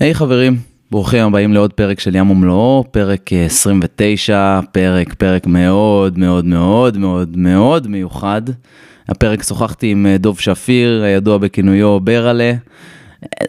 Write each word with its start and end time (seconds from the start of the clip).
היי 0.00 0.10
hey, 0.10 0.14
חברים, 0.14 0.56
ברוכים 0.90 1.26
הבאים 1.26 1.52
לעוד 1.52 1.72
פרק 1.72 2.00
של 2.00 2.14
ים 2.14 2.30
ומלואו, 2.30 2.84
פרק 2.90 3.32
29, 3.32 4.60
פרק, 4.72 5.14
פרק 5.14 5.46
מאוד 5.46 6.18
מאוד 6.18 6.44
מאוד 6.44 6.98
מאוד 6.98 7.36
מאוד 7.36 7.86
מיוחד. 7.86 8.42
הפרק 9.08 9.42
שוחחתי 9.42 9.90
עם 9.90 10.06
אה, 10.06 10.18
דוב 10.18 10.40
שפיר, 10.40 11.02
הידוע 11.02 11.38
בכינויו 11.38 12.00
ברלה. 12.00 12.52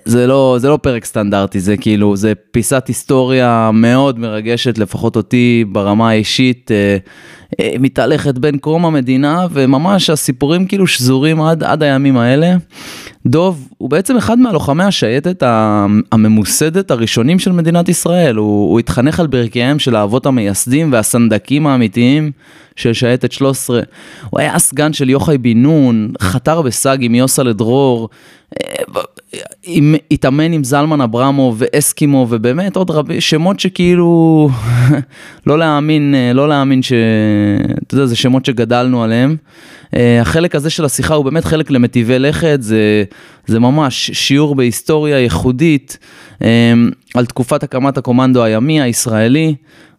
זה 0.06 0.28
לא, 0.28 0.56
זה 0.60 0.70
לא 0.70 0.78
פרק 0.78 1.06
סטנדרטי, 1.06 1.60
זה 1.60 1.78
כאילו, 1.78 2.16
זה 2.16 2.34
פיסת 2.52 2.88
היסטוריה 2.88 3.70
מאוד 3.74 4.20
מרגשת, 4.20 4.78
לפחות 4.78 5.16
אותי 5.16 5.66
ברמה 5.72 6.10
האישית, 6.10 6.72
אה, 6.72 6.98
אה, 7.60 7.74
מתהלכת 7.80 8.38
בין 8.38 8.58
קרום 8.58 8.86
המדינה, 8.86 9.48
וממש 9.52 10.10
הסיפורים 10.10 10.66
כאילו 10.66 10.88
שזורים 10.88 11.42
עד, 11.42 11.64
עד 11.64 11.84
הימים 11.84 12.18
האלה. 12.18 12.56
דוב 13.26 13.68
הוא 13.78 13.90
בעצם 13.90 14.18
אחד 14.18 14.40
מהלוחמי 14.40 14.84
השייטת 14.84 15.44
הממוסדת 16.12 16.92
הראשונים 16.92 17.40
של 17.40 17.52
מדינת 17.52 17.90
ישראל, 17.90 18.36
הוא, 18.36 18.72
הוא 18.72 18.80
התחנך 18.80 19.20
על 19.20 19.28
ברכיהם 19.28 19.80
של 19.80 19.96
האבות 19.96 20.26
המייסדים 20.26 20.94
והסנדקים 20.94 21.68
האמיתיים 21.68 22.32
של 22.76 22.94
שייטת 22.94 23.32
13. 23.32 23.82
הוא 24.30 24.40
היה 24.40 24.60
סגן 24.60 24.94
של 24.94 25.10
יוחאי 25.10 25.38
בן 25.38 25.58
נון, 25.58 26.12
חתר 26.22 26.62
בסאג 26.62 27.04
עם 27.04 27.16
יוסה 27.16 27.44
דרור, 29.34 29.96
התאמן 30.12 30.52
עם 30.54 30.64
זלמן 30.64 31.02
אברמוב 31.02 31.56
ואסקימו 31.60 32.28
ובאמת 32.30 32.76
עוד 32.76 32.92
רבי 32.92 33.22
שמות 33.22 33.60
שכאילו 33.60 34.50
לא 35.48 35.60
להאמין, 35.60 36.16
לא 36.34 36.50
להאמין 36.50 36.84
ש... 36.84 36.94
אתה 37.88 37.96
יודע, 37.96 38.06
זה 38.06 38.16
שמות 38.16 38.46
שגדלנו 38.46 39.04
עליהם. 39.04 39.36
אה, 39.96 40.22
החלק 40.22 40.56
הזה 40.56 40.70
של 40.70 40.86
השיחה 40.86 41.14
הוא 41.14 41.26
באמת 41.26 41.46
חלק 41.46 41.72
למטיבי 41.72 42.20
לכת, 42.20 42.58
זה, 42.62 43.04
זה 43.48 43.60
ממש 43.60 44.12
שיעור 44.14 44.56
בהיסטוריה 44.56 45.20
ייחודית 45.20 45.98
אה, 46.42 46.74
על 47.16 47.26
תקופת 47.26 47.64
הקמת 47.64 47.98
הקומנדו 47.98 48.44
הימי 48.44 48.82
הישראלי. 48.82 49.56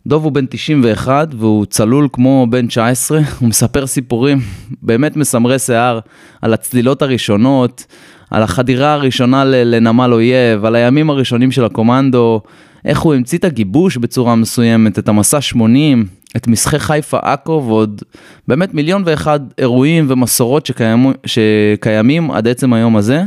דוב 0.07 0.25
הוא 0.25 0.33
בן 0.33 0.47
91 0.47 1.29
והוא 1.39 1.67
צלול 1.67 2.09
כמו 2.13 2.47
בן 2.51 2.67
19, 2.67 3.21
הוא 3.41 3.49
מספר 3.49 3.87
סיפורים 3.87 4.41
באמת 4.83 5.17
מסמרי 5.17 5.59
שיער 5.59 5.99
על 6.43 6.55
הצלילות 6.55 7.03
הראשונות, 7.03 7.85
על 8.33 8.43
החדירה 8.43 8.93
הראשונה 8.93 9.45
לנמל 9.45 10.13
אויב, 10.13 10.65
על 10.65 10.75
הימים 10.75 11.11
הראשונים 11.11 11.51
של 11.51 11.65
הקומנדו, 11.65 12.41
איך 12.85 13.01
הוא 13.01 13.15
המציא 13.15 13.39
את 13.39 13.45
הגיבוש 13.45 13.97
בצורה 13.97 14.35
מסוימת, 14.35 14.99
את 14.99 15.09
המסע 15.09 15.41
80, 15.41 16.07
את 16.37 16.47
מסחי 16.47 16.79
חיפה 16.79 17.19
עכו 17.23 17.65
ועוד 17.67 18.03
באמת 18.49 18.75
מיליון 18.75 19.03
ואחד 19.07 19.41
אירועים 19.59 20.07
ומסורות 20.09 20.67
שקיימו, 20.67 21.11
שקיימים 21.27 22.31
עד 22.31 22.49
עצם 22.49 22.73
היום 22.73 22.97
הזה. 22.97 23.25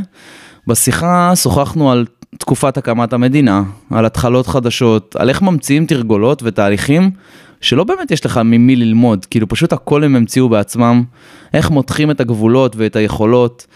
בשיחה 0.66 1.32
שוחחנו 1.34 1.92
על 1.92 2.06
תקופת 2.38 2.76
הקמת 2.76 3.12
המדינה, 3.12 3.62
על 3.90 4.06
התחלות 4.06 4.46
חדשות, 4.46 5.16
על 5.18 5.28
איך 5.28 5.42
ממציאים 5.42 5.86
תרגולות 5.86 6.42
ותהליכים 6.42 7.10
שלא 7.60 7.84
באמת 7.84 8.10
יש 8.10 8.26
לך 8.26 8.40
ממי 8.44 8.76
ללמוד, 8.76 9.24
כאילו 9.24 9.48
פשוט 9.48 9.72
הכל 9.72 10.04
הם 10.04 10.16
המציאו 10.16 10.48
בעצמם, 10.48 11.02
איך 11.54 11.70
מותחים 11.70 12.10
את 12.10 12.20
הגבולות 12.20 12.76
ואת 12.76 12.96
היכולות, 12.96 13.66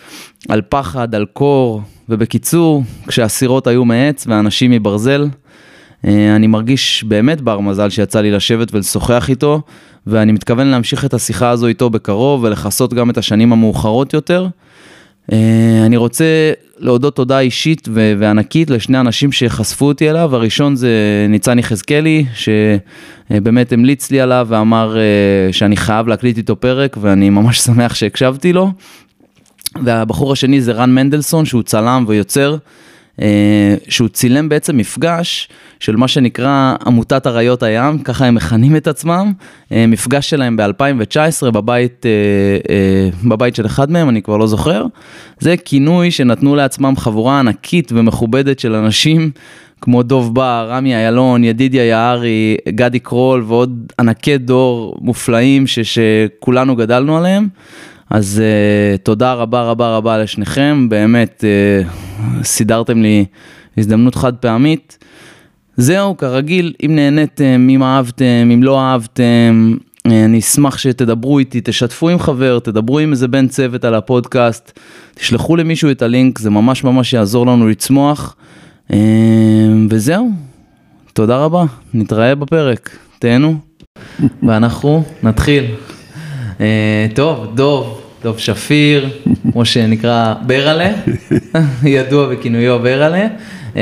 על 0.49 0.63
פחד, 0.69 1.15
על 1.15 1.27
קור, 1.33 1.83
ובקיצור, 2.09 2.85
כשהסירות 3.07 3.67
היו 3.67 3.85
מעץ 3.85 4.27
ואנשים 4.29 4.71
מברזל, 4.71 5.29
אה, 6.07 6.37
אני 6.37 6.47
מרגיש 6.47 7.05
באמת 7.05 7.41
בר 7.41 7.61
מזל 7.61 7.91
שיצא 7.91 8.21
לי 8.21 8.31
לשבת 8.31 8.75
ולשוחח 8.75 9.29
איתו, 9.31 9.63
ואני 10.07 10.33
מתכוון 10.33 10.67
להמשיך 10.67 11.05
את 11.05 11.15
השיחה 11.15 11.51
הזו 11.51 11.67
איתו 11.67 11.91
בקרוב 11.91 12.45
ולכסות 12.45 12.95
גם 12.95 13.11
את 13.11 13.19
השנים 13.19 13.53
המאוחרות 13.53 14.15
יותר. 14.15 14.49
אה, 15.33 15.83
אני 15.87 15.97
רוצה 15.97 16.25
להודות 16.79 17.17
תודה 17.17 17.41
אישית 17.41 17.89
וענקית 17.93 18.71
לשני 18.71 19.01
אנשים 19.01 19.33
שחשפו 19.33 19.87
אותי 19.87 20.11
אליו, 20.11 20.35
הראשון 20.35 20.77
זה 20.77 20.91
ניצן 21.29 21.59
יחזקאלי, 21.59 22.25
שבאמת 22.35 23.73
המליץ 23.73 24.11
לי 24.11 24.21
עליו 24.21 24.47
ואמר 24.51 24.97
אה, 24.97 25.53
שאני 25.53 25.77
חייב 25.77 26.09
להקליט 26.09 26.37
איתו 26.37 26.57
פרק, 26.57 26.97
ואני 27.01 27.31
ממש 27.31 27.61
שמח 27.67 27.95
שהקשבתי 27.95 28.53
לו. 28.53 28.73
והבחור 29.85 30.33
השני 30.33 30.61
זה 30.61 30.73
רן 30.73 30.95
מנדלסון, 30.95 31.45
שהוא 31.45 31.63
צלם 31.63 32.05
ויוצר. 32.09 32.57
אה, 33.21 33.75
שהוא 33.89 34.09
צילם 34.09 34.49
בעצם 34.49 34.77
מפגש 34.77 35.49
של 35.81 35.97
מה 35.97 36.09
שנקרא 36.09 36.75
עמותת 36.87 37.27
אריות 37.27 37.63
הים, 37.63 37.99
ככה 37.99 38.27
הם 38.27 38.35
מכנים 38.35 38.77
את 38.77 38.87
עצמם, 38.87 39.33
אה, 39.73 39.87
מפגש 39.87 40.31
שלהם 40.31 40.57
ב-2019 40.57 41.51
בבית, 41.51 42.07
אה, 42.07 43.29
בבית 43.29 43.55
של 43.55 43.67
אחד 43.67 43.91
מהם, 43.91 44.09
אני 44.09 44.23
כבר 44.23 44.37
לא 44.37 44.47
זוכר. 44.47 44.85
זה 45.39 45.55
כינוי 45.57 46.11
שנתנו 46.11 46.57
לעצמם 46.57 46.95
חבורה 46.97 47.39
ענקית 47.39 47.93
ומכובדת 47.95 48.59
של 48.59 48.75
אנשים. 48.75 49.31
כמו 49.83 50.03
דוב 50.03 50.35
בר, 50.35 50.67
רמי 50.71 50.95
איילון, 50.95 51.45
ידידיה 51.45 51.85
יערי, 51.85 52.57
גדי 52.69 52.99
קרול 52.99 53.45
ועוד 53.47 53.93
ענקי 53.99 54.39
דור 54.39 54.97
מופלאים 55.01 55.67
ש- 55.67 55.79
שכולנו 55.79 56.77
גדלנו 56.77 57.19
עליהם. 57.19 57.49
אז 58.11 58.43
uh, 58.43 58.99
תודה 58.99 59.33
רבה 59.33 59.63
רבה 59.63 59.97
רבה 59.97 60.19
לשניכם, 60.19 60.89
באמת 60.89 61.45
סידרתם 62.43 63.03
לי 63.03 63.25
הזדמנות 63.79 64.15
חד 64.15 64.35
פעמית. 64.35 64.99
זהו, 65.77 66.17
כרגיל, 66.17 66.73
אם 66.87 66.95
נהניתם, 66.95 67.69
אם 67.71 67.83
אהבתם, 67.83 68.51
אם 68.55 68.63
לא 68.63 68.81
אהבתם, 68.81 69.77
אני 70.07 70.39
אשמח 70.39 70.79
שתדברו 70.79 71.39
איתי, 71.39 71.61
תשתפו 71.65 72.09
עם 72.09 72.19
חבר, 72.19 72.59
תדברו 72.59 72.99
עם 72.99 73.11
איזה 73.11 73.29
בן 73.29 73.49
צוות 73.49 73.85
על 73.85 73.95
הפודקאסט, 73.95 74.79
תשלחו 75.15 75.57
למישהו 75.57 75.91
את 75.91 76.03
הלינק, 76.03 76.39
זה 76.39 76.51
ממש 76.51 76.85
ממש 76.85 77.13
יעזור 77.13 77.47
לנו 77.47 77.69
לצמוח. 77.69 78.37
Uh, 78.89 78.93
וזהו, 79.91 80.31
תודה 81.13 81.37
רבה, 81.37 81.65
נתראה 81.95 82.35
בפרק, 82.35 82.97
תהנו, 83.19 83.55
ואנחנו 84.43 85.05
נתחיל. 85.23 85.65
Uh, 86.59 86.61
טוב, 87.15 87.53
דוב, 87.55 88.01
דוב 88.23 88.39
שפיר, 88.39 89.11
כמו 89.53 89.65
שנקרא 89.65 90.35
ברלה, 90.47 90.93
ידוע 91.85 92.29
בכינויו 92.29 92.79
ברלה. 92.79 93.27
אמ, 93.77 93.81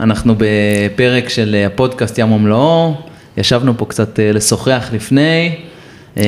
אנחנו 0.00 0.34
בפרק 0.38 1.28
של 1.28 1.64
הפודקאסט 1.66 2.18
ים 2.18 2.32
ומלואו, 2.32 2.94
ישבנו 3.36 3.78
פה 3.78 3.84
קצת 3.84 4.20
אה, 4.20 4.32
לשוחח 4.32 4.90
לפני. 4.92 5.54
אמ, 6.16 6.22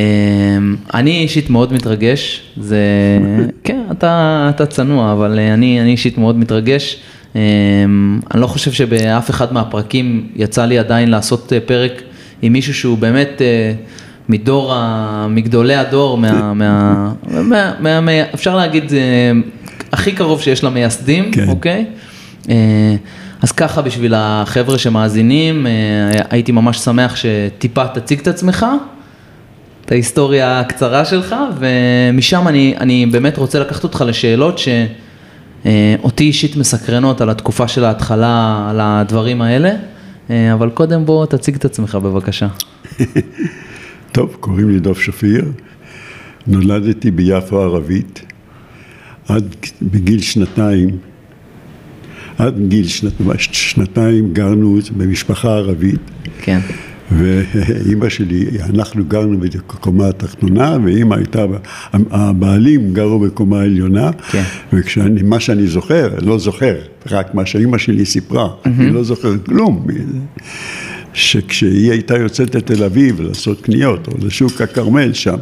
אני 0.95 1.19
אישית 1.19 1.51
מאוד 1.51 1.73
מתרגש, 1.73 2.43
זה, 2.57 2.79
כן, 3.65 3.81
אתה, 3.91 4.47
אתה 4.55 4.67
צנוע, 4.67 5.13
אבל 5.13 5.39
אה, 5.39 5.55
אני, 5.55 5.81
אני 5.81 5.91
אישית 5.91 6.19
מאוד 6.19 6.39
מתרגש. 6.39 6.97
אמ, 7.37 8.21
אני 8.35 8.41
לא 8.41 8.47
חושב 8.47 8.73
שבאף 8.73 9.31
אחד 9.31 9.53
מהפרקים 9.53 10.29
יצא 10.37 10.65
לי 10.65 10.79
עדיין 10.79 11.11
לעשות 11.11 11.53
אה, 11.53 11.61
פרק 11.61 12.03
עם 12.43 12.53
מישהו 12.53 12.75
שהוא 12.75 12.99
באמת 12.99 13.43
מדור, 14.29 14.75
ה... 14.75 15.27
מגדולי 15.31 15.75
הדור, 15.75 16.19
מה, 16.19 16.53
מה, 16.55 17.13
מה, 17.51 17.73
מה, 17.81 18.01
מה, 18.01 18.13
אפשר 18.35 18.57
להגיד, 18.57 18.93
הכי 19.93 20.13
קרוב 20.13 20.41
שיש 20.41 20.65
למייסדים, 20.65 21.33
כן. 21.33 21.49
אוקיי? 21.49 21.87
אה, 22.51 22.97
אז 23.43 23.53
ככה 23.53 23.83
בשביל 23.83 24.15
החבר'ה 24.17 24.79
שמאזינים, 24.79 25.67
אה, 25.67 25.73
הייתי 26.31 26.53
ממש 26.53 26.79
שמח 26.79 27.17
שטיפה 27.17 27.87
תציג 27.87 28.21
את 28.21 28.29
עצמך, 28.29 28.67
את 29.85 29.93
ההיסטוריה 29.93 30.61
הקצרה 30.61 31.05
שלך, 31.05 31.35
ומשם 31.59 32.49
אני, 32.49 32.75
אני 32.81 33.07
באמת 33.07 33.39
רוצה 33.39 33.61
לקחת 33.61 33.85
אותך 33.85 34.05
לשאלות 34.07 34.59
שאותי 34.59 36.25
אישית 36.25 36.57
מסקרנות 36.57 37.21
על 37.21 37.31
התקופה 37.31 37.69
של 37.69 37.85
ההתחלה, 37.85 38.67
על 38.71 38.81
הדברים 38.81 39.43
האלה, 39.43 39.71
אה, 40.31 40.53
אבל 40.53 40.71
קודם 40.71 41.05
בוא 41.05 41.27
תציג 41.27 41.55
את 41.55 41.65
עצמך 41.65 41.95
בבקשה. 41.95 42.49
טוב, 44.13 44.37
קוראים 44.41 44.71
לי 44.71 44.81
דב 44.81 44.95
שפיר, 44.95 45.53
נולדתי 46.47 47.11
ביפו 47.11 47.61
ערבית, 47.61 48.32
עד 49.29 49.57
בגיל 49.83 50.21
שנתיים, 50.21 50.89
עד 52.39 52.55
גיל 52.69 52.87
שנת, 52.89 53.13
שנתיים 53.39 54.33
גרנו 54.33 54.79
במשפחה 54.97 55.49
ערבית. 55.49 56.01
כן. 56.43 56.61
ואימא 57.19 58.09
שלי, 58.09 58.47
אנחנו 58.71 59.05
גרנו 59.05 59.41
בקומה 59.41 60.09
התחתונה, 60.09 60.77
ואימא 60.85 61.15
הייתה, 61.15 61.45
הבעלים 61.93 62.95
גרו 62.95 63.19
בקומה 63.19 63.61
העליונה, 63.61 64.11
כן. 64.31 64.43
ומה 64.73 65.41
שאני 65.41 65.67
זוכר, 65.67 66.09
לא 66.23 66.39
זוכר, 66.39 66.75
רק 67.11 67.35
מה 67.35 67.47
שאימא 67.47 67.79
שלי 67.79 68.05
סיפרה, 68.05 68.49
mm-hmm. 68.49 68.69
אני 68.69 68.91
לא 68.91 69.05
זוכר 69.05 69.39
כלום. 69.47 69.87
שכשהיא 71.15 71.91
הייתה 71.91 72.19
יוצאת 72.19 72.55
לתל 72.55 72.85
אביב 72.85 73.21
לעשות 73.21 73.61
קניות, 73.61 74.09
או 74.09 74.13
לשוק 74.27 74.61
הכרמל 74.61 75.13
שם, 75.13 75.37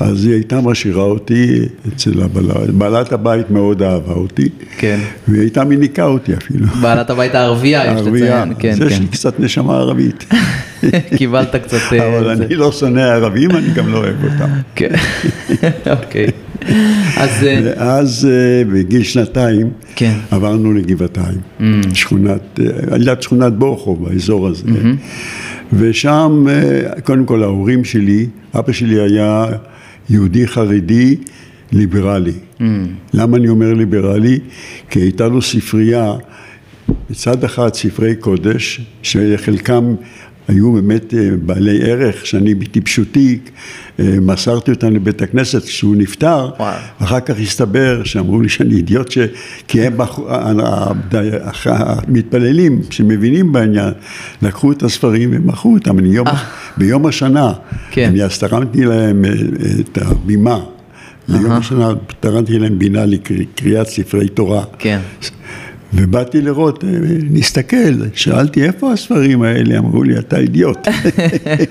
אז 0.00 0.24
היא 0.24 0.34
הייתה 0.34 0.60
משאירה 0.60 1.02
אותי 1.02 1.60
אצל 1.88 2.22
הבעלת, 2.22 2.70
בעלת 2.70 3.12
הבית 3.12 3.50
מאוד 3.50 3.82
אהבה 3.82 4.12
אותי, 4.12 4.48
כן. 4.78 5.00
והיא 5.28 5.40
הייתה 5.40 5.64
מיניקה 5.64 6.04
אותי 6.04 6.34
אפילו. 6.34 6.66
בעלת 6.66 7.10
הבית 7.10 7.34
הערבייה, 7.34 7.94
יש 7.94 8.00
לציין, 8.00 8.52
כן, 8.58 8.74
כן. 8.78 8.86
יש 8.86 9.00
לי 9.00 9.06
קצת 9.06 9.40
נשמה 9.40 9.76
ערבית. 9.76 10.24
קיבלת 11.18 11.56
קצת... 11.56 11.78
אה, 11.92 12.18
אבל. 12.18 12.30
אני 12.30 12.54
לא 12.54 12.72
שונא 12.72 13.00
ערבים, 13.00 13.50
אני 13.50 13.70
גם 13.74 13.88
לא 13.88 13.98
אוהב 13.98 14.24
אותם. 14.24 14.50
כן, 14.74 14.94
אוקיי. 16.02 16.26
אז... 17.16 17.44
אה, 17.44 17.60
ואז 17.64 18.28
אה, 18.30 18.64
בגיל 18.64 19.02
שנתיים 19.02 19.70
כן. 19.96 20.14
עברנו 20.30 20.72
לגבעתיים, 20.72 21.38
שכונת, 21.94 22.60
אה, 22.60 22.94
על 22.94 23.08
יד 23.08 23.22
שכונת 23.22 23.52
בורחוב, 23.52 24.08
באזור 24.08 24.48
הזה. 24.48 24.64
ושם, 25.72 26.46
אה, 26.48 27.00
קודם 27.00 27.24
כל 27.24 27.42
ההורים 27.42 27.84
שלי, 27.84 28.26
אבא 28.54 28.72
שלי 28.72 29.00
היה 29.00 29.46
יהודי 30.10 30.46
חרדי 30.46 31.16
ליברלי. 31.72 32.32
למה 33.14 33.36
אני 33.36 33.48
אומר 33.48 33.74
ליברלי? 33.74 34.38
כי 34.90 35.00
הייתה 35.00 35.28
לו 35.28 35.42
ספרייה, 35.42 36.12
מצד 37.10 37.44
אחד 37.44 37.74
ספרי 37.74 38.16
קודש, 38.16 38.80
שחלקם 39.02 39.94
היו 40.48 40.72
באמת 40.72 41.14
אה, 41.14 41.30
בעלי 41.42 41.90
ערך, 41.90 42.26
שאני 42.26 42.54
בטיפשותי 42.54 43.38
אה, 44.00 44.04
מסרתי 44.20 44.70
אותם 44.70 44.94
לבית 44.94 45.22
הכנסת 45.22 45.64
כשהוא 45.64 45.96
נפטר, 45.96 46.50
וואו. 46.58 46.74
אחר 46.98 47.20
כך 47.20 47.34
הסתבר 47.40 48.04
שאמרו 48.04 48.40
לי 48.40 48.48
שאני 48.48 48.74
אידיוט, 48.74 49.10
ש... 49.10 49.18
כי 49.68 49.82
הם 49.82 49.96
המתפללים 51.66 52.80
שמבינים 52.90 53.52
בעניין, 53.52 53.92
לקחו 54.42 54.72
את 54.72 54.82
הספרים 54.82 55.30
ומכרו 55.32 55.74
אותם, 55.74 55.98
אני 55.98 56.08
יום, 56.08 56.26
ביום 56.76 57.06
השנה, 57.06 57.52
כן. 57.90 58.08
אני 58.08 58.22
אז 58.22 58.38
תרמתי 58.38 58.84
להם 58.84 59.24
אה, 59.24 59.30
את 59.80 59.98
הבימה, 59.98 60.58
ליום 61.28 61.52
השנה 61.52 61.88
תרמתי 62.20 62.58
להם 62.58 62.78
בינה 62.78 63.04
לקריאת 63.06 63.86
ספרי 63.86 64.28
תורה. 64.28 64.64
כן. 64.78 65.00
ובאתי 65.94 66.40
לראות, 66.40 66.84
אה, 66.84 66.90
נסתכל, 67.30 67.94
שאלתי 68.14 68.64
איפה 68.64 68.92
הספרים 68.92 69.42
האלה, 69.42 69.78
אמרו 69.78 70.02
לי 70.02 70.18
אתה 70.18 70.38
אידיוט. 70.38 70.88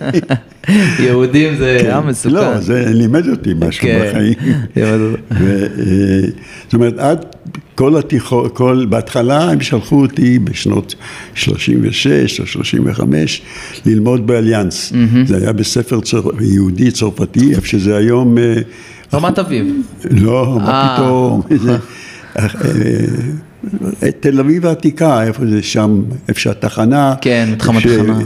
יהודים 1.00 1.56
זה 1.56 1.78
היה 1.82 2.02
מסוכן. 2.02 2.36
לא, 2.36 2.60
זה 2.60 2.86
לימד 2.88 3.30
אותי 3.30 3.54
משהו 3.60 3.82
כן. 3.82 4.06
בחיים. 4.10 4.34
ו, 4.76 5.66
אה, 5.72 6.22
זאת 6.64 6.74
אומרת, 6.74 7.00
עד 7.00 7.26
כל 7.76 7.98
התיכון, 7.98 8.50
כל, 8.54 8.86
בהתחלה 8.90 9.52
הם 9.52 9.62
שלחו 9.62 10.02
אותי 10.02 10.40
בשנות 10.40 10.96
36 11.34 12.40
או 12.40 12.46
35 12.46 13.42
ללמוד 13.86 14.28
באליאנס. 14.28 14.94
זה 15.26 15.38
היה 15.38 15.54
בספר 15.54 16.00
צור, 16.00 16.32
יהודי 16.42 16.92
צרפתי, 16.92 17.56
איפה 17.56 17.68
שזה 17.68 17.98
היום... 17.98 18.38
אה, 18.38 18.56
רמת 19.14 19.40
אביב. 19.40 19.66
לא, 20.12 20.58
מה 20.62 20.70
אה. 20.70 20.96
פתאום, 20.98 21.42
אה, 22.40 22.48
אה, 24.04 24.12
תל 24.20 24.40
אביב 24.40 24.66
העתיקה, 24.66 25.24
איפה 25.24 25.46
זה 25.46 25.64
שם, 25.64 26.02
איפה 26.28 26.40
שהתחנה. 26.40 27.16
כן, 27.22 27.50
מתחם 27.52 27.78
התחנה. 27.78 28.20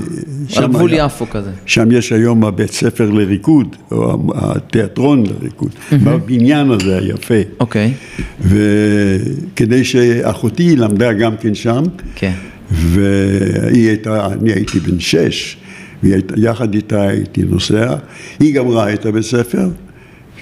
על 0.55 0.67
גבול 0.67 0.91
יפו 0.93 1.29
כזה. 1.29 1.51
שם 1.65 1.91
יש 1.91 2.11
היום 2.11 2.45
הבית 2.45 2.71
ספר 2.71 3.09
לריקוד, 3.09 3.75
או 3.91 4.17
התיאטרון 4.35 5.23
לריקוד, 5.25 5.71
בבניין 5.91 6.71
הזה 6.71 6.97
היפה. 6.97 7.41
אוקיי. 7.59 7.93
וכדי 8.41 9.83
שאחותי 9.83 10.75
למדה 10.75 11.13
גם 11.13 11.37
כן 11.37 11.55
שם, 11.55 11.83
כן. 12.15 12.33
והיא 12.71 13.87
הייתה, 13.87 14.27
אני 14.27 14.51
הייתי 14.51 14.79
בן 14.79 14.99
שש, 14.99 15.57
ויחד 16.03 16.73
איתה 16.73 17.07
הייתי 17.07 17.43
נוסע, 17.43 17.95
היא 18.39 18.53
גם 18.53 18.67
ראה 18.67 18.93
את 18.93 19.05
הבית 19.05 19.23
ספר, 19.23 19.69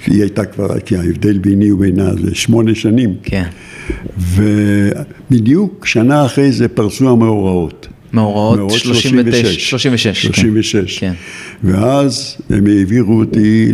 היא 0.08 0.22
הייתה 0.22 0.46
כבר, 0.46 0.80
כי 0.80 0.98
ההבדל 0.98 1.38
ביני 1.38 1.72
ובינה 1.72 2.16
זה 2.24 2.36
שמונה 2.36 2.76
שנים, 2.76 3.16
כן. 3.24 3.44
ובדיוק 4.18 5.86
שנה 5.86 6.26
אחרי 6.26 6.52
זה 6.52 6.68
פרצו 6.68 7.10
המאורעות. 7.10 7.88
מאורעות 8.14 8.72
39, 8.72 9.54
36. 9.60 10.28
כן. 10.28 10.34
36. 10.34 11.00
כן. 11.00 11.14
ואז 11.64 12.38
הם 12.50 12.68
העבירו 12.68 13.20
אותי 13.20 13.72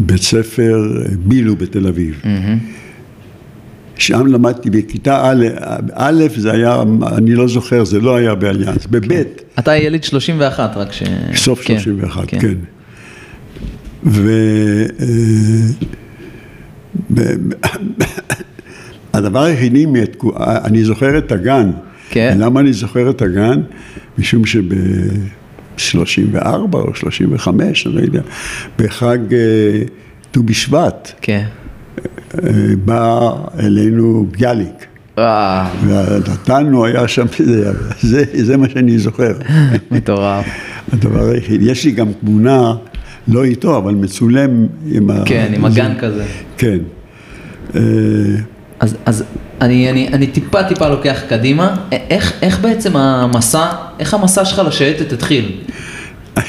לבית 0.00 0.22
ספר 0.22 1.02
בילו 1.18 1.56
בתל 1.56 1.86
אביב. 1.86 2.22
שם 3.96 4.26
למדתי 4.26 4.70
בכיתה 4.70 5.30
א', 5.30 5.46
א' 5.92 6.24
זה 6.36 6.52
היה, 6.52 6.82
אני 7.16 7.34
לא 7.34 7.48
זוכר, 7.48 7.84
זה 7.84 8.00
לא 8.00 8.16
היה 8.16 8.34
באליאנס, 8.34 8.86
בבית, 8.86 9.42
אתה 9.58 9.76
ילד 9.76 10.04
31 10.04 10.76
רק 10.76 10.92
ש... 10.92 11.02
סוף 11.34 11.60
כן, 11.64 11.78
31, 11.80 12.30
כן. 12.30 12.54
והדבר 19.14 19.40
היחידי, 19.44 19.86
מהתקו- 19.86 20.32
אני 20.64 20.84
זוכר 20.84 21.18
את 21.18 21.32
הגן. 21.32 21.70
כן. 22.10 22.36
למה 22.40 22.60
אני 22.60 22.72
זוכר 22.72 23.10
את 23.10 23.22
הגן? 23.22 23.60
משום 24.18 24.46
שב-34 24.46 26.44
או 26.74 26.94
35, 26.94 27.86
אני 27.86 27.94
לא 27.94 28.00
יודע, 28.00 28.20
בחג 28.78 29.18
אה, 29.34 29.82
ט"ו 30.30 30.42
בשבט, 30.42 31.12
כן. 31.20 31.44
אה, 32.34 32.50
בא 32.84 33.30
אלינו 33.58 34.26
ביאליק. 34.30 34.86
אה, 35.18 35.70
ונתנו, 35.86 36.84
היה 36.84 37.08
שם, 37.08 37.26
זה, 37.44 37.72
זה, 38.00 38.24
זה 38.44 38.56
מה 38.56 38.68
שאני 38.68 38.98
זוכר. 38.98 39.32
מטורף. 39.90 40.46
הדבר 40.92 41.28
היחיד, 41.30 41.62
יש 41.62 41.84
לי 41.84 41.90
גם 41.90 42.08
תמונה, 42.20 42.74
לא 43.28 43.44
איתו, 43.44 43.76
אבל 43.78 43.94
מצולם 43.94 44.66
עם 44.86 45.10
ה... 45.10 45.22
כן, 45.26 45.52
עם 45.56 45.64
הגן 45.64 45.92
כזה. 45.98 46.24
כן. 46.58 46.78
אז, 48.80 48.96
אז 49.04 49.24
אני, 49.60 49.90
אני, 49.90 50.08
אני 50.08 50.26
טיפה 50.26 50.64
טיפה 50.64 50.88
לוקח 50.88 51.20
קדימה, 51.28 51.76
איך, 51.92 52.32
איך 52.42 52.60
בעצם 52.60 52.96
המסע, 52.96 53.66
איך 53.98 54.14
המסע 54.14 54.44
שלך 54.44 54.62
לשייטת 54.66 55.12
התחיל? 55.12 55.60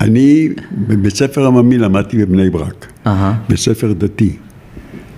אני 0.00 0.48
בבית 0.72 1.16
ספר 1.16 1.46
עממי 1.46 1.78
למדתי 1.78 2.18
בבני 2.18 2.50
ברק, 2.50 2.86
אהה, 3.06 3.34
בית 3.48 3.58
ספר 3.58 3.92
דתי. 3.92 4.36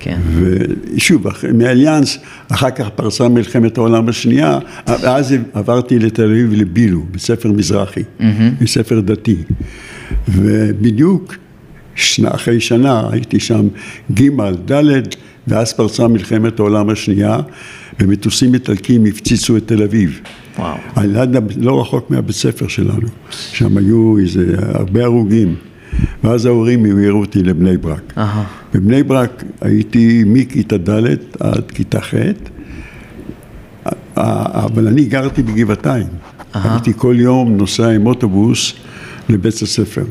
כן. 0.00 0.19
ושוב, 0.34 1.26
מאליאנס, 1.54 2.19
אחר 2.48 2.70
כך 2.70 2.88
פרצה 2.88 3.28
מלחמת 3.28 3.78
העולם 3.78 4.08
השנייה, 4.08 4.58
אז 4.86 5.34
עברתי 5.52 5.98
לתל 5.98 6.25
אביב 6.25 6.52
לבילו, 6.52 7.06
בית 7.10 7.22
ספר 7.22 7.52
מזרחי, 7.52 8.02
בית 8.58 8.69
ספר 8.69 9.00
דתי. 9.00 9.36
ובדיוק 10.28 11.34
שנה 11.94 12.31
אחרי 12.34 12.60
שנה 12.60 13.08
הייתי 13.12 13.40
שם 13.40 13.69
ג', 14.14 14.28
ד', 14.72 14.82
ואז 15.49 15.72
פרצה 15.72 16.08
מלחמת 16.08 16.58
העולם 16.60 16.90
השנייה, 16.90 17.38
ומטוסים 18.00 18.55
איטלקים 18.55 19.05
הפציצו 19.05 19.56
את 19.56 19.66
תל 19.66 19.82
אביב. 19.82 20.20
וואו. 20.58 20.76
על 20.96 21.16
יד, 21.16 21.37
ה- 21.37 21.40
לא 21.56 21.81
רחוק 21.81 22.10
מהבית 22.10 22.37
ספר 22.37 22.69
שלנו, 22.69 23.08
שם 23.31 23.78
היו 23.78 24.19
איזה 24.19 24.56
הרבה 24.58 25.05
הרוגים, 25.05 25.55
ואז 26.25 26.46
ההורים 26.46 26.84
העבירו 26.84 27.20
אותי 27.20 27.43
לבני 27.43 27.76
ברק. 27.76 28.12
אהה, 28.19 28.44
בבני 28.75 29.02
ברק 29.02 29.44
הייתי 29.61 30.22
מכיתה 30.26 30.78
ד' 30.78 31.06
עד 31.40 31.70
כיתה 31.70 32.00
ח', 32.00 32.14
אבל 34.16 34.88
אני 34.88 35.04
גרתי 35.04 35.43
בגבעתיים. 35.43 36.06
הייתי 36.54 36.92
כל 36.97 37.16
יום 37.18 37.56
נוסע 37.56 37.88
עם 37.90 38.06
אוטובוס 38.06 38.73
לבית 39.28 39.54
הספר. 39.62 40.04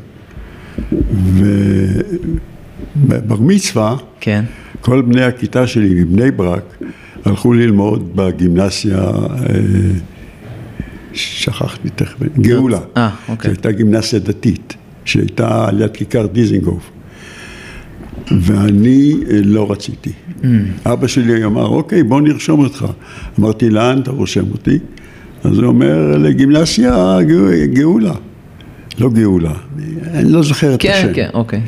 ובבר 2.96 3.36
מצווה, 3.40 3.96
כן. 4.20 4.44
כל 4.82 5.02
בני 5.02 5.24
הכיתה 5.24 5.68
שלי 5.68 6.04
מבני 6.04 6.32
ברק 6.32 6.78
הלכו 7.26 7.54
ללמוד 7.54 8.12
בגימנסיה, 8.16 9.00
אה, 9.00 9.10
שכחתי 11.14 11.90
תכף, 11.96 12.16
גאולה. 12.40 12.80
אה, 12.98 13.10
אוקיי. 13.30 13.52
שהייתה 13.52 13.72
גימנסיה 13.72 14.20
דתית, 14.20 14.74
שהייתה 15.06 15.68
על 15.68 15.82
יד 15.82 15.92
כיכר 15.92 16.26
דיזינגוף. 16.26 16.90
ואני 18.42 19.14
אה, 19.32 19.40
לא 19.44 19.72
רציתי. 19.72 20.12
Mm. 20.42 20.46
אבא 20.86 21.08
שלי 21.08 21.46
אמר, 21.46 21.66
אוקיי, 21.68 22.04
בוא 22.04 22.22
נרשום 22.22 22.60
אותך. 22.60 22.86
אמרתי, 23.40 23.70
לאן 23.70 24.00
אתה 24.02 24.12
רושם 24.12 24.52
אותי? 24.52 24.80
אז 25.44 25.58
הוא 25.58 25.66
אומר, 25.66 26.18
לגימנסיה 26.18 27.18
גא- 27.22 27.66
גאולה. 27.74 28.14
לא 29.00 29.10
גאולה, 29.10 29.54
אני 30.14 30.32
לא 30.32 30.44
זוכר 30.44 30.76
את 30.76 30.82
כן, 30.82 30.92
השם. 30.92 31.14
כן, 31.14 31.30
אוקיי. 31.34 31.62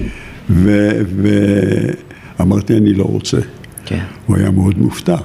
ואמרתי, 2.40 2.78
אני 2.78 2.94
לא 2.94 3.04
רוצה. 3.04 3.38
כן. 3.86 4.04
הוא 4.26 4.38
היה 4.38 4.52
מאוד 4.52 4.78
מופתע. 4.78 5.16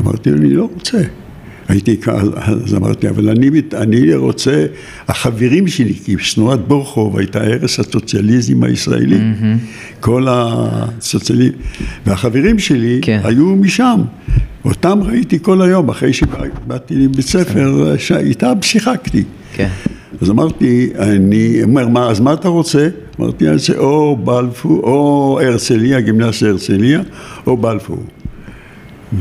אמרתי 0.00 0.30
אני 0.30 0.54
לא 0.54 0.68
רוצה. 0.74 1.02
הייתי, 1.68 1.96
אז 2.36 2.74
אמרתי, 2.74 3.08
אבל 3.08 3.28
אני, 3.28 3.50
אני 3.74 4.14
רוצה, 4.14 4.66
החברים 5.08 5.68
שלי, 5.68 5.94
כי 5.94 6.16
תנועת 6.34 6.68
בורחוב 6.68 7.18
הייתה 7.18 7.40
ערש 7.40 7.80
הסוציאליזם 7.80 8.64
הישראלי. 8.64 9.18
כל 10.00 10.26
הסוציאליזם, 10.30 11.54
והחברים 12.06 12.58
שלי 12.58 12.98
כן. 13.02 13.20
היו 13.24 13.46
משם. 13.46 14.00
אותם 14.64 14.98
ראיתי 15.02 15.38
כל 15.42 15.62
היום, 15.62 15.88
אחרי 15.88 16.12
שבאתי 16.12 16.94
לבית 16.94 17.26
ספר, 17.26 17.94
איתם 18.18 18.54
שיחקתי. 18.62 19.24
כן. 19.52 19.68
אז 20.20 20.30
אמרתי, 20.30 20.90
אני 20.98 21.62
אומר, 21.62 21.88
מה, 21.88 22.10
אז 22.10 22.20
מה 22.20 22.32
אתה 22.32 22.48
רוצה? 22.48 22.88
אמרתי, 23.20 23.46
אני 23.46 23.54
רוצה 23.54 23.78
או 23.78 24.16
בלפור, 24.16 24.80
או 24.82 25.40
הרצליה, 25.42 26.00
גימנסיה 26.00 26.48
הרצליה, 26.48 27.00
או 27.46 27.56
בלפור. 27.56 28.02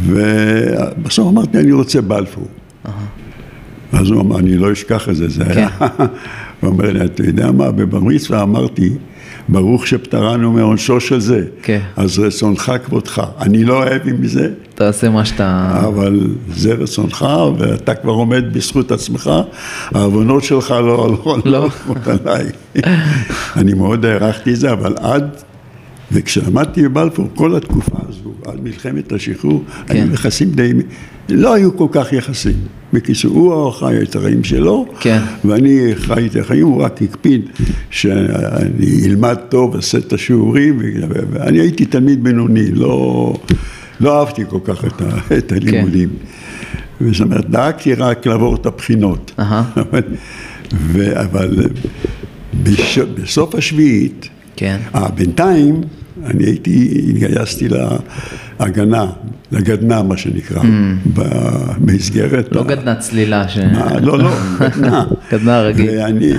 ובסוף 0.05 1.27
אמרתי, 1.27 1.57
אני 1.57 1.71
רוצה 1.71 2.01
בלפור. 2.01 2.47
אז 3.91 4.09
הוא 4.09 4.21
אמר, 4.21 4.39
אני 4.39 4.57
לא 4.57 4.71
אשכח 4.71 5.09
את 5.09 5.15
זה, 5.15 5.29
זה 5.29 5.43
כן. 5.45 5.51
היה... 5.57 5.69
הוא 6.59 6.69
אומר 6.69 6.91
לי, 6.91 7.05
אתה 7.05 7.25
יודע 7.25 7.51
מה, 7.51 7.71
בבר 7.71 7.99
מצווה 7.99 8.43
אמרתי, 8.43 8.89
ברוך 9.49 9.87
שפטרנו 9.87 10.51
מעונשו 10.51 10.99
של 10.99 11.19
זה. 11.19 11.45
כן. 11.61 11.79
אז 11.95 12.19
רצונך 12.19 12.71
כבודך. 12.85 13.21
אני 13.39 13.63
לא 13.63 13.83
אוהב 13.83 14.07
עם 14.07 14.27
זה, 14.27 14.49
תעשה 14.75 15.09
מה 15.09 15.25
שאתה... 15.25 15.81
אבל 15.87 16.27
זה 16.53 16.73
רצונך, 16.73 17.25
ואתה 17.57 17.95
כבר 17.95 18.11
עומד 18.11 18.43
בזכות 18.53 18.91
עצמך, 18.91 19.31
העוונות 19.91 20.43
שלך 20.43 20.71
לא 20.71 20.83
לא 20.83 21.17
לא. 21.25 21.37
לא 21.45 21.69
עומד 21.87 22.07
עליי. 22.07 22.45
אני 23.55 23.73
מאוד 23.73 24.05
הערכתי 24.05 24.53
את 24.53 24.59
זה, 24.59 24.71
אבל 24.71 24.95
עד, 24.99 25.29
וכשלמדתי 26.11 26.83
בבלפור, 26.83 27.27
כל 27.35 27.55
התקופה 27.55 27.97
הזו, 28.09 28.33
עד 28.45 28.63
מלחמת 28.63 29.11
השחרור, 29.11 29.63
כן. 29.87 29.95
היו 29.95 30.13
יחסים 30.13 30.51
די, 30.51 30.73
לא 31.29 31.53
היו 31.53 31.77
כל 31.77 31.87
כך 31.91 32.13
יחסים. 32.13 32.55
בקיצור, 32.93 33.31
הוא 33.31 33.71
חי 33.71 34.01
את 34.03 34.15
החיים 34.15 34.43
שלו, 34.43 34.85
כן. 34.99 35.19
ואני 35.45 35.91
חי 35.95 36.27
את 36.27 36.35
החיים, 36.35 36.65
הוא 36.65 36.83
רק 36.83 37.01
הקפיד 37.01 37.41
שאני 37.89 39.05
אלמד 39.05 39.37
טוב, 39.49 39.75
אעשה 39.75 39.97
את 39.97 40.13
השיעורים, 40.13 40.79
ואני 41.31 41.59
הייתי 41.59 41.85
תלמיד 41.85 42.23
בינוני, 42.23 42.71
לא, 42.71 43.33
לא 44.01 44.19
אהבתי 44.19 44.43
כל 44.49 44.59
כך 44.63 44.85
את, 44.85 45.01
ה, 45.01 45.05
את 45.37 45.51
הלימודים. 45.51 46.09
זאת 47.11 47.21
אומרת, 47.21 47.49
דאגתי 47.49 47.93
רק 47.93 48.27
לעבור 48.27 48.55
את 48.55 48.65
הבחינות. 48.65 49.31
אבל, 49.37 50.03
ו- 50.73 51.21
אבל 51.21 51.69
בש, 52.63 52.97
בסוף 52.99 53.55
השביעית, 53.55 54.29
כן. 54.55 54.77
אה, 54.95 55.09
בינתיים 55.11 55.81
אני 56.25 56.45
הייתי, 56.45 57.03
התגייסתי 57.09 57.67
להגנה, 58.59 59.05
לגדנ"ע 59.51 60.01
מה 60.01 60.17
שנקרא, 60.17 60.61
במסגרת... 61.13 62.51
Mm. 62.51 62.55
לא 62.55 62.61
ה- 62.61 62.63
גדנה 62.63 62.95
צלילה 62.95 63.47
ש... 63.49 63.57
מה, 63.57 63.99
לא, 63.99 64.19
לא, 64.19 64.31
גדנ"ע. 64.59 65.03
גדנ"ע 65.31 65.61
רגיל. 65.61 65.89
ואני, 65.89 66.31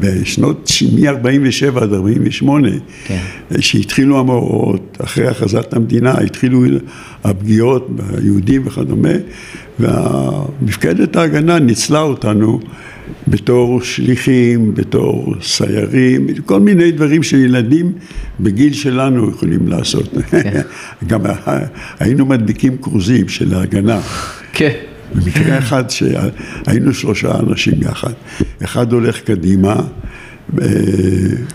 בשנות, 0.00 0.70
מ-47 0.92 1.80
עד 1.82 1.92
48, 1.92 2.68
כן. 3.06 3.18
שהתחילו 3.60 4.18
המאורעות, 4.20 4.98
אחרי 5.04 5.26
הכרזת 5.28 5.72
המדינה, 5.74 6.12
התחילו 6.18 6.62
הפגיעות 7.24 7.88
ביהודים 7.90 8.62
וכדומה, 8.66 9.08
ומפקדת 9.80 11.16
ההגנה 11.16 11.58
ניצלה 11.58 12.00
אותנו 12.00 12.60
בתור 13.28 13.82
שליחים, 13.82 14.74
בתור 14.74 15.34
סיירים, 15.42 16.26
כל 16.46 16.60
מיני 16.60 16.90
דברים 16.90 17.22
שילדים 17.22 17.92
בגיל 18.40 18.72
שלנו 18.72 19.30
יכולים 19.30 19.68
לעשות. 19.68 20.14
כן. 20.30 20.60
גם 21.08 21.20
היינו 21.98 22.26
מדביקים 22.26 22.76
כרוזים 22.82 23.28
של 23.28 23.54
ההגנה. 23.54 24.00
כן. 24.52 24.72
במקרה 25.14 25.58
אחד 25.58 25.90
שהיינו 25.90 26.94
שלושה 26.94 27.38
אנשים 27.40 27.74
יחד, 27.82 28.12
אחד 28.64 28.92
הולך 28.92 29.20
קדימה, 29.20 29.76
אה, 30.62 30.66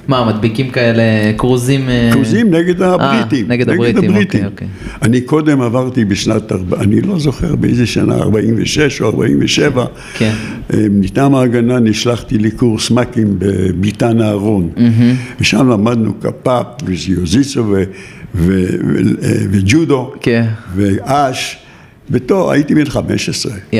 מה, 0.07 0.25
מדביקים 0.25 0.69
כאלה 0.69 1.03
קרוזים? 1.37 1.89
קרוזים 2.11 2.53
אה? 2.53 2.59
אה, 2.59 2.63
נגד 2.63 2.81
הבריטים. 2.81 3.51
נגד 3.51 3.69
הבריטים, 3.69 4.15
אוקיי, 4.15 4.45
אוקיי, 4.45 4.67
אני 5.01 5.21
קודם 5.21 5.61
עברתי 5.61 6.05
בשנת, 6.05 6.51
אני 6.81 7.01
לא 7.01 7.19
זוכר 7.19 7.55
באיזה 7.55 7.85
שנה, 7.85 8.15
46 8.15 9.01
או 9.01 9.07
47, 9.07 9.85
כן. 10.13 10.33
מטעם 10.73 11.35
ההגנה 11.35 11.79
נשלחתי 11.79 12.37
לקורס 12.37 12.91
מ"כים 12.91 13.35
בביתן 13.39 14.21
אהרון, 14.21 14.69
ושם 15.39 15.69
למדנו 15.69 16.13
קפאפ 16.13 16.65
וזיוזיצו 16.85 17.75
וג'ודו, 19.51 20.13
כן. 20.21 20.45
ואש. 20.75 21.57
וטוב, 22.11 22.49
הייתי 22.49 22.75
בן 22.75 22.85
15, 22.85 23.53
14-15, 23.73 23.75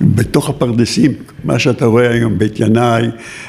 ובתוך 0.00 0.48
הפרדסים, 0.50 1.12
מה 1.44 1.58
שאתה 1.58 1.84
רואה 1.86 2.10
היום, 2.10 2.38
בית 2.38 2.60
ינאי, 2.60 3.06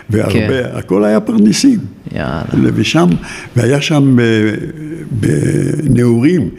והרבה, 0.09 0.33
כן. 0.33 0.69
הכל 0.73 1.03
היה 1.03 1.19
פרדסים. 1.19 1.79
יאללה. 2.15 2.43
ושם, 2.75 3.09
והיה 3.55 3.81
שם 3.81 4.19
אה, 4.19 4.25
בנעורים, 5.11 6.49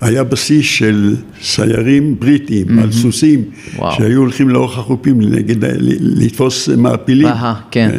היה 0.00 0.24
בסיס 0.24 0.66
של 0.66 1.16
סיירים 1.42 2.16
בריטים 2.18 2.78
על 2.78 2.92
סוסים, 2.92 3.42
וואו. 3.76 3.96
שהיו 3.96 4.18
הולכים 4.20 4.48
לאורך 4.48 4.78
החופים 4.78 5.20
נגד, 5.20 5.64
ה- 5.64 5.68
ל- 5.72 6.24
לתפוס 6.24 6.68
מעפילים. 6.68 7.26
אהה, 7.26 7.54
כן. 7.70 7.90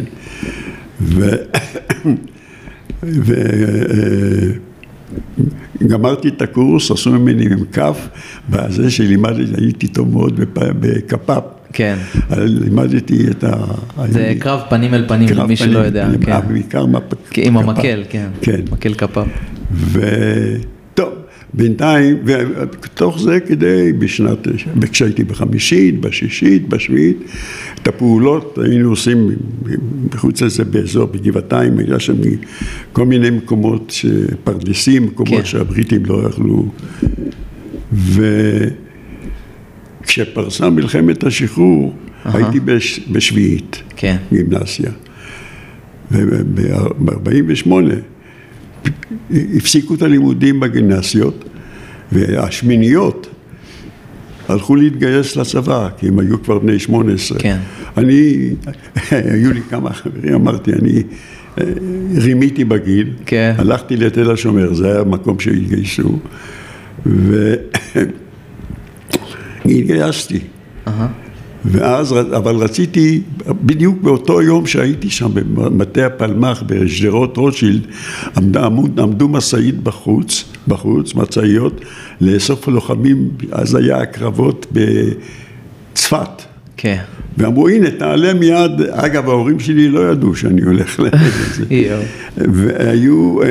ו... 1.01 1.29
ו... 3.03 3.33
גמרתי 5.87 6.27
את 6.27 6.41
הקורס, 6.41 6.91
עשו 6.91 7.11
ממני 7.11 7.47
מ"כ, 7.47 7.79
בזה 8.49 8.91
שלימדתי, 8.91 9.61
הייתי 9.63 9.87
טוב 9.87 10.11
מאוד 10.11 10.39
בקפ"פ. 10.55 11.43
כן. 11.73 11.95
לימדתי 12.37 13.27
את 13.31 13.43
ה... 13.43 13.53
זה 14.09 14.27
לי 14.27 14.35
קרב 14.35 14.61
פנים 14.69 14.93
אל 14.93 15.05
פנים, 15.07 15.29
קרב 15.29 15.39
למי 15.39 15.55
שלא 15.55 15.67
פנים, 15.67 15.85
יודע. 15.85 16.07
אה, 16.07 16.41
כן. 16.41 16.47
בעיקר 16.47 16.85
מפ... 16.85 17.01
עם 17.37 17.61
קפ"פ. 17.61 17.69
המקל, 17.69 18.03
כן. 18.09 18.27
כן. 18.41 18.61
מקל 18.71 18.93
כפ"פ. 18.93 19.17
וטוב, 19.91 20.74
בינתיים, 21.55 22.17
ובתוך 22.25 23.19
זה 23.19 23.39
כדי 23.39 23.93
בשנת, 23.93 24.47
כשהייתי 24.91 25.23
בחמישית, 25.23 26.01
בשישית, 26.01 26.69
בשביעית, 26.69 27.17
את 27.81 27.87
הפעולות 27.87 28.57
היינו 28.61 28.89
עושים 28.89 29.29
מחוץ 30.13 30.41
לזה 30.41 30.63
באזור, 30.65 31.05
בגבעתיים, 31.05 31.77
היה 31.79 31.99
שם 31.99 32.13
כל 32.93 33.05
מיני 33.05 33.29
מקומות, 33.29 33.93
פרדסים, 34.43 35.05
מקומות 35.05 35.39
כן. 35.39 35.45
שהבריטים 35.45 36.05
לא 36.05 36.27
יכלו. 36.29 36.71
וכשפרסה 40.03 40.69
מלחמת 40.69 41.23
השחרור, 41.23 41.95
הייתי 42.25 42.59
בש, 42.59 42.99
בשביעית. 43.11 43.83
כן. 43.95 44.17
גימנסיה. 44.33 44.91
וב-48 46.11 47.67
הפסיקו 49.31 49.95
את 49.95 50.01
הלימודים 50.01 50.59
בגימנסיות, 50.59 51.43
והשמיניות 52.11 53.27
הלכו 54.47 54.75
להתגייס 54.75 55.35
לצבא, 55.35 55.89
כי 55.97 56.07
הם 56.07 56.19
היו 56.19 56.43
כבר 56.43 56.59
בני 56.59 56.79
18. 56.79 57.39
כן. 57.39 57.57
אני, 57.97 58.49
היו 59.11 59.53
לי 59.53 59.61
כמה 59.69 59.93
חברים, 59.93 60.33
אמרתי, 60.33 60.73
אני 60.73 61.03
אה, 61.57 61.63
רימיתי 62.15 62.65
בגיל, 62.65 63.13
כן. 63.25 63.53
הלכתי 63.57 63.97
לתל 63.97 64.31
השומר, 64.31 64.73
זה 64.73 64.91
היה 64.91 64.99
המקום 64.99 65.39
שהתגייסו, 65.39 66.19
והתגייסתי. 69.65 70.39
אהה. 70.87 71.24
ואז, 71.65 72.11
אבל 72.11 72.55
רציתי, 72.55 73.21
בדיוק 73.47 74.01
באותו 74.01 74.41
יום 74.41 74.67
שהייתי 74.67 75.09
שם 75.09 75.31
במטה 75.33 76.05
הפלמ"ח 76.05 76.63
בשדרות 76.65 77.37
רוטשילד, 77.37 77.81
עמד, 78.37 78.57
עמוד, 78.57 78.99
עמדו 78.99 79.27
משאית 79.27 79.83
בחוץ, 79.83 80.43
בחוץ, 80.67 81.15
משאיות, 81.15 81.81
לאסוף 82.21 82.67
לוחמים, 82.67 83.29
אז 83.51 83.75
היה 83.75 83.97
הקרבות 83.97 84.65
בצפת. 84.71 86.41
כן. 86.77 87.01
ואמרו, 87.37 87.69
הנה, 87.69 87.91
תעלה 87.91 88.33
מיד, 88.33 88.81
אגב, 88.91 89.29
ההורים 89.29 89.59
שלי 89.59 89.89
לא 89.89 90.11
ידעו 90.11 90.35
שאני 90.35 90.61
הולך 90.61 90.99
לזה. 91.03 91.65
והיו, 92.37 93.41
אה, 93.41 93.47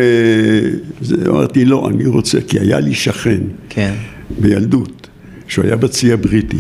זה, 1.01 1.17
אמרתי, 1.29 1.65
לא, 1.65 1.89
אני 1.91 2.07
רוצה, 2.07 2.39
כי 2.49 2.61
היה 2.61 2.81
לי 2.81 2.95
שכן. 2.95 3.41
כן. 3.69 3.95
בילדות, 4.39 5.09
שהוא 5.49 5.65
היה 5.65 5.77
בצי 5.77 6.13
הבריטי, 6.13 6.59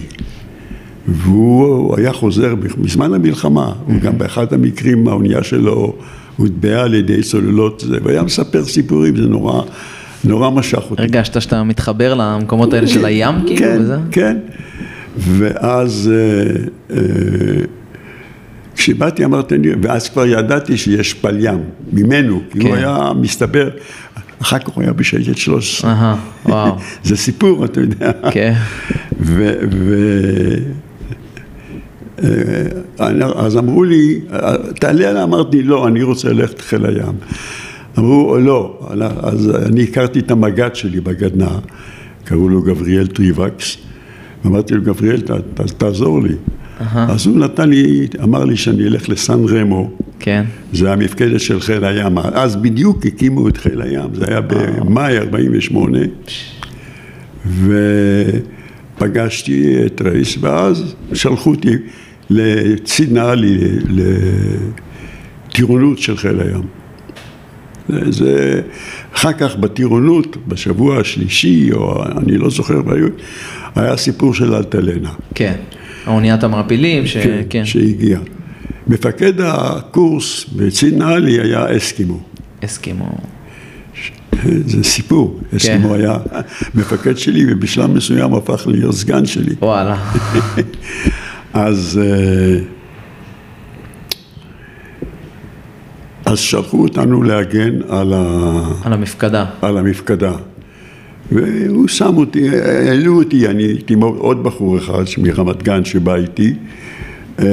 והוא 1.08 1.96
היה 1.98 2.12
חוזר 2.12 2.54
בזמן 2.54 3.14
המלחמה, 3.14 3.72
הוא 3.86 4.00
גם 4.00 4.18
באחד 4.18 4.52
המקרים 4.52 5.08
האונייה 5.08 5.42
שלו 5.42 5.92
הוטבעה 6.36 6.82
על 6.82 6.94
ידי 6.94 7.22
צוללות, 7.22 7.84
זה, 7.86 7.96
והיה 8.02 8.22
מספר 8.22 8.64
סיפורים, 8.64 9.16
זה 9.16 9.22
נורא, 9.22 9.62
נורא 10.24 10.50
משך 10.50 10.82
אותי. 10.90 11.02
הרגשת 11.02 11.40
שאתה 11.42 11.62
מתחבר 11.62 12.14
למקומות 12.14 12.72
האלה 12.72 12.86
של 12.86 13.04
הים, 13.04 13.34
כאילו, 13.46 13.58
כן, 13.58 13.78
וזה? 13.80 13.96
כן, 14.10 14.36
ואז 15.16 16.10
אה, 16.12 16.96
אה, 16.96 17.00
כשבאתי 18.76 19.24
אמרתי, 19.24 19.54
ואז 19.82 20.08
כבר 20.08 20.26
ידעתי 20.26 20.76
שיש 20.76 21.14
פלים 21.14 21.60
ממנו, 21.92 22.40
כי 22.50 22.58
הוא 22.58 22.68
כן. 22.68 22.76
היה 22.76 23.12
מסתבר, 23.20 23.68
אחר 24.42 24.58
כך 24.58 24.68
הוא 24.68 24.82
היה 24.84 24.92
בשייטת 24.92 25.36
13. 25.36 25.90
אהה, 25.90 26.16
וואו. 26.46 26.76
זה 27.04 27.16
סיפור, 27.16 27.64
אתה 27.64 27.80
יודע. 27.80 28.12
כן. 28.30 28.54
ו... 29.20 29.52
ו... 29.70 29.94
אה, 32.24 33.44
אז 33.46 33.56
אמרו 33.56 33.84
לי, 33.84 34.20
תעלה 34.80 35.10
עליה, 35.10 35.22
אמרתי, 35.22 35.62
לא, 35.62 35.88
אני 35.88 36.02
רוצה 36.02 36.32
ללכת 36.32 36.58
לחיל 36.58 36.86
הים. 36.86 37.14
אמרו, 37.98 38.38
לא, 38.38 38.78
אז 39.22 39.50
אני 39.66 39.82
הכרתי 39.82 40.18
את 40.18 40.30
המג"ד 40.30 40.74
שלי 40.74 41.00
בגדנ"ע, 41.00 41.58
קראו 42.24 42.48
לו 42.48 42.62
גבריאל 42.62 43.06
טריבקס, 43.06 43.76
אמרתי 44.46 44.74
לו, 44.74 44.82
גבריאל, 44.82 45.20
ת, 45.20 45.30
ת, 45.30 45.60
תעזור 45.60 46.22
לי. 46.22 46.34
אז 46.94 47.26
הוא 47.26 47.36
נתן 47.36 47.68
לי, 47.68 48.06
אמר 48.22 48.44
לי 48.44 48.56
שאני 48.56 48.84
אלך 48.84 49.08
לסן 49.08 49.44
רמו, 49.48 49.90
כן. 50.20 50.44
זה 50.72 50.92
המפקדת 50.92 51.40
של 51.40 51.60
חיל 51.60 51.84
הים, 51.84 52.18
אז 52.18 52.56
בדיוק 52.56 53.06
הקימו 53.06 53.48
את 53.48 53.56
חיל 53.56 53.82
הים, 53.82 54.14
זה 54.14 54.24
היה 54.28 54.40
במאי 54.40 55.18
48, 55.18 55.98
פגשתי 58.98 59.86
את 59.86 60.02
רייס, 60.02 60.36
ואז 60.40 60.94
שלחו 61.12 61.50
אותי 61.50 61.76
לסידנא 62.30 63.07
עלי, 63.07 63.58
לטירונות 65.48 65.98
של 65.98 66.16
חיל 66.16 66.40
הים. 66.40 66.62
זה, 67.88 68.60
אחר 69.14 69.32
כך 69.32 69.56
בטירונות, 69.56 70.36
בשבוע 70.48 71.00
השלישי, 71.00 71.72
או 71.72 72.04
אני 72.18 72.38
לא 72.38 72.50
זוכר, 72.50 72.80
היה 73.74 73.96
סיפור 73.96 74.34
של 74.34 74.54
אלטלנה. 74.54 75.10
כן, 75.34 75.54
האוניית 76.06 76.44
המעפילים, 76.44 77.06
ש... 77.06 77.16
כן, 77.16 77.42
כן. 77.50 77.64
שהגיעה. 77.64 78.20
מפקד 78.86 79.40
הקורס 79.40 80.44
בצידנאלי 80.56 81.40
היה 81.40 81.76
אסקימו. 81.76 82.20
אסקימו. 82.64 83.18
זה 84.66 84.84
סיפור, 84.84 85.40
כן. 85.50 85.56
אסקימו 85.56 85.94
היה 85.94 86.16
מפקד 86.74 87.18
שלי 87.18 87.44
ובשלב 87.52 87.90
מסוים 87.90 88.34
הפך 88.34 88.66
להיות 88.66 88.94
סגן 88.94 89.26
שלי. 89.26 89.54
וואלה. 89.62 89.96
אז, 91.54 92.00
אה, 92.02 92.58
אז 96.24 96.38
שלחו 96.38 96.82
אותנו 96.82 97.22
להגן 97.22 97.78
על, 97.88 98.12
ה... 98.12 98.62
על 98.84 98.92
המפקדה. 98.92 99.44
על 99.62 99.78
המפקדה. 99.78 100.32
והוא 101.32 101.88
שם 101.88 102.16
אותי, 102.16 102.48
העלו 102.58 103.18
אותי, 103.18 103.48
אני 103.48 103.62
הייתי 103.62 103.94
עוד 104.00 104.42
בחור 104.42 104.78
אחד 104.78 105.04
מרמת 105.18 105.62
גן 105.62 105.84
שבא 105.84 106.14
איתי, 106.14 106.54
אה, 107.38 107.46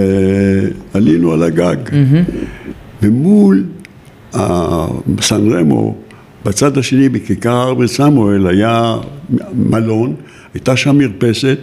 עלינו 0.93 1.33
על 1.33 1.43
הגג. 1.43 1.77
ומול 3.01 3.63
סן 5.21 5.51
רמו, 5.51 5.95
בצד 6.45 6.77
השני 6.77 7.09
בכיכר 7.09 7.51
הר 7.51 7.87
סמואל 7.87 8.47
היה 8.47 8.95
מלון, 9.53 10.15
הייתה 10.53 10.77
שם 10.77 10.97
מרפסת 10.97 11.57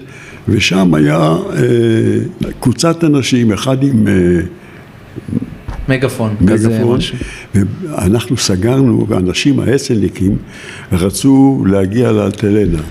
ושם 0.49 0.95
היה 0.95 1.17
אה, 1.17 2.51
קבוצת 2.61 3.05
אנשים, 3.05 3.53
אחד 3.53 3.83
עם... 3.83 4.09
אה, 4.09 4.41
מגפון, 5.89 6.37
מגפון 6.41 6.57
כזה 6.57 6.85
משהו. 6.85 7.19
ואנחנו 7.55 8.37
סגרנו, 8.37 9.07
ואנשים 9.09 9.61
האצ"לניקים 9.61 10.37
רצו 10.93 11.65
להגיע 11.67 12.13
לאלטלנה. 12.13 12.83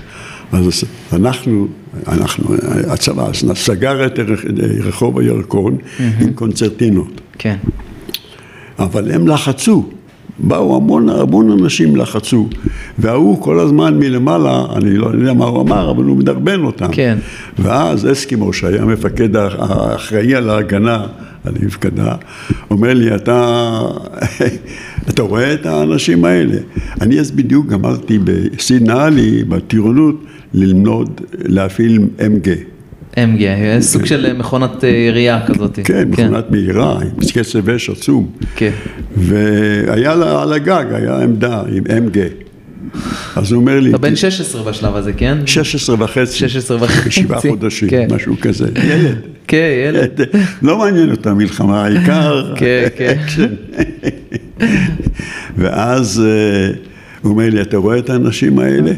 אז 0.52 0.84
אנחנו, 1.12 1.68
אנחנו, 2.08 2.54
הצבא 2.88 3.30
סגר 3.54 4.06
את 4.06 4.18
רחוב 4.84 5.18
הירקון 5.18 5.76
mm-hmm. 5.76 6.22
עם 6.22 6.32
קונצרטינות. 6.32 7.20
כן. 7.38 7.56
אבל 8.78 9.10
הם 9.12 9.28
לחצו. 9.28 9.90
באו 10.38 10.76
המון, 10.76 11.08
המון 11.08 11.50
אנשים 11.50 11.96
לחצו, 11.96 12.48
וההוא 12.98 13.42
כל 13.42 13.60
הזמן 13.60 13.98
מלמעלה, 13.98 14.64
אני 14.76 14.96
לא 14.96 15.06
יודע 15.06 15.32
מה 15.32 15.44
הוא 15.44 15.60
אמר, 15.62 15.90
אבל 15.90 16.04
הוא 16.04 16.16
מדרבן 16.16 16.64
אותם. 16.64 16.88
כן. 16.92 17.18
ואז 17.58 18.12
אסקימו, 18.12 18.52
שהיה 18.52 18.84
מפקד 18.84 19.36
האחראי 19.36 20.34
על 20.34 20.50
ההגנה, 20.50 21.06
על 21.44 21.54
המפקדה, 21.62 22.14
אומר 22.70 22.94
לי, 22.94 23.14
אתה, 23.14 23.70
אתה 25.10 25.22
רואה 25.22 25.54
את 25.54 25.66
האנשים 25.66 26.24
האלה? 26.24 26.56
אני 27.00 27.20
אז 27.20 27.30
בדיוק 27.30 27.66
גמרתי 27.66 28.18
בסידנאלי, 28.24 29.44
בטירונות, 29.44 30.24
ללמוד 30.54 31.20
להפעיל 31.38 32.00
MG. 32.18 32.77
MG, 33.14 33.80
סוג 33.80 34.04
של 34.04 34.32
מכונת 34.32 34.84
אה, 34.84 34.88
ירייה 34.88 35.46
כזאת. 35.46 35.78
כן, 35.84 36.08
כן, 36.16 36.26
מכונת 36.26 36.50
מהירה, 36.50 37.00
עם 37.00 37.10
קצב 37.34 37.70
אש 37.70 37.90
עצום. 37.90 38.30
כן. 38.56 38.70
והיה 39.16 40.14
לה 40.14 40.42
על 40.42 40.52
הגג, 40.52 40.84
היה 40.90 41.18
עמדה 41.18 41.62
עם 41.72 41.84
MG. 41.84 42.18
אז 43.36 43.52
הוא 43.52 43.60
אומר 43.60 43.80
לי... 43.80 43.90
אתה 43.90 43.98
בן 43.98 44.16
16 44.16 44.62
בשלב 44.62 44.96
הזה, 44.96 45.12
כן? 45.12 45.38
16 45.46 45.96
וחצי. 45.98 46.38
16 46.38 46.76
וחצי. 46.82 47.10
שבעה 47.10 47.40
חודשים, 47.40 47.88
כן. 47.88 48.06
משהו 48.10 48.34
כזה. 48.40 48.68
ילד. 48.84 49.16
כן, 49.46 49.70
ילד. 49.86 50.20
לא 50.62 50.78
מעניין 50.78 51.10
אותה 51.10 51.34
מלחמה, 51.34 51.84
העיקר... 51.84 52.54
כן, 52.56 52.88
כן. 53.36 53.46
ואז 55.56 56.22
אה, 56.26 56.72
הוא 57.22 57.32
אומר 57.32 57.50
לי, 57.50 57.60
אתה 57.60 57.76
רואה 57.76 57.98
את 57.98 58.10
האנשים 58.10 58.58
האלה? 58.58 58.92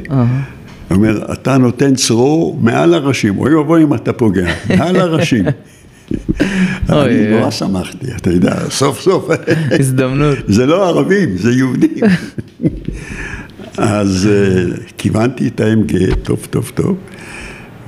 הוא 0.90 0.96
אומר, 0.96 1.32
אתה 1.32 1.58
נותן 1.58 1.94
צרור 1.94 2.58
מעל 2.60 2.94
הראשים, 2.94 3.38
אוי 3.38 3.54
ואבוי 3.54 3.82
אם 3.82 3.94
אתה 3.94 4.12
פוגע, 4.12 4.54
מעל 4.76 4.96
הראשים. 4.96 5.44
אני 6.88 7.30
נורא 7.30 7.50
שמחתי, 7.50 8.06
אתה 8.16 8.30
יודע, 8.30 8.56
סוף 8.70 9.00
סוף. 9.00 9.28
הזדמנות. 9.80 10.38
זה 10.56 10.66
לא 10.66 10.88
ערבים, 10.88 11.36
זה 11.36 11.52
יהודים. 11.52 12.04
אז 13.78 14.28
אה, 14.32 14.76
כיוונתי 14.98 15.48
את 15.48 15.60
ה-MG 15.60 16.14
טוב 16.22 16.46
טוב 16.50 16.72
טוב, 16.74 16.96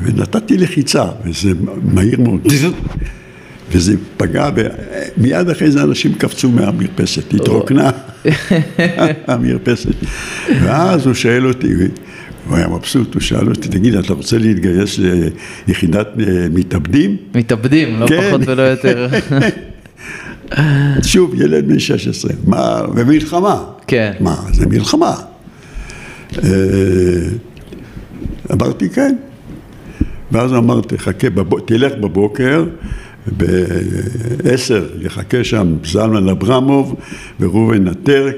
ונתתי 0.01 0.57
לחיצה, 0.57 1.05
וזה 1.25 1.51
מהיר 1.83 2.21
מאוד, 2.21 2.47
וזה 3.73 3.95
פגע, 4.17 4.49
מיד 5.17 5.49
אחרי 5.49 5.71
זה 5.71 5.83
אנשים 5.83 6.15
קפצו 6.15 6.51
מהמרפסת, 6.51 7.35
התרוקנה 7.35 7.91
המרפסת, 9.29 9.95
ואז 10.62 11.07
הוא 11.07 11.15
שואל 11.15 11.47
אותי, 11.47 11.75
הוא 12.48 12.57
היה 12.57 12.68
מבסוט, 12.68 13.14
הוא 13.14 13.22
שאל 13.22 13.48
אותי, 13.48 13.68
תגיד, 13.68 13.94
אתה 13.94 14.12
רוצה 14.12 14.38
להתגייס 14.38 14.98
ליחידת 15.68 16.07
אה, 16.07 16.46
מתאבדים? 16.52 17.16
מתאבדים, 17.35 18.00
לא 18.00 18.07
כן. 18.07 18.20
פחות 18.28 18.40
ולא 18.46 18.62
יותר. 18.62 19.09
שוב, 21.02 21.35
ילד 21.35 21.68
בן 21.68 21.78
16, 21.78 22.33
מה, 22.46 22.83
ומלחמה. 22.94 23.64
כן. 23.87 24.12
מה, 24.20 24.37
זה 24.52 24.66
מלחמה. 24.66 25.14
אה, 26.44 26.48
אמרתי 28.52 28.88
כן. 28.88 29.14
ואז 30.33 30.52
אמרתי, 30.52 30.98
חכה, 30.98 31.28
תלך 31.66 31.92
בבוקר, 32.00 32.64
בעשר 33.26 34.88
יחכה 35.00 35.44
שם 35.44 35.76
זלמן 35.85 36.28
אברמוב 36.28 36.94
וראובן 37.40 37.88
הטרק. 37.88 38.37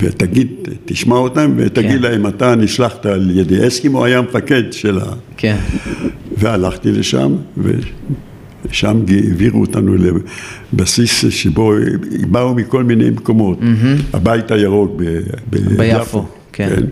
ותגיד, 0.00 0.48
תשמע 0.84 1.16
אותם 1.16 1.52
ותגיד 1.56 1.90
כן. 1.90 2.02
להם, 2.02 2.26
אתה 2.26 2.54
נשלחת 2.54 3.06
על 3.06 3.30
ידי 3.34 3.66
אסקימו, 3.66 4.04
היה 4.04 4.22
מפקד 4.22 4.72
של 4.72 4.98
ה... 4.98 5.04
כן. 5.36 5.56
והלכתי 6.36 6.92
לשם, 6.92 7.36
ושם 7.56 9.02
העבירו 9.08 9.60
אותנו 9.60 9.94
לבסיס 10.72 11.24
שבו 11.30 11.72
באו 12.30 12.54
מכל 12.54 12.84
מיני 12.84 13.10
מקומות, 13.10 13.60
mm-hmm. 13.60 14.16
הבית 14.16 14.50
הירוק 14.50 14.92
ב... 14.96 15.20
ביפו, 15.50 16.26
כן. 16.52 16.68
כן. 16.68 16.84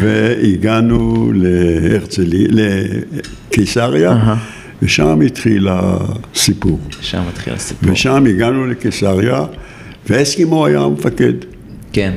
והגענו 0.00 1.32
להרצלי, 1.34 2.46
לקיסריה, 2.50 4.12
uh-huh. 4.12 4.36
ושם 4.82 5.20
התחיל 5.20 5.68
הסיפור. 5.70 6.80
שם 7.00 7.22
התחיל 7.28 7.52
הסיפור. 7.52 7.92
ושם 7.92 8.26
הגענו 8.26 8.66
לקיסריה, 8.66 9.44
ואסקימו 10.08 10.66
היה 10.66 10.80
המפקד. 10.80 11.32
כן. 11.94 12.12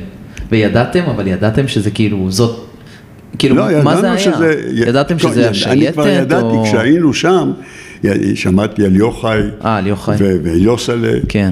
וידעתם, 0.50 1.02
אבל 1.04 1.26
ידעתם 1.26 1.68
שזה 1.68 1.90
כאילו, 1.90 2.30
זאת, 2.30 2.66
כאילו, 3.38 3.56
לא, 3.56 3.82
מה 3.82 4.00
זה 4.00 4.10
היה? 4.10 4.18
שזה, 4.18 4.54
ידעתם 4.74 5.18
שזה 5.18 5.42
לא, 5.42 5.46
השייטת? 5.46 5.76
אני 5.76 5.92
כבר 5.92 6.08
ידעתי, 6.08 6.44
או... 6.44 6.64
כשהיינו 6.64 7.14
שם, 7.14 7.52
שמעתי 8.34 8.84
על 8.84 8.96
יוחאי. 8.96 9.40
אה, 9.64 9.76
על 9.76 9.86
יוחאי. 9.86 10.16
ויוסלה. 10.42 11.12
כן. 11.28 11.50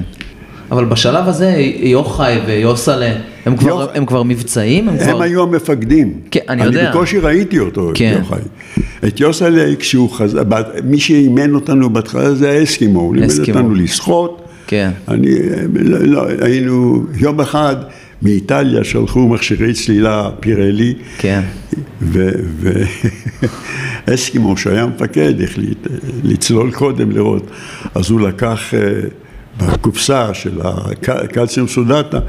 אבל 0.71 0.85
בשלב 0.85 1.27
הזה 1.27 1.55
יוחאי 1.79 2.39
ויוסלה, 2.47 3.13
הם 3.45 3.57
כבר, 3.57 3.69
יוח... 3.69 3.89
הם 3.93 4.05
כבר 4.05 4.23
מבצעים? 4.23 4.89
הם, 4.89 4.95
הם 4.99 5.11
כבר... 5.11 5.21
היו 5.21 5.43
המפקדים. 5.43 6.13
כן, 6.31 6.39
אני 6.49 6.63
יודע. 6.63 6.81
אני 6.81 6.89
בקושי 6.89 7.19
ראיתי 7.19 7.59
אותו, 7.59 7.91
כן. 7.95 8.13
את 8.13 8.19
יוחאי. 8.19 8.39
את 9.07 9.19
יוסלה, 9.19 9.75
כשהוא 9.79 10.09
חזר, 10.11 10.43
מי 10.83 10.99
שאימן 10.99 11.55
אותנו 11.55 11.89
בהתחלה 11.89 12.35
זה 12.35 12.51
האסקימו, 12.51 12.99
הוא 12.99 13.15
לימד 13.15 13.39
אותנו 13.39 13.75
לשחות. 13.75 14.41
כן. 14.67 14.91
אני, 15.07 15.35
לא, 15.73 15.99
לא, 15.99 16.25
היינו, 16.41 17.05
יום 17.17 17.41
אחד 17.41 17.75
מאיטליה 18.21 18.83
שלחו 18.83 19.27
מכשירי 19.27 19.73
צלילה 19.73 20.29
פירלי. 20.39 20.93
כן. 21.17 21.41
ואסקימו 24.07 24.57
שהיה 24.61 24.85
מפקד 24.85 25.41
החליט 25.41 25.87
לצלול 26.23 26.71
קודם 26.71 27.11
לראות, 27.11 27.51
אז 27.95 28.09
הוא 28.09 28.21
לקח 28.21 28.73
אה, 28.73 28.79
בקופסה 29.57 30.33
של 30.33 30.59
הקלציום 31.07 31.67
סודטה, 31.67 32.19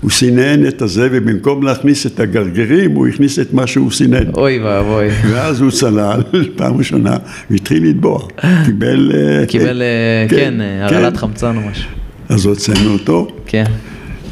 הוא 0.00 0.10
סינן 0.10 0.66
את 0.66 0.82
הזה 0.82 1.08
ובמקום 1.12 1.62
להכניס 1.62 2.06
את 2.06 2.20
הגרגרים 2.20 2.90
הוא 2.90 3.06
הכניס 3.06 3.38
את 3.38 3.52
מה 3.52 3.66
שהוא 3.66 3.90
סינן. 3.90 4.30
אוי 4.34 4.58
ואבוי. 4.58 5.08
ואז 5.30 5.60
הוא 5.60 5.70
צלל 5.70 6.22
פעם 6.56 6.76
ראשונה 6.76 7.16
והתחיל 7.50 7.88
לטבוע. 7.88 8.26
קיבל... 8.64 9.12
אה, 9.14 9.46
קיבל, 9.46 9.82
אה, 9.82 10.28
כן, 10.28 10.36
כן 10.36 10.60
הרעלת 10.60 11.16
חמצן 11.16 11.56
או 11.56 11.60
משהו. 11.70 11.90
אז 12.28 12.46
הוצאנו 12.46 12.92
אותו. 12.92 13.28
כן. 13.46 13.64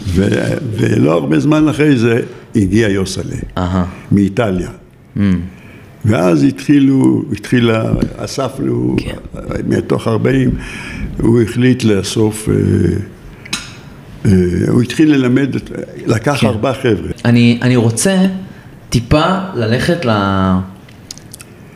ו, 0.07 0.29
ולא 0.77 1.13
הרבה 1.13 1.41
זמן 1.41 1.69
אחרי 1.69 1.97
זה 1.97 2.21
הגיע 2.57 2.89
יוסלה. 2.89 3.37
מאיטליה. 4.13 4.71
Mm. 5.17 5.21
ואז 6.05 6.43
התחילו, 6.43 7.23
התחילה, 7.33 7.85
אספנו, 8.17 8.97
כן. 8.99 9.17
מתוך 9.69 10.09
40, 10.09 10.51
הוא 11.21 11.43
החליט 11.43 11.85
לאסוף, 11.85 12.49
אה, 12.49 12.55
אה, 14.25 14.31
הוא 14.69 14.83
התחיל 14.83 15.15
ללמד, 15.15 15.49
לקח 16.07 16.37
כן. 16.41 16.47
ארבעה 16.47 16.75
חבר'ה. 16.75 17.11
אני, 17.25 17.59
אני 17.63 17.77
רוצה 17.77 18.17
טיפה 18.89 19.39
ללכת 19.55 20.05
ל... 20.05 20.11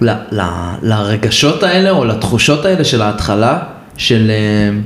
ל, 0.01 0.11
ל, 0.33 0.43
לרגשות 0.83 1.63
האלה 1.63 1.91
או 1.91 2.05
לתחושות 2.05 2.65
האלה 2.65 2.85
של 2.85 3.03
ההתחלה, 3.03 3.59
של, 3.97 4.31
אה, 4.31 4.79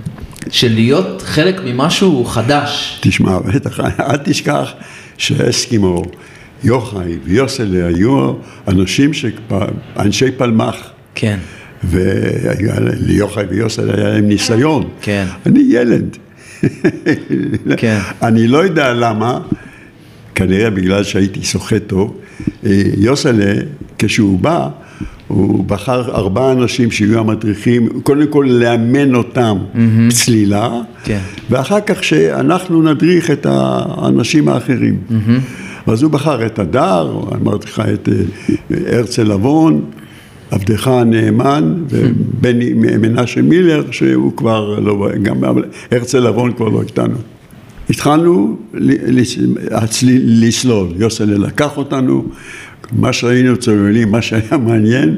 של 0.51 0.73
להיות 0.75 1.23
חלק 1.23 1.61
ממשהו 1.65 2.25
חדש. 2.25 2.99
תשמע, 3.03 3.39
בטח, 3.39 3.81
אל 3.81 4.17
תשכח 4.17 4.73
שאסקימו, 5.19 6.03
יוחאי 6.65 7.19
ויוסלה 7.25 7.87
היו 7.87 8.35
אנשים, 8.69 9.11
אנשי 9.99 10.31
פלמ"ח. 10.31 10.77
כן. 11.15 11.39
וליוחאי 11.85 13.45
ויוסלה 13.45 13.95
היה 13.95 14.09
להם 14.09 14.29
ניסיון. 14.29 14.89
כן. 15.01 15.27
אני 15.47 15.65
ילד. 15.69 16.17
כן. 17.77 17.99
אני 18.23 18.47
לא 18.47 18.65
יודע 18.65 18.93
למה, 18.93 19.41
כנראה 20.35 20.71
בגלל 20.71 21.05
שהייתי 21.05 21.45
שוחה 21.45 21.79
טוב, 21.79 22.17
אה, 22.67 22.83
יוסלה, 22.97 23.53
כשהוא 23.99 24.39
בא, 24.39 24.69
הוא 25.29 25.65
בחר 25.65 26.15
ארבעה 26.15 26.53
אנשים 26.53 26.91
שיהיו 26.91 27.19
המדריכים, 27.19 27.89
קודם 28.03 28.27
כל 28.27 28.47
לאמן 28.49 29.15
אותם 29.15 29.57
mm-hmm. 29.75 30.15
צלילה, 30.15 30.71
כן. 31.05 31.21
ואחר 31.51 31.81
כך 31.81 32.05
שאנחנו 32.05 32.83
נדריך 32.83 33.31
את 33.31 33.47
האנשים 33.47 34.49
האחרים. 34.49 34.99
Mm-hmm. 35.11 35.91
אז 35.93 36.03
הוא 36.03 36.11
בחר 36.11 36.47
את 36.47 36.59
הדר, 36.59 37.21
אמרתי 37.43 37.67
לך 37.67 37.83
את 37.95 38.09
אה, 38.09 38.97
הרצל 38.99 39.23
לבון, 39.23 39.85
עבדך 40.51 40.89
הנאמן, 40.89 41.75
ובני 41.91 42.73
מנשה 42.75 43.43
מילר, 43.43 43.85
שהוא 43.91 44.37
כבר 44.37 44.79
לא, 44.79 45.09
גם 45.23 45.37
הרצל 45.91 46.21
לבון 46.21 46.53
כבר 46.53 46.69
לא 46.69 46.83
איתנו. 46.83 47.17
התחלנו 47.91 48.57
לסלול, 50.25 50.89
יוסלה 50.97 51.39
לקח 51.39 51.77
אותנו, 51.77 52.25
מה 52.93 53.13
שראינו 53.13 53.57
צוללים, 53.57 54.11
מה 54.11 54.23
שהיה 54.23 54.57
מעניין, 54.67 55.17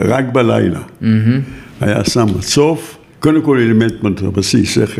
רק 0.00 0.24
בלילה. 0.32 0.80
Mm-hmm. 1.02 1.04
היה 1.80 2.04
שם 2.04 2.26
מצוף, 2.38 2.98
קודם 3.20 3.42
כל 3.42 3.58
אלמנט 3.58 4.20
בסיס, 4.20 4.78
איך 4.78 4.98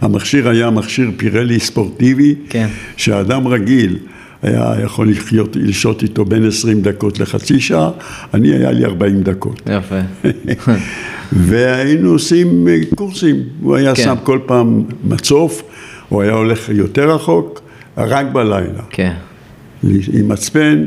המכשיר 0.00 0.48
היה 0.48 0.70
מכשיר 0.70 1.10
פירלי 1.16 1.60
ספורטיבי, 1.60 2.34
כן. 2.48 2.66
שאדם 2.96 3.48
רגיל 3.48 3.98
היה 4.42 4.74
יכול 4.84 5.10
לחיות, 5.10 5.56
לשהות 5.56 6.02
איתו 6.02 6.24
בין 6.24 6.48
20 6.48 6.82
דקות 6.82 7.20
לחצי 7.20 7.60
שעה, 7.60 7.90
אני 8.34 8.48
היה 8.54 8.70
לי 8.70 8.84
40 8.84 9.22
דקות. 9.22 9.62
יפה. 9.66 10.00
והיינו 11.32 12.10
עושים 12.10 12.68
קורסים, 12.94 13.36
הוא 13.60 13.76
היה 13.76 13.94
כן. 13.94 14.02
שם 14.02 14.14
כל 14.22 14.38
פעם 14.46 14.84
מצוף, 15.04 15.62
הוא 16.08 16.22
היה 16.22 16.32
הולך 16.32 16.68
יותר 16.68 17.14
רחוק, 17.14 17.60
רק 17.96 18.26
בלילה. 18.32 18.82
כן. 18.90 19.12
עם 19.84 20.28
מצפן 20.28 20.86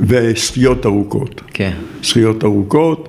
ושחיות 0.00 0.86
ארוכות. 0.86 1.40
כן. 1.52 1.72
שחיות 2.02 2.44
ארוכות, 2.44 3.08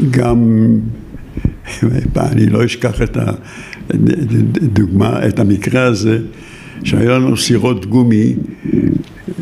וגם, 0.00 0.66
אני 2.16 2.46
לא 2.46 2.64
אשכח 2.64 3.02
את 3.02 3.16
הדוגמה, 3.90 5.28
את 5.28 5.38
המקרה 5.38 5.82
הזה, 5.82 6.18
שהיו 6.84 7.10
לנו 7.10 7.36
סירות 7.36 7.86
גומי, 7.86 8.34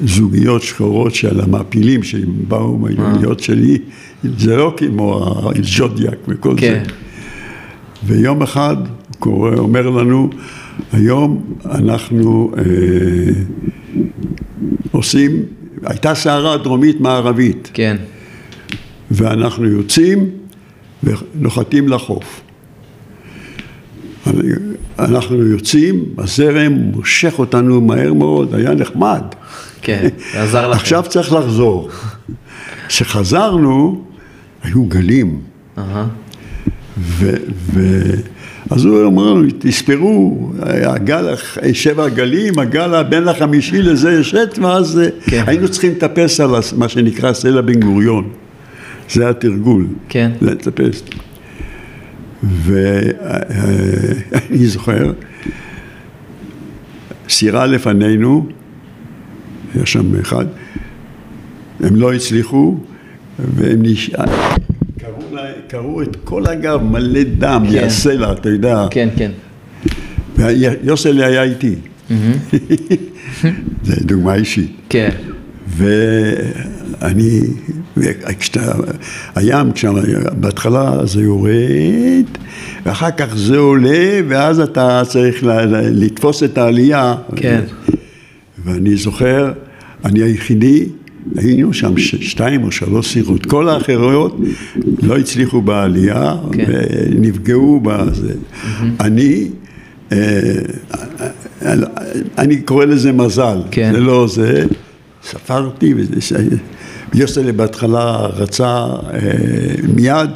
זוגיות 0.05 0.63
שחורות 0.63 1.15
של 1.15 1.41
המעפילים 1.41 2.03
שבאו 2.03 2.79
מהעליות 2.79 3.41
שלי, 3.41 3.79
זה 4.39 4.57
לא 4.57 4.75
כמו 4.77 5.35
הז'ודיאק 5.57 6.19
וכל 6.29 6.55
כן. 6.57 6.83
זה. 6.85 6.93
ויום 8.07 8.43
אחד 8.43 8.77
הוא 9.19 9.49
אומר 9.49 9.91
לנו, 9.91 10.31
היום 10.93 11.55
אנחנו 11.65 12.53
אה, 12.59 12.63
עושים, 14.91 15.43
הייתה 15.87 16.15
סערה 16.15 16.57
דרומית 16.57 17.01
מערבית. 17.01 17.71
כן. 17.75 17.97
ואנחנו 19.11 19.65
יוצאים 19.65 20.31
ונוחתים 21.05 21.89
לחוף. 21.89 22.41
אנחנו 24.99 25.47
יוצאים, 25.47 26.05
הזרם 26.19 26.73
מושך 26.73 27.35
אותנו 27.39 27.81
מהר 27.81 28.13
מאוד, 28.13 28.55
היה 28.55 28.75
נחמד. 28.75 29.23
כן, 29.83 30.09
עזר 30.35 30.69
לכם. 30.69 30.81
עכשיו 30.81 31.05
צריך 31.09 31.33
לחזור. 31.33 31.89
כשחזרנו, 32.89 34.05
היו 34.63 34.85
גלים. 34.85 35.41
Uh-huh. 35.77 35.81
ו... 36.99 37.35
ו- 37.51 38.21
אז 38.71 38.85
הוא 38.85 39.03
אומר 39.03 39.33
לנו, 39.35 39.49
תספרו, 39.59 40.51
הגל, 40.63 41.35
שבע 41.73 42.09
גלים, 42.09 42.59
הגל 42.59 43.03
בין 43.03 43.29
החמישי 43.29 43.83
לזה 43.83 44.13
יש 44.13 44.35
עת, 44.35 44.59
ואז 44.59 45.01
כן. 45.27 45.45
היינו 45.47 45.69
צריכים 45.69 45.93
לטפס 45.93 46.41
על 46.41 46.51
מה 46.77 46.89
שנקרא 46.89 47.33
סלע 47.33 47.61
בן 47.61 47.81
גוריון. 47.81 48.29
זה 49.11 49.29
התרגול. 49.29 49.87
כן. 50.09 50.31
לטפס. 50.41 51.03
ואני 52.43 52.77
זוכר, 54.67 55.13
סירה 57.29 57.67
לפנינו, 57.67 58.47
היה 59.75 59.87
שם 59.87 60.21
אחד, 60.21 60.47
הם 61.81 61.97
לא 61.97 62.13
הצליחו, 62.13 62.79
והם 63.39 63.83
נשארו. 63.83 64.33
קראו 65.69 66.03
את 66.03 66.17
כל 66.25 66.47
הגב 66.47 66.83
מלא 66.83 67.23
דם, 67.39 67.65
כן. 67.73 67.89
לה, 68.19 68.33
אתה 68.33 68.49
יודע. 68.49 68.87
כן, 68.91 69.09
כן. 69.17 69.31
ויוסלי 70.37 71.25
היה 71.25 71.43
איתי. 71.43 71.75
זו 73.85 73.93
דוגמה 74.01 74.35
אישית. 74.35 74.71
כן. 74.89 75.11
ואני, 75.69 77.41
כשאתה, 78.39 78.73
הים, 79.35 79.71
בהתחלה 80.41 81.07
זה 81.07 81.21
יורד, 81.21 82.25
ואחר 82.85 83.11
כך 83.11 83.37
זה 83.37 83.59
עולה, 83.59 84.21
ואז 84.29 84.61
אתה 84.61 85.03
צריך 85.07 85.43
לתפוס 85.93 86.43
את 86.43 86.59
העלייה. 86.59 87.15
כן. 87.37 87.61
ואני 88.65 88.97
זוכר, 88.97 89.53
אני 90.05 90.23
היחידי 90.23 90.87
היינו 91.37 91.73
שם 91.73 91.99
שתיים 91.99 92.65
או 92.65 92.73
שלוש 92.73 93.13
סירות, 93.13 93.47
כל 93.47 93.69
האחרות 93.69 94.37
לא 95.03 95.19
הצליחו 95.19 95.61
בעלייה 95.61 96.35
כן. 96.53 96.65
ונפגעו 96.69 97.81
בזה. 97.81 98.33
Mm-hmm. 98.33 98.85
אני, 99.01 99.49
אה, 100.13 100.19
אני 102.39 102.61
קורא 102.61 102.85
לזה 102.85 103.13
מזל, 103.13 103.59
כן. 103.71 103.91
זה 103.93 104.01
לא 104.01 104.27
זה, 104.29 104.65
ספרתי, 105.23 105.95
ויוסלה 107.15 107.53
בהתחלה 107.53 108.17
רצה 108.17 108.87
אה, 109.13 109.21
מיד, 109.95 110.31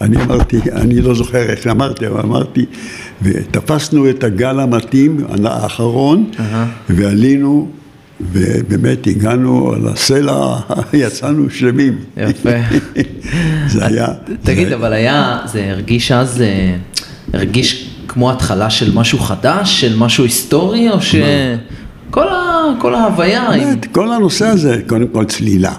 אני 0.00 0.22
אמרתי, 0.22 0.56
אני 0.72 1.00
לא 1.00 1.14
זוכר 1.14 1.42
איך 1.42 1.66
אמרתי, 1.66 2.06
אבל 2.06 2.20
אמרתי, 2.20 2.66
ותפסנו 3.22 4.10
את 4.10 4.24
הגל 4.24 4.60
המתאים 4.60 5.20
האחרון, 5.44 6.30
uh-huh. 6.32 6.42
ועלינו 6.88 7.68
ובאמת 8.32 9.06
הגענו 9.06 9.72
על 9.72 9.88
הסלע, 9.88 10.56
יצאנו 10.92 11.50
שלמים. 11.50 11.98
יפה. 12.16 12.50
זה 13.72 13.86
היה... 13.86 14.06
תגיד, 14.42 14.68
זה... 14.68 14.74
אבל 14.74 14.92
היה, 14.92 15.38
זה 15.44 15.70
הרגיש 15.70 16.12
אז, 16.12 16.42
אה, 16.42 16.76
הרגיש 17.32 17.88
כמו 18.08 18.30
התחלה 18.30 18.70
של 18.70 18.94
משהו 18.94 19.18
חדש, 19.18 19.80
של 19.80 19.96
משהו 19.98 20.24
היסטורי, 20.24 20.90
או 20.90 21.00
ש... 21.00 21.14
כל, 22.10 22.28
ה... 22.28 22.52
כל 22.78 22.94
ההוויה. 22.94 23.48
באמת, 23.50 23.86
עם... 23.86 23.92
כל 23.92 24.12
הנושא 24.12 24.46
הזה, 24.46 24.80
קודם 24.86 25.08
כל 25.08 25.24
צלילה. 25.24 25.72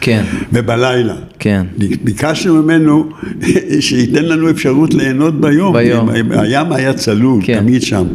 כן. 0.00 0.24
ובלילה. 0.52 1.14
כן. 1.38 1.66
ביקשנו 2.04 2.62
ממנו 2.62 3.08
שייתן 3.80 4.24
לנו 4.24 4.50
אפשרות 4.50 4.94
ליהנות 4.94 5.40
ביום. 5.40 5.72
ביום. 5.72 6.08
הים 6.30 6.72
היה 6.72 6.94
צלול, 6.94 7.40
כן. 7.44 7.60
תמיד 7.60 7.82
שם. 7.82 8.06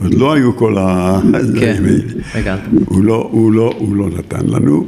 עוד 0.00 0.14
לא 0.14 0.32
היו 0.32 0.56
כל 0.56 0.78
ה... 0.78 1.20
כן, 1.60 1.82
הגעת. 2.34 2.60
הוא 2.84 3.04
לא, 3.04 3.28
הוא 3.32 3.52
לא, 3.52 3.74
הוא 3.78 3.96
לא 3.96 4.08
נתן 4.18 4.46
לנו. 4.46 4.86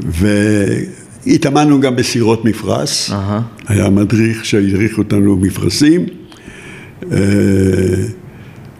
והתאמנו 0.00 1.80
גם 1.80 1.96
בסירות 1.96 2.44
מפרש. 2.44 3.10
Uh-huh. 3.10 3.14
היה 3.68 3.90
מדריך 3.90 4.44
שהדריך 4.44 4.98
אותנו 4.98 5.36
מפרשים. 5.36 6.06
אה, 7.12 7.18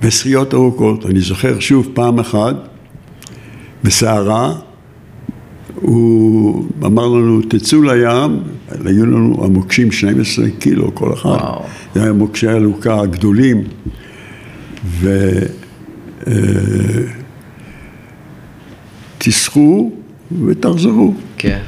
ושחיות 0.03 0.55
ארוכות. 0.55 1.07
אני 1.07 1.21
זוכר 1.21 1.61
שוב 1.61 1.89
פעם 1.95 2.19
אחת, 2.19 2.55
בסערה, 3.85 4.55
הוא 5.85 6.65
אמר 6.85 7.09
לנו, 7.09 7.41
תצאו 7.49 7.83
לים, 7.83 8.41
היו 8.85 9.07
לנו 9.07 9.45
המוקשים 9.45 9.93
12 9.93 10.45
קילו 10.59 10.95
כל 10.95 11.13
אחד. 11.13 11.29
וואו. 11.31 11.63
זה 11.95 12.03
היה 12.03 12.13
מוקשי 12.13 12.49
הלוקה 12.49 13.01
הגדולים. 13.01 13.65
ו... 14.85 15.31
אה, 16.27 16.35
תסחו 19.19 19.93
ותחזרו. 20.47 21.15
כן. 21.37 21.61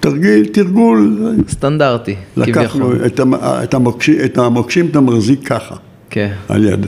תרגיל, 0.00 0.46
תרגול. 0.46 1.22
סטנדרטי, 1.48 2.14
כביכול. 2.34 2.62
לקחנו 2.62 3.06
את, 3.06 3.20
את, 3.62 3.74
המוקשים, 3.74 4.16
את 4.24 4.38
המוקשים 4.38 4.86
אתה 4.86 5.00
מחזיק 5.00 5.48
ככה. 5.48 5.74
כן. 6.10 6.32
על 6.48 6.64
יד. 6.64 6.86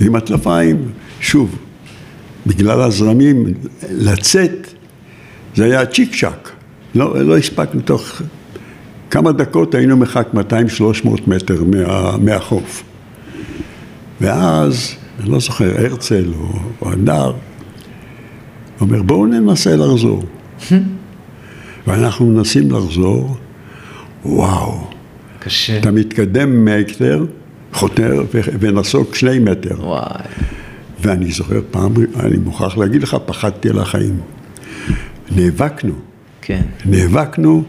ועם 0.00 0.14
הטלפיים, 0.14 0.76
שוב, 1.20 1.56
בגלל 2.46 2.82
הזרמים, 2.82 3.54
לצאת, 3.90 4.74
זה 5.54 5.64
היה 5.64 5.86
צ'יק 5.86 6.16
צ'אק. 6.20 6.50
לא, 6.94 7.24
לא 7.24 7.36
הספקנו 7.36 7.80
תוך 7.80 8.22
כמה 9.10 9.32
דקות 9.32 9.74
היינו 9.74 9.96
מרחק 9.96 10.28
200-300 10.34 11.08
מטר 11.26 11.64
מה, 11.64 12.16
מהחוף. 12.18 12.82
ואז, 14.20 14.94
אני 15.20 15.30
לא 15.30 15.40
זוכר, 15.40 15.84
הרצל 15.84 16.24
או, 16.38 16.48
או 16.82 16.92
הדר, 16.92 17.32
אומר 18.80 19.02
בואו 19.02 19.26
ננסה 19.26 19.76
לחזור. 19.76 20.22
ואנחנו 21.86 22.26
מנסים 22.26 22.70
לחזור, 22.70 23.36
וואו. 24.24 24.86
קשה. 25.38 25.78
אתה 25.78 25.90
מתקדם 25.90 26.64
מטר, 26.64 27.24
חותר 27.72 28.24
ונסוג 28.60 29.14
שני 29.14 29.38
מטר. 29.38 29.86
וואי. 29.86 30.22
ואני 31.06 31.32
זוכר 31.32 31.60
פעם, 31.70 31.94
אני 32.20 32.36
מוכרח 32.36 32.76
להגיד 32.76 33.02
לך, 33.02 33.16
פחדתי 33.26 33.70
על 33.70 33.78
החיים. 33.78 34.20
נאבקנו. 35.36 35.94
כן. 36.42 36.62
נאבקנו, 36.84 37.64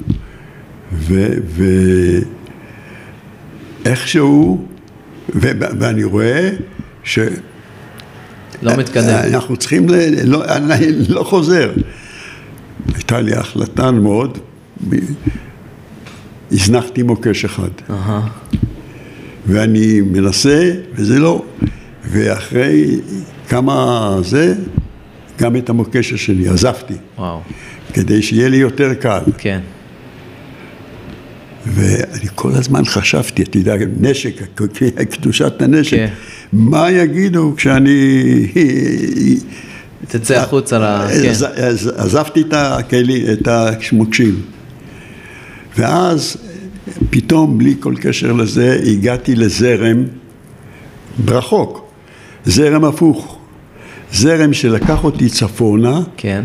ואיכשהו, 3.85 4.65
ואני 5.29 6.03
רואה 6.03 6.49
ש... 7.03 7.19
לא 8.61 8.77
מתקדם. 8.77 9.19
אנחנו 9.33 9.57
צריכים, 9.57 9.89
ל... 9.89 9.95
לא, 10.23 10.45
אני 10.45 10.91
לא 11.09 11.23
חוזר. 11.23 11.71
הייתה 12.95 13.21
לי 13.21 13.33
החלטה 13.33 13.91
מאוד, 13.91 14.37
הזנחתי 16.51 17.03
מוקש 17.03 17.45
אחד. 17.45 17.69
ואני 19.47 20.01
מנסה, 20.01 20.71
וזה 20.95 21.19
לא. 21.19 21.45
ואחרי 22.09 22.99
כמה 23.49 24.17
זה, 24.23 24.55
גם 25.39 25.55
את 25.55 25.69
המוקש 25.69 26.13
השני, 26.13 26.47
עזבתי. 26.47 26.93
וואו. 27.17 27.41
כדי 27.93 28.21
שיהיה 28.21 28.49
לי 28.49 28.57
יותר 28.57 28.93
קל. 28.93 29.21
כן. 29.37 29.59
ואני 31.65 32.27
כל 32.35 32.51
הזמן 32.53 32.85
חשבתי, 32.85 33.43
אתה 33.43 33.57
יודע, 33.57 33.75
נשק, 33.99 34.33
קדושת 35.11 35.61
הנשק, 35.61 35.97
כן. 35.97 36.09
מה 36.53 36.91
יגידו 36.91 37.53
כשאני... 37.57 38.47
תצא 40.07 40.37
החוצה 40.37 40.79
ל... 40.79 41.07
כן. 41.07 41.29
עזבתי 41.97 42.41
את 42.41 42.53
הכלים, 42.53 43.25
את 43.33 43.47
המוקשים. 43.91 44.41
ואז 45.77 46.37
פתאום, 47.09 47.57
בלי 47.57 47.75
כל 47.79 47.93
קשר 48.01 48.31
לזה, 48.31 48.79
הגעתי 48.85 49.35
לזרם 49.35 50.03
רחוק, 51.27 51.86
זרם 52.47 52.85
הפוך. 52.85 53.37
זרם 54.13 54.53
שלקח 54.53 55.03
אותי 55.03 55.29
צפונה, 55.29 55.99
כן. 56.17 56.43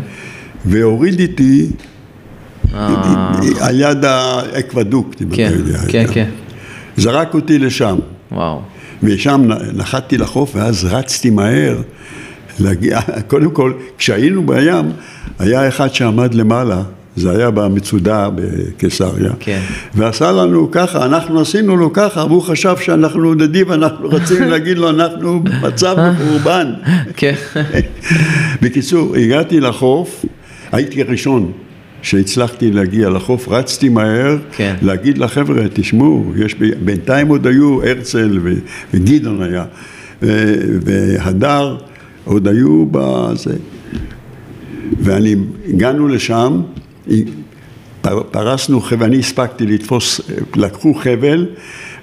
והוריד 0.65 1.19
איתי 1.19 1.69
אה. 2.73 3.31
על 3.61 3.79
יד 3.79 4.05
האקוודוקט, 4.05 5.21
אם 5.21 5.29
כן, 5.29 5.47
אתה 5.47 5.55
יודע. 5.55 5.79
כן, 5.87 6.05
כן. 6.13 6.29
זרק 6.97 7.33
אותי 7.33 7.59
לשם. 7.59 7.99
וואו. 8.31 8.61
ושם 9.03 9.41
נחתתי 9.73 10.17
לחוף 10.17 10.51
ואז 10.55 10.85
רצתי 10.85 11.29
מהר 11.29 11.81
להגיע, 12.59 12.99
קודם 13.27 13.51
כל, 13.51 13.73
כשהיינו 13.97 14.45
בים, 14.45 14.91
היה 15.39 15.67
אחד 15.67 15.93
שעמד 15.93 16.33
למעלה, 16.33 16.83
זה 17.15 17.31
היה 17.31 17.51
במצודה 17.51 18.29
בקיסריה, 18.35 19.31
כן. 19.39 19.59
ועשה 19.95 20.31
לנו 20.31 20.69
ככה, 20.71 21.05
אנחנו 21.05 21.39
עשינו 21.41 21.77
לו 21.77 21.93
ככה, 21.93 22.25
והוא 22.25 22.41
חשב 22.41 22.75
שאנחנו 22.81 23.33
נדיב, 23.33 23.71
אנחנו 23.71 24.09
רצינו 24.09 24.49
להגיד 24.51 24.77
לו, 24.77 24.89
אנחנו 24.89 25.43
במצב 25.43 25.95
מחורבן. 26.11 26.73
כן. 27.15 27.33
בקיצור, 28.61 29.15
הגעתי 29.15 29.59
לחוף, 29.59 30.25
הייתי 30.71 31.01
הראשון 31.01 31.51
שהצלחתי 32.01 32.71
להגיע 32.71 33.09
לחוף, 33.09 33.47
רצתי 33.49 33.89
מהר, 33.89 34.37
כן. 34.51 34.75
להגיד 34.81 35.17
לחבר'ה, 35.17 35.63
תשמעו, 35.73 36.33
יש, 36.35 36.55
ב- 36.55 36.85
בינתיים 36.85 37.27
עוד 37.27 37.47
היו 37.47 37.83
הרצל 37.83 38.39
ו- 38.43 38.53
וגדעון 38.93 39.41
היה, 39.41 39.65
ו- 40.21 40.55
והדר 40.85 41.75
עוד 42.25 42.47
היו 42.47 42.85
בזה. 42.91 43.53
ואני, 44.99 45.35
הגענו 45.69 46.07
לשם, 46.07 46.61
פרסנו 48.31 48.81
חבל, 48.81 49.05
אני 49.05 49.19
הספקתי 49.19 49.65
לתפוס, 49.65 50.21
לקחו 50.55 50.93
חבל 50.93 51.45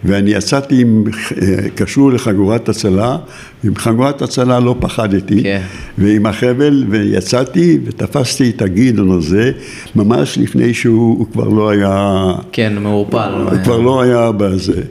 ואני 0.05 0.31
יצאתי 0.31 0.81
עם, 0.81 1.05
אה, 1.43 1.71
קשור 1.75 2.13
לחגורת 2.13 2.69
הצלה, 2.69 3.17
עם 3.65 3.77
חגורת 3.77 4.23
הצלה 4.23 4.61
לא 4.61 4.77
פחדתי, 4.81 5.43
כן. 5.43 5.63
ועם 5.99 6.27
החבל, 6.27 6.85
ויצאתי 6.89 7.79
ותפסתי 7.85 8.51
את 8.51 8.63
הגדעון 8.63 9.11
הזה, 9.11 9.53
ממש 9.97 10.39
לפני 10.39 10.75
שהוא 10.75 11.19
הוא 11.19 11.27
כבר 11.33 11.49
לא 11.49 11.71
היה, 11.71 12.33
כן, 12.53 12.79
מעורפל. 12.79 13.33
הוא 13.51 13.63
כבר 13.65 13.81
לא 13.81 14.03
היה 14.03 14.33
בזה, 14.33 14.83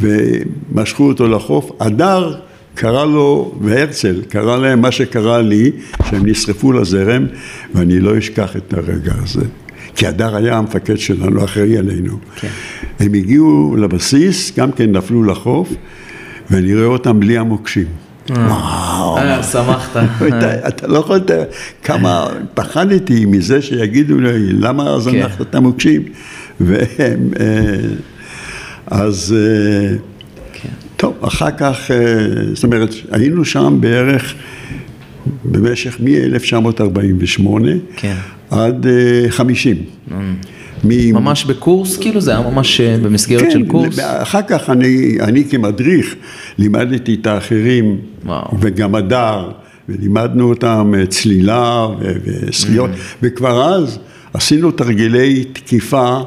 ומשכו 0.00 1.08
אותו 1.08 1.28
לחוף, 1.28 1.70
הדר 1.80 2.34
קרא 2.78 3.04
לו, 3.04 3.54
והרצל 3.60 4.22
קרא 4.28 4.56
להם 4.56 4.80
מה 4.80 4.90
שקרה 4.90 5.42
לי, 5.42 5.70
שהם 6.10 6.26
נשרפו 6.26 6.72
לזרם, 6.72 7.26
ואני 7.74 8.00
לא 8.00 8.18
אשכח 8.18 8.56
את 8.56 8.74
הרגע 8.74 9.12
הזה. 9.22 9.44
כי 9.94 10.06
הדר 10.06 10.36
היה 10.36 10.56
המפקד 10.56 10.98
שלנו, 10.98 11.44
אחראי 11.44 11.78
עלינו. 11.78 12.18
כן. 12.36 12.48
הם 13.00 13.14
הגיעו 13.14 13.76
לבסיס, 13.78 14.58
גם 14.58 14.72
כן 14.72 14.92
נפלו 14.92 15.24
לחוף, 15.24 15.72
ואני 16.50 16.74
רואה 16.74 16.86
אותם 16.86 17.20
בלי 17.20 17.38
המוקשים. 17.38 17.86
וואו. 18.30 19.18
אה, 19.18 19.42
שמחת. 19.42 19.96
אתה, 20.28 20.68
אתה 20.68 20.86
לא 20.86 20.98
יכול 20.98 21.16
לתאר 21.16 21.44
כמה 21.82 22.26
פחדתי 22.54 23.24
מזה 23.24 23.62
שיגידו 23.62 24.20
לי, 24.20 24.52
למה 24.52 25.00
זנחת 25.00 25.40
את 25.40 25.54
המוקשים? 25.54 26.02
והם, 26.60 27.30
אה, 27.40 27.46
אז, 28.86 29.34
אה, 29.38 29.96
כן. 29.96 30.17
טוב, 30.98 31.14
אחר 31.20 31.50
כך, 31.50 31.90
אה, 31.90 31.96
זאת 32.54 32.64
אומרת, 32.64 32.90
היינו 33.10 33.44
שם 33.44 33.76
בערך 33.80 34.34
במשך 35.44 35.96
מ-1948 36.00 37.48
כן. 37.96 38.14
עד 38.50 38.86
אה, 38.86 39.30
50. 39.30 39.76
מ- 40.84 41.12
ממש 41.14 41.44
בקורס, 41.44 41.96
כאילו? 41.96 42.20
זה 42.20 42.30
היה 42.30 42.50
ממש 42.50 42.80
אה, 42.80 42.96
במסגרת 43.02 43.50
של 43.50 43.66
קורס? 43.66 43.96
כן, 43.96 44.02
אחר 44.22 44.40
כך 44.48 44.70
אני, 44.70 45.16
אני 45.20 45.44
כמדריך 45.44 46.14
לימדתי 46.58 47.14
את 47.20 47.26
האחרים, 47.26 47.96
וואו. 48.24 48.56
וגם 48.60 48.94
הדר, 48.94 49.50
ולימדנו 49.88 50.48
אותם 50.48 50.92
צלילה 51.08 51.86
ו- 52.00 52.12
ושחיות, 52.24 52.90
Mm. 52.90 53.16
וכבר 53.22 53.74
אז 53.74 53.98
עשינו 54.34 54.70
תרגילי 54.70 55.44
תקיפה 55.52 56.18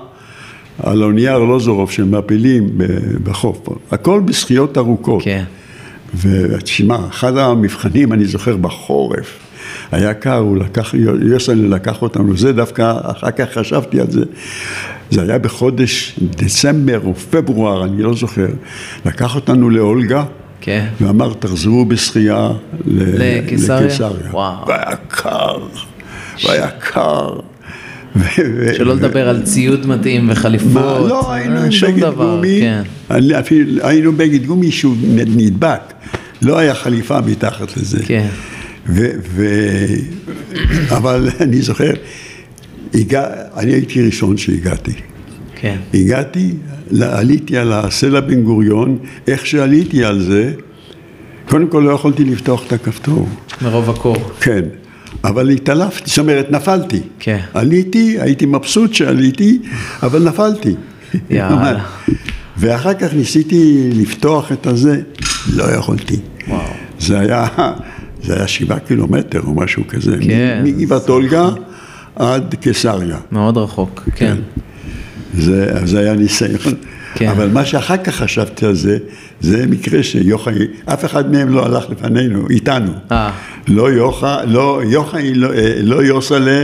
על 0.84 1.02
האונייה 1.02 1.34
ארלוזורוב 1.34 1.91
של 1.91 2.04
מעפילים 2.04 2.70
ב- 2.78 2.84
בחוף, 3.24 3.60
הכל 3.91 4.22
בשחיות 4.26 4.78
ארוכות. 4.78 5.24
כן. 5.24 5.44
ותשמע, 6.22 6.98
אחד 7.10 7.38
המבחנים, 7.38 8.13
אני 8.13 8.26
זוכר, 8.26 8.58
בחורף, 8.58 9.39
היה 9.91 10.13
קר, 10.13 10.36
הוא 10.38 10.58
לקח, 10.58 10.94
יוסל'ה 11.22 11.56
לקח 11.56 12.02
אותנו, 12.02 12.38
זה 12.38 12.54
דווקא, 12.54 12.94
אחר 13.04 13.32
כך 13.32 13.46
חשבתי 13.54 14.00
על 14.02 14.12
זה, 14.12 14.22
זה 15.12 15.22
היה 15.22 15.38
בחודש 15.39 16.20
דצמבר 16.22 17.00
או 17.06 17.15
פברואר, 17.15 17.84
אני 17.84 18.04
לא 18.04 18.13
זוכר, 18.13 18.48
לקח 19.06 19.36
אותנו 19.36 19.70
לאולגה, 19.70 20.24
כן. 20.62 20.88
ואמר, 21.02 21.34
תחזרו 21.34 21.86
בשחייה 21.86 22.50
ל- 22.86 23.38
לקיסריה? 23.38 23.82
לקיסריה. 23.82 24.30
וואו. 24.32 24.67
והיה 24.67 24.96
קר, 25.08 25.58
והיה 26.46 26.67
קר. 26.70 27.30
שלא 28.78 28.95
לדבר 28.95 29.30
על 29.30 29.41
ציוד 29.43 29.88
מתאים 29.88 30.30
וחליפות. 30.32 31.10
לא, 31.10 31.34
היינו 31.34 31.56
אה, 31.56 31.65
עם 31.65 31.71
שום 31.71 31.91
בגד 31.91 32.02
דבר, 32.02 32.36
גומי, 32.36 32.58
כן. 32.62 32.82
אני 33.12 33.39
אפילו, 33.39 33.88
היינו 33.88 34.13
בגד 34.13 34.45
גומי 34.45 34.71
שהוא 34.71 34.95
נדבק, 35.15 35.93
לא 36.41 36.58
היה 36.58 36.74
חליפה 36.74 37.21
מתחת 37.21 37.78
לזה. 37.78 38.00
כן. 38.06 38.28
ו, 38.88 39.10
ו, 39.30 39.45
אבל 40.89 41.30
אני 41.43 41.62
זוכר, 41.62 41.91
הגע, 42.93 43.26
אני 43.58 43.71
הייתי 43.74 44.02
ראשון 44.02 44.38
שהגעתי. 44.38 44.93
כן. 45.56 45.78
הגעתי, 45.93 46.54
עליתי 47.02 47.58
על 47.58 47.74
הסלע 47.74 48.19
בן 48.19 48.41
גוריון, 48.43 48.97
איך 49.28 49.45
שעליתי 49.45 50.04
על 50.04 50.21
זה, 50.21 50.54
קודם 51.50 51.67
כל 51.67 51.84
לא 51.86 51.91
יכולתי 51.91 52.24
לפתוח 52.24 52.67
את 52.67 52.74
הכפתור. 52.74 53.30
מרוב 53.62 53.89
הקור. 53.89 54.32
כן, 54.41 54.62
אבל 55.24 55.50
התעלפתי, 55.50 56.10
זאת 56.10 56.20
אומרת, 56.20 56.52
נפלתי. 56.52 57.00
כן. 57.20 57.40
עליתי, 57.54 58.18
הייתי 58.20 58.46
מבסוט 58.46 58.94
שעליתי, 58.94 59.60
אבל 60.04 60.24
נפלתי. 60.24 60.76
יאללה. 61.30 61.84
ואחר 62.58 62.94
כך 62.94 63.14
ניסיתי 63.14 63.90
לפתוח 63.94 64.52
את 64.52 64.68
הזה, 64.68 65.02
לא 65.54 65.64
יכולתי. 65.64 66.20
וואו. 66.48 66.62
זה 67.00 67.20
היה, 67.20 67.48
זה 68.24 68.36
היה 68.36 68.48
שבעה 68.48 68.80
קילומטר 68.80 69.42
או 69.42 69.54
משהו 69.54 69.84
כזה. 69.88 70.18
כן. 70.22 70.62
מגבעת 70.64 71.10
אולגה 71.10 71.50
עד 72.16 72.56
קיסריה. 72.60 73.18
מאוד 73.32 73.58
רחוק, 73.58 74.10
כן. 74.16 74.38
זה, 75.34 75.86
זה 75.86 76.00
היה 76.00 76.14
ניסיון. 76.14 76.76
כן. 77.15 77.30
אבל 77.30 77.50
מה 77.50 77.65
שאחר 77.65 77.97
כך 77.97 78.15
חשבתי 78.15 78.65
על 78.65 78.76
זה, 78.76 78.97
זה 79.41 79.67
מקרה 79.67 80.04
שיוחאי, 80.04 80.67
אף 80.86 81.06
אחד 81.06 81.32
מהם 81.32 81.50
לא 81.50 81.65
הלך 81.65 81.89
לפנינו, 81.89 82.50
איתנו. 82.50 82.91
אה. 83.12 83.32
לא 83.67 83.91
יוחאי, 83.91 84.47
לא 84.47 84.82
יוחאי, 84.86 85.34
לא, 85.34 85.54
אה, 85.54 85.74
לא 85.84 86.04
יוסלה. 86.04 86.63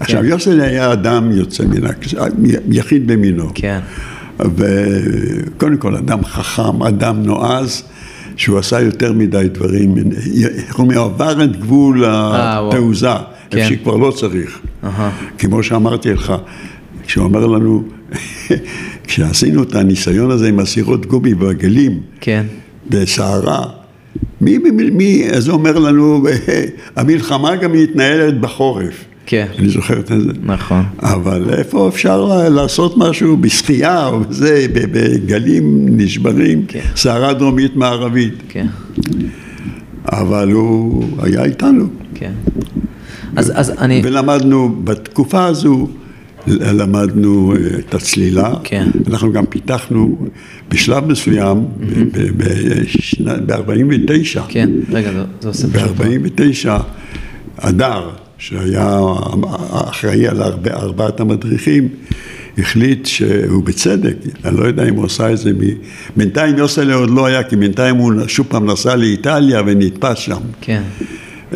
עכשיו, 0.00 0.20
כן. 0.20 0.26
יוסלה 0.26 0.64
היה 0.64 0.92
אדם 0.92 1.32
יוצא 1.32 1.64
מן 1.64 1.86
הכלל, 1.86 2.30
יחיד 2.68 3.06
במינו. 3.06 3.50
כן. 3.54 3.80
וקודם 4.38 5.76
כל, 5.76 5.96
אדם 5.96 6.24
חכם, 6.24 6.82
אדם 6.82 7.22
נועז. 7.22 7.82
שהוא 8.36 8.58
עשה 8.58 8.80
יותר 8.80 9.12
מדי 9.12 9.48
דברים, 9.52 9.94
אומרים, 10.78 10.98
עבר 10.98 11.44
את 11.44 11.56
גבול 11.60 12.04
אה, 12.04 12.68
התעוזה, 12.68 13.08
כן. 13.50 13.58
איפה 13.58 13.68
שכבר 13.68 13.96
לא 13.96 14.10
צריך. 14.10 14.60
כמו 15.38 15.62
שאמרתי 15.62 16.14
לך, 16.14 16.32
כשהוא 17.06 17.26
אמר 17.26 17.46
לנו, 17.46 17.84
כשעשינו 19.06 19.62
את 19.62 19.74
הניסיון 19.74 20.30
הזה 20.30 20.48
עם 20.48 20.58
הסירות 20.58 21.06
גובי 21.06 21.34
והגלים, 21.34 22.00
כן. 22.20 22.46
בסערה, 22.88 23.66
מי, 24.40 24.58
מי, 24.58 24.90
מי, 24.90 25.30
אז 25.30 25.48
הוא 25.48 25.58
אומר 25.58 25.78
לנו, 25.78 26.26
המלחמה 26.96 27.56
גם 27.56 27.72
מתנהלת 27.72 28.40
בחורף. 28.40 29.04
כן. 29.26 29.46
אני 29.58 29.68
זוכר 29.68 30.00
את 30.00 30.06
זה. 30.06 30.14
נכון. 30.42 30.82
אבל 31.02 31.54
איפה 31.54 31.88
אפשר 31.88 32.48
לעשות 32.48 32.94
משהו 32.96 33.36
בשחייה 33.36 34.06
או 34.06 34.20
בזה, 34.20 34.66
בגלים 34.72 35.86
נשברים, 35.88 36.64
כן. 36.68 36.80
סערה 36.96 37.32
דרומית 37.32 37.76
מערבית. 37.76 38.34
כן. 38.48 38.66
אבל 40.12 40.50
הוא 40.50 41.04
היה 41.22 41.44
איתנו. 41.44 41.86
כן. 42.14 42.32
אז, 43.36 43.52
אז 43.54 43.70
אני... 43.78 44.00
ולמדנו 44.04 44.76
בתקופה 44.84 45.44
הזו, 45.44 45.88
למדנו 46.46 47.52
אה, 47.52 47.78
את 47.78 47.94
הצלילה. 47.94 48.54
כן. 48.64 48.88
אנחנו 49.08 49.32
גם 49.32 49.46
פיתחנו 49.46 50.26
בשלב 50.68 51.06
מסוים, 51.06 51.64
ב-49. 53.46 54.40
כן, 54.48 54.70
רגע, 54.90 55.10
זה 55.40 55.48
עושה 55.48 55.68
פשוט. 55.68 55.90
ב-49, 55.90 56.68
אדר. 57.56 58.10
שהיה 58.38 59.00
אחראי 59.70 60.28
על 60.28 60.42
ארבע, 60.42 60.70
ארבעת 60.70 61.20
המדריכים, 61.20 61.88
החליט 62.58 63.06
שהוא 63.06 63.64
בצדק, 63.64 64.16
אני 64.44 64.56
לא 64.56 64.64
יודע 64.64 64.88
אם 64.88 64.94
הוא 64.94 65.04
עשה 65.04 65.32
את 65.32 65.38
זה, 65.38 65.52
מ... 65.52 65.58
בינתיים 66.16 66.58
יוסלה 66.58 66.94
עוד 66.94 67.10
לא 67.10 67.26
היה, 67.26 67.42
כי 67.42 67.56
בינתיים 67.56 67.96
הוא 67.96 68.12
שוב 68.26 68.46
פעם 68.50 68.70
נסע 68.70 68.96
לאיטליה 68.96 69.62
ונתפס 69.66 70.18
שם. 70.18 70.40
כן. 70.60 70.82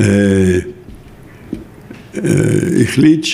אה, 0.00 0.04
אה, 2.16 2.20
החליט 2.82 3.26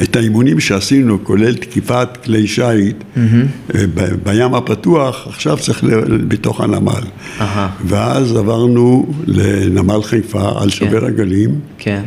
שאת 0.00 0.16
האימונים 0.16 0.60
שעשינו, 0.60 1.24
כולל 1.24 1.54
תקיפת 1.54 2.08
כלי 2.24 2.46
שיט 2.46 2.96
mm-hmm. 3.16 3.76
בים 4.22 4.54
הפתוח, 4.54 5.26
עכשיו 5.28 5.58
צריך 5.58 5.84
בתוך 6.28 6.60
הנמל. 6.60 6.92
Uh-huh. 7.38 7.42
ואז 7.84 8.36
עברנו 8.36 9.12
לנמל 9.26 10.02
חיפה 10.02 10.62
על 10.62 10.70
שובר 10.70 11.00
כן. 11.00 11.06
הגלים. 11.06 11.50
כן. 11.78 12.02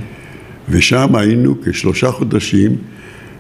ושם 0.70 1.16
היינו 1.16 1.56
כשלושה 1.66 2.12
חודשים 2.12 2.76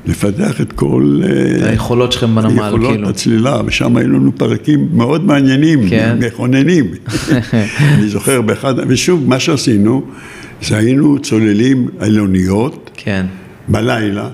לפתח 0.06 0.62
את 0.62 0.72
כל... 0.72 1.22
אה, 1.24 1.70
היכולות 1.70 2.12
שלכם 2.12 2.36
בנמל, 2.36 2.50
כאילו. 2.50 2.90
היכולות 2.90 3.10
הצלילה, 3.10 3.62
ושם 3.66 3.98
היו 3.98 4.08
לנו 4.08 4.32
פרקים 4.38 4.88
מאוד 4.94 5.26
מעניינים, 5.26 5.90
כן. 5.90 6.18
מכוננים. 6.20 6.86
אני 7.94 8.08
זוכר 8.08 8.42
באחד, 8.42 8.74
ושוב, 8.88 9.30
מה 9.30 9.40
שעשינו, 9.40 10.04
זה 10.62 10.78
היינו 10.78 11.20
צוללים 11.20 11.88
על 12.00 12.20
אוניות, 12.20 12.90
כן. 12.94 13.26
בלילה, 13.68 14.30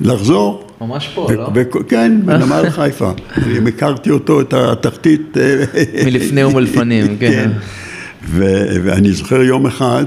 ולחזור. 0.00 0.66
ממש 0.80 1.08
פה, 1.14 1.28
לא? 1.32 1.50
כן, 1.88 2.12
בנמל 2.24 2.70
חיפה. 2.76 3.12
הכרתי 3.68 4.10
אותו, 4.10 4.40
את 4.40 4.52
התחתית. 4.52 5.36
אה, 5.36 5.64
מלפני 6.04 6.44
ומלפנים, 6.44 7.16
כן. 7.20 7.32
כן. 7.32 7.50
ואני 8.84 9.12
זוכר 9.12 9.42
יום 9.42 9.66
אחד, 9.66 10.04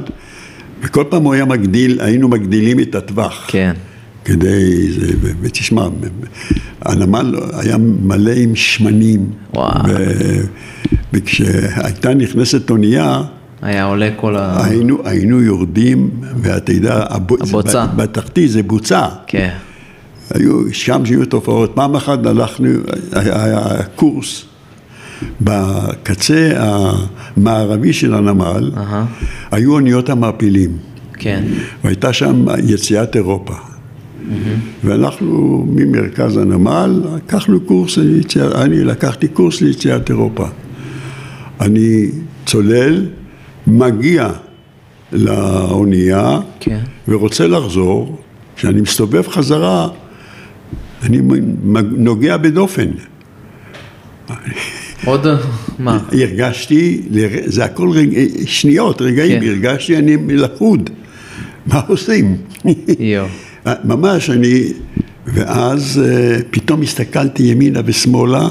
וכל 0.82 1.04
פעם 1.10 1.24
הוא 1.24 1.34
היה 1.34 1.46
מגדיל, 1.46 2.02
היינו 2.02 2.28
מגדילים 2.28 2.80
את 2.80 2.96
הטווח. 2.96 3.46
כן. 3.48 3.74
כדי, 4.26 4.90
ותשמע, 5.42 5.88
הנמל 6.82 7.36
היה 7.54 7.78
מלא 7.78 8.32
עם 8.32 8.56
שמנים. 8.56 9.26
וואו. 9.54 9.72
וכשהייתה 11.14 12.14
נכנסת 12.14 12.70
אונייה, 12.70 13.22
היה 13.62 13.84
עולה 13.84 14.10
כל 14.16 14.36
ה... 14.36 14.66
היינו, 14.66 14.98
היינו 15.06 15.42
יורדים, 15.42 16.10
ואתה 16.22 16.74
יודע, 16.74 17.06
הבוצה. 17.10 17.86
בתחתית 17.96 18.52
זה 18.52 18.64
בוצה. 18.64 19.06
כן. 19.28 19.50
היו, 20.34 20.74
שם 20.74 21.06
שהיו 21.06 21.26
תופעות. 21.26 21.72
פעם 21.76 21.96
אחת 21.96 22.26
הלכנו, 22.26 22.70
היה 23.14 23.84
קורס 23.96 24.46
בקצה 25.42 26.52
המערבי 26.56 27.94
של 27.94 28.14
הנמל 28.14 28.72
uh-huh. 28.76 29.26
היו 29.52 29.74
אוניות 29.74 30.10
המעפילים. 30.10 30.78
כן. 31.14 31.44
והייתה 31.84 32.14
שם 32.14 32.46
יציאת 32.64 33.16
אירופה. 33.16 33.54
Mm-hmm. 33.54 34.34
ואנחנו 34.84 35.66
ממרכז 35.70 36.38
הנמל 36.38 37.04
לקחנו 37.16 37.62
קורס 37.62 37.98
ליציאת, 37.98 38.56
אני 38.56 38.84
לקחתי 38.84 39.28
קורס 39.28 39.62
ליציאת 39.62 40.10
אירופה. 40.10 40.48
אני 41.62 42.06
צולל, 42.46 43.06
מגיע 43.70 44.30
לאונייה 45.12 46.40
כן. 46.60 46.80
ורוצה 47.08 47.48
לחזור, 47.48 48.18
כשאני 48.56 48.82
מסתובב 48.82 49.28
חזרה, 49.28 49.88
אני 51.04 51.20
נוגע 51.98 52.38
בדופן. 52.38 52.90
עוד 55.06 55.28
מה? 55.80 56.00
הרגשתי, 56.12 57.02
זה 57.46 57.66
הכל 57.66 57.90
רגע, 57.92 58.22
שניות, 58.46 59.02
רגעים, 59.02 59.42
כן. 59.42 59.48
הרגשתי 59.48 59.98
אני 59.98 60.16
מלכוד, 60.16 60.90
מה 61.66 61.82
עושים? 61.88 62.38
יו. 63.00 63.26
ממש, 63.84 64.30
אני, 64.30 64.64
ואז 65.34 66.02
אה, 66.06 66.40
פתאום 66.52 66.82
הסתכלתי 66.82 67.44
ימינה 67.44 67.82
ושמאלה, 67.86 68.48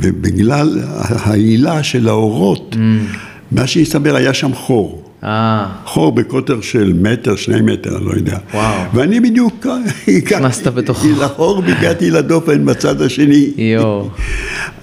ובגלל 0.00 0.80
העילה 1.08 1.82
של 1.82 2.08
האורות, 2.08 2.76
mm. 2.78 3.16
מה 3.54 3.66
שהסתבר 3.66 4.16
היה 4.16 4.34
שם 4.34 4.54
חור. 4.54 5.02
אה. 5.24 5.66
חור 5.84 6.12
בקוטר 6.12 6.60
של 6.60 6.92
מטר, 7.00 7.36
שני 7.36 7.60
מטר, 7.60 7.96
אני 7.96 8.04
לא 8.04 8.10
יודע. 8.10 8.38
וואו. 8.54 8.80
ואני 8.94 9.20
בדיוק 9.20 9.66
נכנסת 10.08 10.66
בתוכו. 10.66 11.08
לחור 11.20 11.62
והגעתי 11.66 12.10
לדופן 12.10 12.64
בצד 12.64 13.02
השני. 13.02 13.50
יואו. 13.56 14.08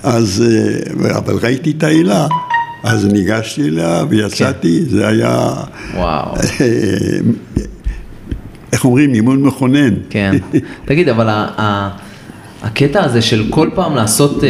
אז, 0.03 0.43
אה, 1.05 1.17
אבל 1.17 1.33
ראיתי 1.41 1.71
את 1.77 1.83
העילה. 1.83 2.27
אז 2.83 3.05
ניגשתי 3.05 3.61
אליה 3.61 4.03
ויצאתי, 4.09 4.79
כן. 4.83 4.89
זה 4.89 5.07
היה... 5.07 5.53
וואו. 5.95 6.35
איך 8.73 8.85
אומרים, 8.85 9.13
אימון 9.13 9.43
מכונן. 9.43 9.93
כן. 10.09 10.35
תגיד, 10.85 11.09
אבל 11.09 11.45
הקטע 12.61 13.03
הזה 13.03 13.21
של 13.21 13.45
כל 13.49 13.69
פעם 13.75 13.95
לעשות... 13.95 14.43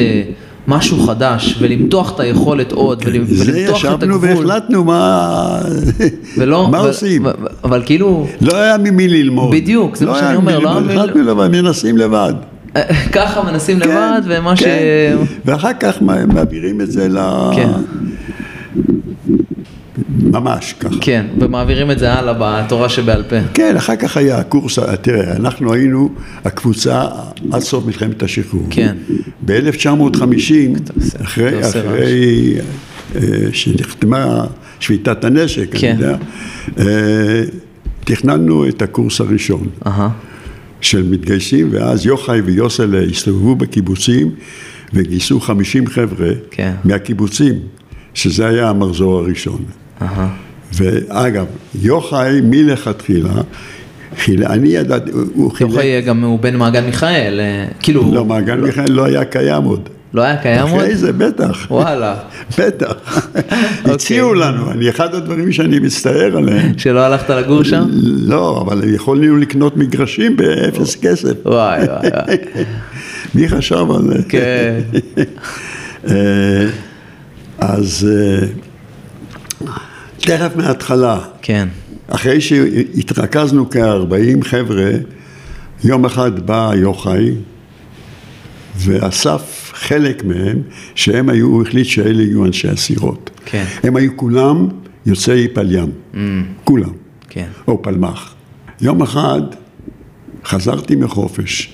אה, 0.68 0.76
משהו 0.76 1.00
חדש, 1.00 1.58
ולמתוח 1.60 2.16
את 2.16 2.20
היכולת 2.20 2.72
עוד, 2.72 3.04
ולמתוח 3.06 3.34
את 3.34 3.44
הגבול. 3.44 3.54
זה 3.54 3.60
ישבנו 3.60 4.22
והחלטנו 4.22 4.84
מה, 4.84 5.60
ולא, 6.38 6.68
מה 6.72 6.82
ו, 6.82 6.88
עושים. 6.88 7.26
ו, 7.26 7.30
אבל 7.64 7.84
כאילו... 7.86 8.28
לא 8.42 8.56
היה 8.56 8.78
ממי 8.78 9.08
ללמוד. 9.08 9.52
בדיוק, 9.52 9.96
זה 9.96 10.06
לא 10.06 10.12
מה 10.12 10.20
שאני 10.20 10.36
אומר. 10.36 10.60
לא 10.60 10.70
היה 10.70 10.80
מי 10.80 10.88
ללמוד, 10.88 11.06
החלטנו 11.06 11.24
לבד, 11.24 11.48
מנסים 11.48 11.98
לבד. 11.98 12.34
ככה 13.12 13.44
מנסים 13.52 13.80
כן, 13.80 13.90
לבד, 13.90 14.22
ומה 14.26 14.56
כן. 14.56 14.66
ש... 14.66 15.38
ואחר 15.46 15.74
כך 15.80 16.02
מעבירים 16.28 16.82
את 16.82 16.92
זה 16.92 17.08
ל... 17.10 17.18
כן. 17.56 17.70
ממש 20.24 20.76
ככה. 20.80 20.96
כן, 21.02 21.26
ומעבירים 21.40 21.92
את 21.92 22.00
זה 22.00 22.14
הלאה 22.14 22.34
בתורה 22.40 22.90
שבעל 22.90 23.24
פה. 23.24 23.36
כן, 23.54 23.76
אחר 23.78 23.96
כך 23.96 24.18
היה 24.18 24.38
הקורס, 24.38 24.80
תראה, 25.02 25.36
אנחנו 25.36 25.74
היינו 25.74 26.10
הקבוצה 26.46 27.06
עד 27.52 27.62
סוף 27.62 27.86
מלחמת 27.86 28.24
השחרור. 28.24 28.68
כן. 28.70 28.96
ב-1950, 29.46 30.22
אחרי, 31.24 31.62
אחרי 31.62 32.56
אה, 33.16 33.22
שנחתמה 33.52 34.46
שביתת 34.80 35.24
הנשק, 35.24 35.76
כן. 35.76 35.96
אני 35.96 36.04
יודע, 36.04 36.18
אה, 36.80 37.44
תכננו 38.04 38.68
את 38.68 38.82
הקורס 38.82 39.22
הראשון. 39.22 39.68
Uh-huh. 39.86 39.90
של 40.82 41.04
מתגייסים, 41.04 41.68
ואז 41.72 42.06
יוחאי 42.06 42.42
ויוסל 42.42 42.96
הסתובבו 43.12 43.56
בקיבוצים 43.56 44.32
וגייסו 44.94 45.40
50 45.40 45.88
חבר'ה 45.88 46.30
כן. 46.52 46.74
מהקיבוצים, 46.84 47.56
שזה 48.14 48.48
היה 48.48 48.70
המחזור 48.70 49.20
הראשון. 49.20 49.64
ואגב, 50.74 51.46
יוחאי 51.82 52.42
מלכתחילה, 52.44 53.30
אני 54.46 54.70
ידעתי, 54.70 55.12
הוא 55.12 55.52
חילק... 55.52 55.70
יוחאי 55.70 56.02
גם 56.02 56.24
הוא 56.24 56.40
בן 56.40 56.56
מעגן 56.56 56.86
מיכאל, 56.86 57.40
אה, 57.40 57.66
כאילו... 57.80 58.14
לא, 58.14 58.26
מעגן 58.26 58.62
מיכאל 58.62 58.92
לא 58.92 59.06
היה 59.06 59.26
קיים 59.26 59.64
עוד. 59.64 59.90
לא 60.14 60.22
היה 60.22 60.38
קיים 60.38 60.68
עוד? 60.68 60.82
אחרי 60.82 60.96
זה, 60.96 61.14
בטח. 61.14 61.68
וואלה. 61.72 62.16
בטח. 62.58 62.94
הציעו 63.94 64.34
לנו, 64.34 64.72
אני, 64.72 64.90
אחד 64.90 65.16
הדברים 65.16 65.52
שאני 65.52 65.80
מצטער 65.80 66.38
עליהם. 66.38 66.78
שלא 66.78 67.00
הלכת 67.00 67.30
לגור 67.30 67.64
שם? 67.64 67.88
לא, 68.28 68.64
אבל 68.68 68.94
יכולנו 68.94 69.38
לקנות 69.38 69.78
מגרשים 69.78 70.38
באפס 70.38 70.96
כסף. 70.96 71.34
וואי, 71.46 71.84
וואי, 71.84 72.10
וואי. 72.10 72.38
מי 73.36 73.50
חשב 73.50 73.86
על 73.96 74.08
זה? 74.08 74.24
כן. 74.30 74.80
אה, 76.08 76.66
אז 77.60 78.08
אה, 78.12 78.48
תכף 80.20 80.56
מההתחלה, 80.56 81.20
כן. 81.42 81.68
אחרי 82.08 82.42
שהתרכזנו 82.42 83.70
כ-40 83.70 84.44
חבר'ה, 84.46 84.92
יום 85.84 86.06
אחד 86.06 86.40
בא 86.46 86.72
יוחאי 86.76 87.32
ואסף 88.78 89.72
חלק 89.76 90.24
מהם, 90.24 90.62
שהם 90.96 91.30
היו, 91.30 91.48
הוא 91.48 91.62
החליט 91.62 91.86
שאלה 91.88 92.24
יהיו 92.24 92.46
אנשי 92.46 92.68
הסירות. 92.70 93.30
כן. 93.46 93.66
הם 93.84 93.96
היו 93.96 94.18
כולם 94.18 94.68
יוצאי 95.06 95.48
פליים, 95.48 95.92
Mm, 96.14 96.18
כולם, 96.64 96.90
כן. 97.30 97.48
או 97.68 97.82
פלמ"ח. 97.82 98.34
יום 98.82 99.02
אחד 99.02 99.42
חזרתי 100.46 100.96
מחופש, 100.96 101.70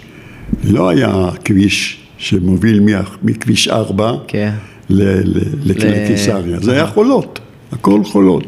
לא 0.63 0.89
היה 0.89 1.29
כביש 1.45 1.99
שמוביל 2.17 2.83
מכביש 3.23 3.67
4 3.67 4.11
כן. 4.27 4.51
ל- 4.89 5.37
ל- 5.37 5.41
לקיסריה, 5.65 6.59
זה 6.59 6.71
היה 6.71 6.87
חולות, 6.87 7.39
הכל 7.71 8.03
חולות. 8.03 8.43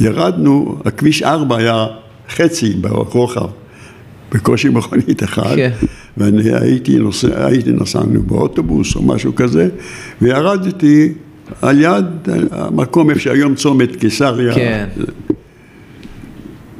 וירדנו, 0.00 0.78
הכביש 0.84 1.22
4 1.22 1.56
היה 1.56 1.86
חצי 2.28 2.72
ברוחב, 2.72 3.48
בקושי 4.32 4.68
מכונית 4.68 5.22
אחת, 5.22 5.56
כן. 5.56 5.70
ואני 6.16 6.50
הייתי 6.60 6.98
נוסע, 6.98 7.46
הייתי 7.46 7.72
נסענו 7.72 8.22
באוטובוס 8.22 8.96
או 8.96 9.02
משהו 9.02 9.34
כזה, 9.34 9.68
וירדתי 10.22 11.12
על 11.62 11.80
יד 11.80 12.04
המקום 12.50 13.10
איפה 13.10 13.20
שהיום 13.20 13.54
צומת 13.54 13.96
קיסריה, 13.96 14.54
כן. 14.54 14.88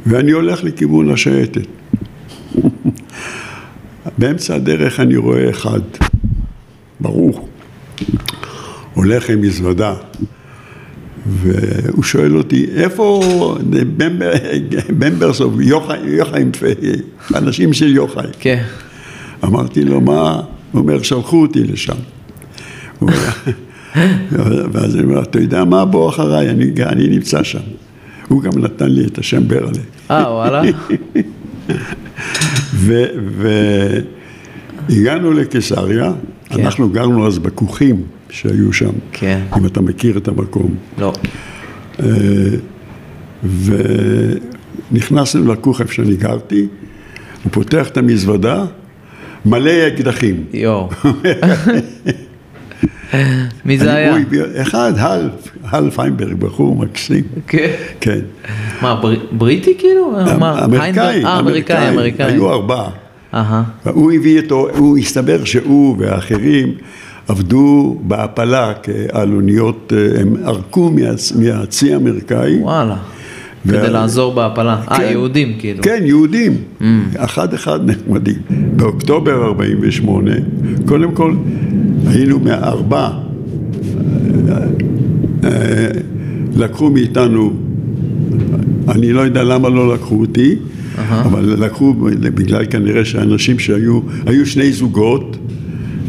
ואני 0.07 0.31
הולך 0.31 0.65
לכיוון 0.65 1.11
השייטת. 1.11 1.67
באמצע 4.19 4.55
הדרך 4.55 5.01
אני 5.01 5.17
רואה 5.17 5.51
אחד, 5.51 5.81
ברור, 7.01 7.49
הולך 8.95 9.31
עם 9.31 9.41
מזוודה, 9.41 9.95
והוא 11.27 12.03
שואל 12.03 12.37
אותי, 12.37 12.67
איפה 12.75 13.23
במבר- 13.97 14.33
במברסוב, 14.99 15.61
יוחאי, 15.61 15.99
יוחאי, 16.09 16.45
אנשים 17.35 17.73
של 17.73 17.97
יוחאי. 17.97 18.27
כן. 18.41 18.63
אמרתי 19.45 19.85
לו, 19.85 20.01
מה? 20.01 20.41
הוא 20.73 20.81
אומר, 20.81 21.03
שלחו 21.03 21.43
אותי 21.43 21.65
לשם. 21.65 21.95
ואז 24.73 24.97
אני 24.97 25.05
אומר, 25.05 25.23
אתה 25.23 25.41
יודע 25.41 25.65
מה? 25.65 25.85
בוא 25.85 26.09
אחריי, 26.09 26.51
אני, 26.51 26.71
אני 26.87 27.09
נמצא 27.09 27.43
שם. 27.43 27.59
הוא 28.29 28.43
גם 28.43 28.53
נתן 28.59 28.89
לי 28.89 29.05
את 29.07 29.19
השם 29.19 29.49
ברלה. 29.49 29.71
אה, 30.11 30.33
וואלה? 30.33 30.63
והגענו 34.89 35.33
לקיסריה, 35.33 36.13
כן. 36.45 36.61
אנחנו 36.65 36.89
גרנו 36.89 37.27
אז 37.27 37.39
בכוכים 37.39 38.03
שהיו 38.33 38.73
שם, 38.73 38.91
כן. 39.13 39.41
אם 39.59 39.67
אתה 39.67 39.81
מכיר 39.81 40.19
את 40.19 40.29
המקום. 40.29 40.75
לא. 40.99 41.13
אה, 42.03 42.07
ונכנסנו 44.91 45.53
לכוך 45.53 45.81
איפה 45.81 45.93
שאני 45.93 46.17
גרתי, 46.17 46.67
הוא 47.45 47.53
פותח 47.53 47.89
את 47.89 47.97
המזוודה, 47.97 48.65
מלא 49.45 49.89
אקדחים. 49.89 50.45
יואו. 50.53 50.91
מי 53.65 53.79
זה 53.79 53.95
היה? 53.95 54.17
אחד, 54.63 54.93
הל, 54.97 55.31
הל 55.65 55.91
פיינברג, 55.91 56.33
בחור 56.35 56.77
מקסים. 56.77 57.25
כן. 57.47 57.71
כן. 58.01 58.19
מה, 58.83 58.95
בר- 59.03 59.27
בריטי 59.33 59.75
כאילו? 59.79 60.15
אמריקאי, 60.65 60.81
היינברג? 60.81 61.25
אה, 61.27 61.39
אמריקאי, 61.39 61.89
אמריקאי. 61.89 62.33
היו 62.33 62.53
ארבעה. 62.53 62.91
אהה. 63.35 63.63
הוא 63.85 64.13
הביא 64.13 64.41
אותו, 64.41 64.69
הוא 64.77 64.99
הסתבר 64.99 65.45
שהוא 65.45 65.97
והאחרים 65.99 66.75
עבדו 67.33 67.97
בהעפלה 68.03 68.73
על 69.13 69.33
אוניות, 69.35 69.93
אה, 69.97 70.21
הם 70.21 70.37
ערקו 70.45 70.91
מהצ- 70.95 71.39
מהצי 71.41 71.93
האמריקאי. 71.95 72.59
וואלה. 72.61 72.97
וה- 73.67 73.81
כדי 73.83 73.93
לעזור 73.93 74.35
בהפלה. 74.35 74.81
אה, 74.91 74.97
כן. 74.97 75.03
יהודים 75.11 75.53
כאילו. 75.59 75.83
כן, 75.83 76.03
יהודים, 76.05 76.53
אחד 77.17 77.55
אחד 77.55 77.81
נחמדים. 77.91 78.35
באוקטובר 78.77 79.45
48, 79.45 80.31
קודם 80.87 81.13
כל 81.13 81.35
היינו 82.07 82.39
מהארבע, 82.41 83.09
אה, 85.45 85.51
לקחו 86.57 86.91
מאיתנו, 86.91 87.53
אני 88.89 89.13
לא 89.13 89.21
יודע 89.21 89.43
למה 89.43 89.69
לא 89.69 89.95
לקחו 89.95 90.21
אותי, 90.21 90.55
אבל 91.09 91.55
לקחו 91.65 91.95
בגלל 92.21 92.65
כנראה 92.71 93.05
שאנשים 93.05 93.59
שהיו, 93.59 94.01
היו 94.27 94.47
שני 94.47 94.73
זוגות 94.73 95.37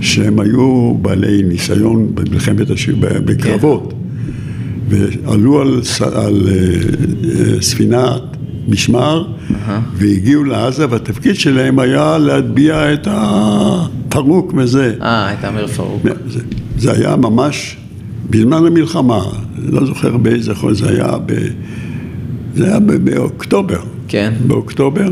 שהם 0.04 0.40
היו 0.40 0.94
בעלי 1.02 1.44
ניסיון 1.44 2.16
במלחמת 2.16 2.70
הש... 2.70 2.90
בקרבות. 2.90 3.94
ועלו 4.90 5.62
על, 5.62 5.82
על 6.14 6.48
אה, 6.48 6.54
אה, 7.30 7.62
ספינת 7.62 8.22
משמר 8.68 9.28
והגיעו 9.94 10.44
לעזה 10.44 10.86
והתפקיד 10.90 11.36
שלהם 11.36 11.80
היה 11.80 12.18
להטביע 12.18 12.94
את 12.94 13.08
הפרוק 13.12 14.54
מזה. 14.54 14.94
אה, 15.02 15.28
הייתה 15.28 15.50
אמיר 15.50 15.68
פרוק. 15.68 16.02
זה, 16.28 16.40
זה 16.78 16.92
היה 16.92 17.16
ממש 17.16 17.78
בזמן 18.30 18.66
המלחמה, 18.66 19.22
לא 19.58 19.86
זוכר 19.86 20.18
באיזה 20.18 20.56
חודש, 20.56 20.80
זה 20.80 20.90
היה, 20.90 21.18
ב, 21.26 21.34
זה 22.56 22.68
היה 22.68 22.80
ב, 22.80 22.92
באוקטובר. 22.92 23.80
כן. 24.08 24.34
באוקטובר. 24.48 25.12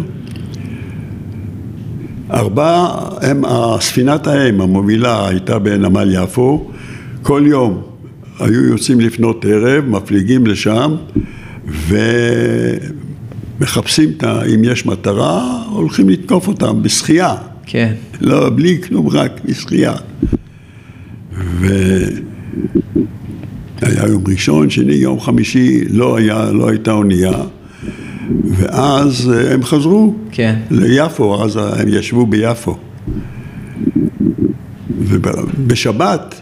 ארבע, 2.33 2.87
הם, 3.21 3.45
הספינת 3.45 4.27
האם 4.27 4.61
המובילה 4.61 5.27
הייתה 5.27 5.59
בנמל 5.59 6.09
יפו, 6.13 6.71
כל 7.21 7.43
יום 7.45 7.81
היו 8.39 8.65
יוצאים 8.65 8.99
לפנות 8.99 9.45
ערב, 9.45 9.85
מפליגים 9.85 10.47
לשם 10.47 10.95
ומחפשים 13.59 14.09
את 14.17 14.23
ה... 14.23 14.41
אם 14.45 14.63
יש 14.63 14.85
מטרה, 14.85 15.63
הולכים 15.71 16.09
לתקוף 16.09 16.47
אותם 16.47 16.83
בשחייה. 16.83 17.35
כן. 17.65 17.93
לא, 18.21 18.49
בלי 18.49 18.81
כלום, 18.81 19.07
רק 19.09 19.41
בשחייה. 19.45 19.93
והיה 23.81 24.07
יום 24.07 24.23
ראשון, 24.27 24.69
שני, 24.69 24.93
יום 24.93 25.19
חמישי, 25.19 25.83
לא, 25.89 26.17
היה, 26.17 26.51
לא 26.51 26.69
הייתה 26.69 26.91
אונייה, 26.91 27.33
ואז 28.43 29.31
אה, 29.33 29.53
הם 29.53 29.63
חזרו 29.63 30.15
כן. 30.31 30.55
ליפו, 30.71 31.43
אז 31.43 31.59
הם 31.79 31.87
ישבו 31.87 32.25
ביפו. 32.25 32.77
ובשבת 34.99 36.41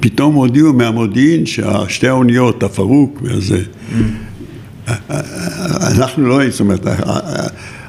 פתאום 0.00 0.34
הודיעו 0.34 0.72
מהמודיעין 0.72 1.46
שהשתי 1.46 2.08
האוניות, 2.08 2.62
הפרוק 2.62 3.20
וזה, 3.22 3.62
אנחנו 5.96 6.26
לא, 6.26 6.50
זאת 6.50 6.60
אומרת, 6.60 6.86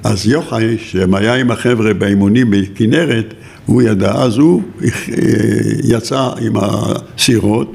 אז 0.04 0.28
יוחאי, 0.28 0.78
שהיה 0.78 1.36
עם 1.36 1.52
החבר'ה 1.52 1.94
באימונים 1.94 2.52
בכנרת, 2.52 3.34
הוא 3.66 3.82
ידע, 3.82 4.12
אז 4.12 4.38
הוא 4.38 4.62
אה, 4.84 4.90
יצא 5.84 6.30
עם 6.42 6.54
הסירות, 6.56 7.74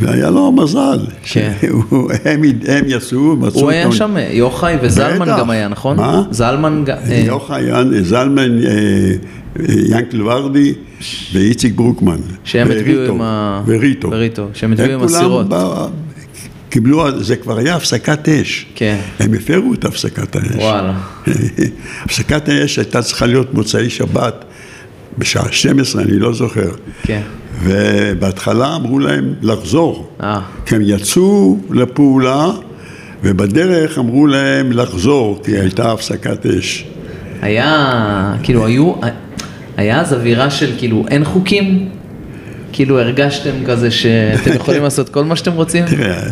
והיה 0.00 0.30
לו 0.30 0.52
מזל, 0.52 0.98
כן. 1.22 1.52
שהוא- 1.60 2.10
הם 2.24 2.42
הם 2.68 2.84
יצאו, 2.86 3.36
מצאו 3.36 3.60
הוא 3.60 3.70
היה. 3.70 3.92
שם, 3.92 4.14
יוחאי 4.30 4.76
וזלמן 4.82 5.26
בטח. 5.28 5.38
גם 5.38 5.50
היה, 5.50 5.68
נכון? 5.68 5.96
מה? 5.96 6.22
זלמן 6.30 6.82
גם... 6.86 6.96
אה, 7.10 7.22
יוחאי, 7.26 7.64
זלמן, 8.02 8.64
אה, 8.64 8.70
אה, 8.70 9.74
ינקל 9.88 10.22
ורדי 10.22 10.74
ואיציק 11.32 11.74
ברוקמן. 11.74 12.16
שהם 12.44 12.70
הטביעו 12.70 13.02
עם 13.14 13.20
ה... 13.22 13.62
וריטו. 13.66 14.08
וריטו, 14.10 14.48
שהם 14.54 14.72
הטביעו 14.72 15.00
עם 15.00 15.06
הסירות. 15.06 15.46
קיבלו, 16.70 17.22
זה 17.22 17.36
כבר 17.36 17.58
היה 17.58 17.76
הפסקת 17.76 18.28
אש. 18.28 18.66
כן. 18.74 18.98
הם 19.20 19.34
הפרו 19.34 19.74
את 19.74 19.84
הפסקת 19.84 20.36
האש. 20.36 20.44
וואלה. 20.54 20.94
הפסקת 22.04 22.48
האש 22.48 22.78
הייתה 22.78 23.02
צריכה 23.02 23.26
להיות 23.26 23.54
מוצאי 23.54 23.90
שבת, 23.90 24.44
בשעה 25.18 25.52
12, 25.52 26.02
אני 26.02 26.18
לא 26.18 26.32
זוכר. 26.32 26.70
כן. 27.02 27.20
ובהתחלה 27.62 28.76
אמרו 28.76 28.98
להם 28.98 29.34
לחזור. 29.42 30.10
אה. 30.22 30.40
כי 30.66 30.74
הם 30.74 30.82
יצאו 30.84 31.58
לפעולה, 31.70 32.46
ובדרך 33.22 33.98
אמרו 33.98 34.26
להם 34.26 34.72
לחזור, 34.72 35.40
כי 35.44 35.50
הייתה 35.50 35.92
הפסקת 35.92 36.46
אש. 36.46 36.86
היה, 37.42 38.34
כאילו, 38.42 38.66
היו... 38.66 38.92
היה 39.76 40.00
אז 40.00 40.12
אווירה 40.12 40.50
של 40.50 40.72
כאילו, 40.78 41.04
אין 41.08 41.24
חוקים? 41.24 41.88
כאילו 42.72 43.00
הרגשתם 43.00 43.50
כזה 43.66 43.90
שאתם 43.90 44.52
יכולים 44.54 44.82
לעשות 44.82 45.08
כל 45.08 45.24
מה 45.24 45.36
שאתם 45.36 45.52
רוצים? 45.52 45.84
תראה, 45.86 46.22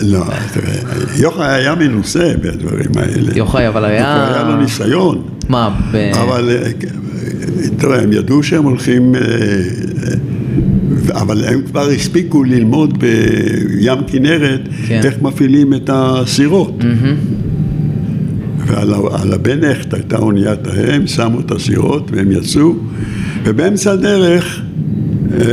לא, 0.00 0.24
תראה, 0.52 0.74
יוחאי 1.16 1.54
היה 1.54 1.74
מנוסה 1.74 2.32
בדברים 2.42 2.90
האלה. 2.96 3.32
יוחאי, 3.36 3.68
אבל 3.68 3.84
היה... 3.84 4.34
היה 4.34 4.42
לו 4.42 4.56
ניסיון. 4.56 5.28
מה? 5.48 5.80
אבל 6.12 6.50
תראה, 7.78 8.02
הם 8.02 8.12
ידעו 8.12 8.42
שהם 8.42 8.64
הולכים, 8.64 9.14
אבל 11.10 11.44
הם 11.44 11.62
כבר 11.62 11.88
הספיקו 11.88 12.44
ללמוד 12.44 12.98
בים 12.98 13.98
כנרת 14.06 14.60
כן. 14.86 15.00
איך 15.04 15.22
מפעילים 15.22 15.74
את 15.74 15.90
הסירות. 15.92 16.84
ועל 18.66 19.32
הבנכט 19.32 19.94
הייתה 19.94 20.18
אוניית 20.18 20.66
ההם, 20.66 21.06
שמו 21.06 21.40
את 21.40 21.50
הסירות 21.50 22.10
והם 22.12 22.32
יצאו, 22.32 22.74
ובאמצע 23.44 23.92
הדרך 23.92 24.62
אה, 25.32 25.44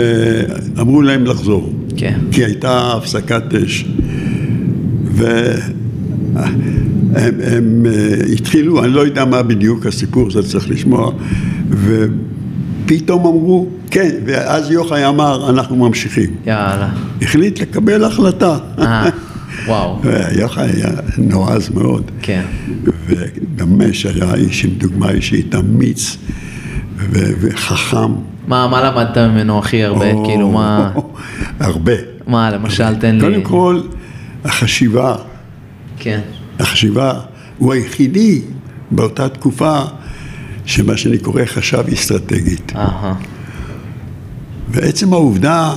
אמרו 0.79 1.01
להם 1.01 1.25
לחזור. 1.25 1.73
כן. 1.97 2.19
כי 2.31 2.45
הייתה 2.45 2.93
הפסקת 2.93 3.43
אש. 3.65 3.85
והם 5.05 5.59
הם, 7.15 7.85
אה, 7.85 8.33
התחילו, 8.33 8.83
אני 8.83 8.93
לא 8.93 9.01
יודע 9.05 9.25
מה 9.25 9.43
בדיוק 9.43 9.85
הסיפור, 9.85 10.31
זה 10.31 10.43
צריך 10.43 10.69
לשמוע, 10.69 11.11
ופתאום 11.69 13.19
אמרו, 13.19 13.69
כן, 13.95 14.15
ואז 14.25 14.71
יוחאי 14.71 15.07
אמר, 15.07 15.49
אנחנו 15.49 15.75
ממשיכים. 15.75 16.35
יאללה. 16.45 16.89
החליט 17.21 17.61
לקבל 17.61 18.03
החלטה. 18.03 18.57
אה, 18.79 19.09
וואו. 19.67 20.01
יוחאי 20.31 20.69
היה 20.71 20.89
נועז 21.17 21.69
מאוד. 21.69 22.11
כן. 22.21 22.41
וממש 23.57 24.05
היה 24.05 24.33
איש 24.33 24.65
עם 24.65 24.71
דוגמה 24.71 25.11
אישית, 25.11 25.55
אמיץ 25.55 26.17
וחכם. 27.09 28.13
מה, 28.47 28.67
מה 28.67 28.83
למדת 28.83 29.17
ממנו 29.17 29.59
הכי 29.59 29.83
הרבה? 29.83 30.11
או, 30.11 30.25
כאילו, 30.25 30.51
מה... 30.51 30.91
הרבה. 31.59 31.93
מה, 32.27 32.51
למשל, 32.51 32.95
תן 32.95 33.15
לי... 33.15 33.21
קודם 33.21 33.43
כל, 33.43 33.81
החשיבה, 34.45 35.15
כן. 35.99 36.19
החשיבה, 36.59 37.13
הוא 37.57 37.73
היחידי 37.73 38.41
באותה 38.91 39.29
תקופה 39.29 39.81
שמה 40.65 40.97
שאני 40.97 41.17
קורא 41.17 41.45
חשב 41.45 41.83
אסטרטגית. 41.93 42.71
אהה. 42.75 43.13
ועצם 44.69 45.13
העובדה, 45.13 45.73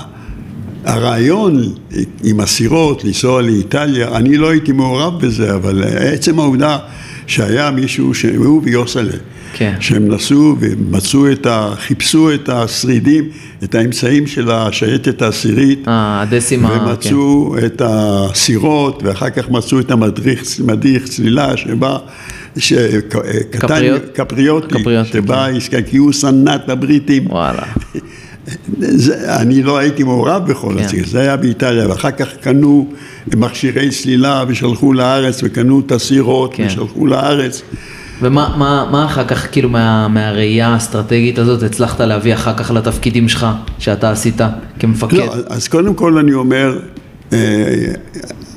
הרעיון 0.85 1.73
עם 2.25 2.41
הסירות, 2.41 3.05
לנסוע 3.05 3.43
לאיטליה, 3.43 4.17
אני 4.17 4.37
לא 4.37 4.51
הייתי 4.51 4.73
מעורב 4.73 5.21
בזה, 5.21 5.55
אבל 5.55 5.85
עצם 5.85 6.39
העובדה 6.39 6.79
שהיה 7.27 7.71
מישהו, 7.71 8.13
הוא 8.37 8.63
ויוסלה, 8.65 9.13
כן. 9.53 9.75
שהם 9.81 10.09
נסעו 10.09 10.57
ומצאו 10.61 11.33
את 11.33 11.47
ה... 11.47 11.73
חיפשו 11.79 12.35
את 12.35 12.49
השרידים, 12.49 13.29
את 13.65 13.75
האמצעים 13.75 14.27
של 14.27 14.51
השייטת 14.51 15.23
העשירית, 15.23 15.89
אה, 15.89 16.23
הדסימה, 16.23 16.69
כן. 16.69 16.85
ומצאו 16.85 17.57
את 17.67 17.83
הסירות, 17.85 19.03
ואחר 19.05 19.31
כך 19.31 19.51
מצאו 19.51 19.81
את 19.81 19.91
המדריך, 19.91 20.43
מדריך 20.65 21.05
צלילה 21.05 21.57
שבא, 21.57 21.99
ש... 22.57 22.73
קטן, 22.73 23.59
קפריות? 23.59 24.03
קפריוטי, 24.15 24.79
קפריוטי, 24.79 25.09
שבא, 25.13 25.49
כן. 25.71 25.83
כי 25.83 25.97
הוא 25.97 26.13
שנא 26.13 26.55
את 26.55 26.69
הבריטים. 26.69 27.27
וואלה. 27.27 27.63
זה, 28.79 29.37
אני 29.37 29.63
לא 29.63 29.79
הייתי 29.79 30.03
מעורב 30.05 30.51
בכל 30.51 30.75
כן. 30.79 30.85
הציל, 30.85 31.07
זה 31.07 31.21
היה 31.21 31.37
באיטליה, 31.37 31.89
ואחר 31.89 32.11
כך 32.11 32.29
קנו 32.41 32.87
מכשירי 33.37 33.91
צלילה 33.91 34.45
ושלחו 34.49 34.93
לארץ, 34.93 35.41
וקנו 35.45 35.81
את 35.81 35.93
הסירות 35.93 36.55
כן. 36.55 36.67
ושלחו 36.67 37.07
לארץ. 37.07 37.63
ומה 38.23 38.55
מה, 38.59 38.89
מה 38.91 39.05
אחר 39.05 39.25
כך, 39.25 39.53
כאילו, 39.53 39.69
מה, 39.69 40.09
מהראייה 40.09 40.69
האסטרטגית 40.69 41.39
הזאת, 41.39 41.63
הצלחת 41.63 42.01
להביא 42.01 42.35
אחר 42.35 42.55
כך 42.57 42.71
לתפקידים 42.71 43.29
שלך, 43.29 43.47
שאתה 43.79 44.11
עשית 44.11 44.41
כמפקד? 44.79 45.17
לא, 45.17 45.35
אז 45.49 45.69
קודם 45.69 45.95
כל 45.95 46.19
אני 46.19 46.33
אומר, 46.33 46.79
אה, 47.33 47.39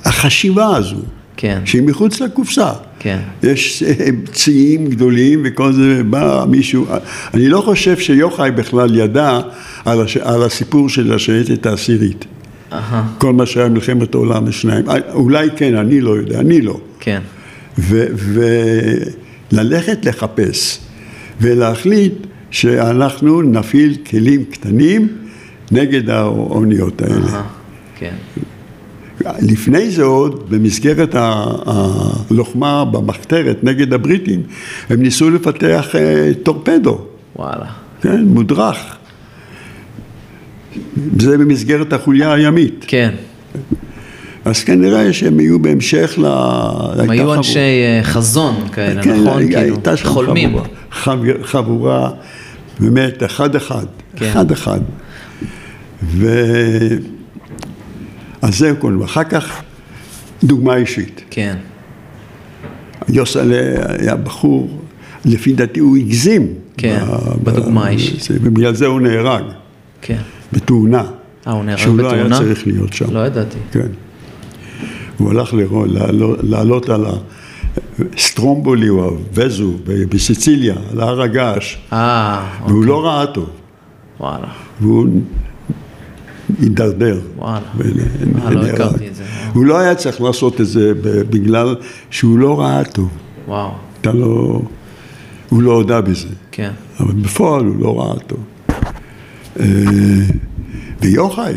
החשיבה 0.06 0.76
הזו, 0.76 0.96
כן. 1.38 1.61
שהיא 1.65 1.82
מחוץ 1.82 2.21
לקופסה. 2.21 2.71
כן. 2.99 3.19
יש 3.43 3.84
אה, 3.84 3.93
ציים 4.32 4.88
גדולים 4.88 5.41
וכל 5.43 5.73
זה, 5.73 6.03
בא 6.03 6.45
מישהו, 6.49 6.86
אני 7.34 7.47
לא 7.47 7.61
חושב 7.61 7.97
שיוחאי 7.97 8.51
בכלל 8.51 8.95
ידע 8.95 9.39
על, 9.86 10.01
הש, 10.01 10.17
על 10.17 10.43
הסיפור 10.43 10.89
של 10.89 11.13
השייטת 11.13 11.65
העשירית. 11.65 12.25
כל 13.17 13.34
מה 13.34 13.45
שהיה 13.45 13.69
מלחמת 13.69 14.15
העולם 14.15 14.47
השניים. 14.47 14.86
אולי 15.13 15.49
כן, 15.55 15.75
אני 15.75 16.01
לא 16.01 16.11
יודע, 16.11 16.39
אני 16.39 16.61
לא. 16.61 16.79
כן. 16.99 17.21
וללכת 19.51 20.05
לחפש 20.05 20.79
ולהחליט 21.41 22.13
שאנחנו 22.51 23.41
נפעיל 23.41 23.95
כלים 24.09 24.43
קטנים 24.45 25.07
נגד 25.71 26.09
האוניות 26.09 27.01
האלה. 27.01 27.43
כן. 27.99 28.13
לפני 29.41 29.91
זה 29.91 30.03
עוד, 30.03 30.43
במסגרת 30.49 31.15
הלוחמה 31.15 32.86
במחתרת 32.86 33.63
נגד 33.63 33.93
הבריטים, 33.93 34.43
הם 34.89 35.01
ניסו 35.01 35.30
לפתח 35.30 35.95
אה, 35.95 36.32
טורפדו, 36.43 37.01
וואלה. 37.36 37.65
כן, 38.01 38.26
מודרך. 38.26 38.78
זה 41.19 41.38
במסגרת 41.38 41.93
החוליה 41.93 42.34
הימית. 42.34 42.86
כן. 42.88 43.11
אז 44.45 44.63
כנראה 44.63 45.13
שהם 45.13 45.39
יהיו 45.39 45.59
בהמשך 45.59 46.13
ל... 46.17 46.26
הם 46.26 47.09
היו 47.09 47.34
אנשי 47.34 47.59
אה, 47.59 47.99
חזון 48.03 48.55
כאלה, 48.74 49.03
כן, 49.03 49.22
נכון? 49.22 49.43
כאילו, 49.47 49.57
הייתה 49.59 49.97
שם 49.97 50.05
חולמים. 50.09 50.49
חבורה, 50.49 50.65
חב- 50.91 51.43
חבורה, 51.43 52.09
באמת, 52.80 53.24
אחד-אחד, 53.24 53.86
כן. 54.15 54.26
אחד-אחד. 54.26 54.80
ו... 56.03 56.28
אז 58.42 58.58
זהו 58.58 58.76
כל, 58.80 58.98
ואחר 59.02 59.24
כך 59.24 59.62
דוגמה 60.44 60.76
אישית. 60.76 61.22
כן. 61.30 61.58
יוסלה 63.10 63.56
היה 64.00 64.16
בחור, 64.16 64.80
לפי 65.26 65.54
דעתי 65.54 65.80
הוא 65.80 65.98
הגזים. 65.98 66.48
כן, 66.78 67.00
ב- 67.08 67.44
בדוגמה 67.50 67.86
האישית. 67.86 68.22
זה, 68.22 68.38
ובגלל 68.42 68.76
זה 68.76 68.86
הוא 68.86 69.02
נהרג, 69.02 69.44
כן. 70.02 70.18
בתאונה. 70.54 71.04
אה, 71.48 71.52
הוא 71.52 71.64
נהרג 71.64 71.80
שהוא 71.80 71.98
לא 71.98 72.12
היה 72.12 72.24
בתאונה? 72.24 72.38
צריך 72.38 72.68
להיות 72.68 72.94
שם. 72.94 73.14
לא 73.14 73.26
ידעתי. 73.26 73.58
כן. 73.72 73.88
הוא 75.18 75.30
הלך 75.32 75.54
לעלות, 76.44 76.89
על 76.89 77.06
הסטרומבולי 78.18 78.89
או 78.89 79.04
הווזו 79.04 79.74
בסיציליה, 79.86 80.76
על 80.92 81.02
הר 81.02 81.22
הגעש, 81.22 81.78
אה, 81.94 82.48
והוא 82.68 82.86
לא 82.86 83.06
ראה 83.06 83.26
טוב, 83.28 83.50
וואלה. 84.20 84.48
והוא 84.82 85.08
הידרדר. 86.62 87.20
וואלה. 87.38 87.60
אה, 88.45 88.52
לא. 88.52 88.66
הכרתי 88.66 89.08
את 89.08 89.16
זה. 89.16 89.24
הוא 89.54 89.66
לא 89.66 89.78
היה 89.78 89.95
צריך 89.95 90.22
לעשות 90.22 90.62
את 90.62 90.68
זה 90.68 90.93
בגלל 91.30 91.76
שהוא 92.10 92.39
לא 92.39 92.60
ראה 92.60 92.84
טוב. 92.84 93.10
וואו. 93.47 93.72
אתה 94.02 94.12
לא... 94.14 94.62
הוא 95.49 95.62
לא 95.62 95.72
הודה 95.72 96.02
בזה. 96.02 96.28
כן. 96.52 96.72
אבל 96.99 97.14
בפועל 97.14 97.66
הוא 97.66 97.76
לא 97.80 97.99
ראה 97.99 98.20
טוב. 98.20 98.39
אה, 99.60 99.66
ויוחאי, 101.02 101.54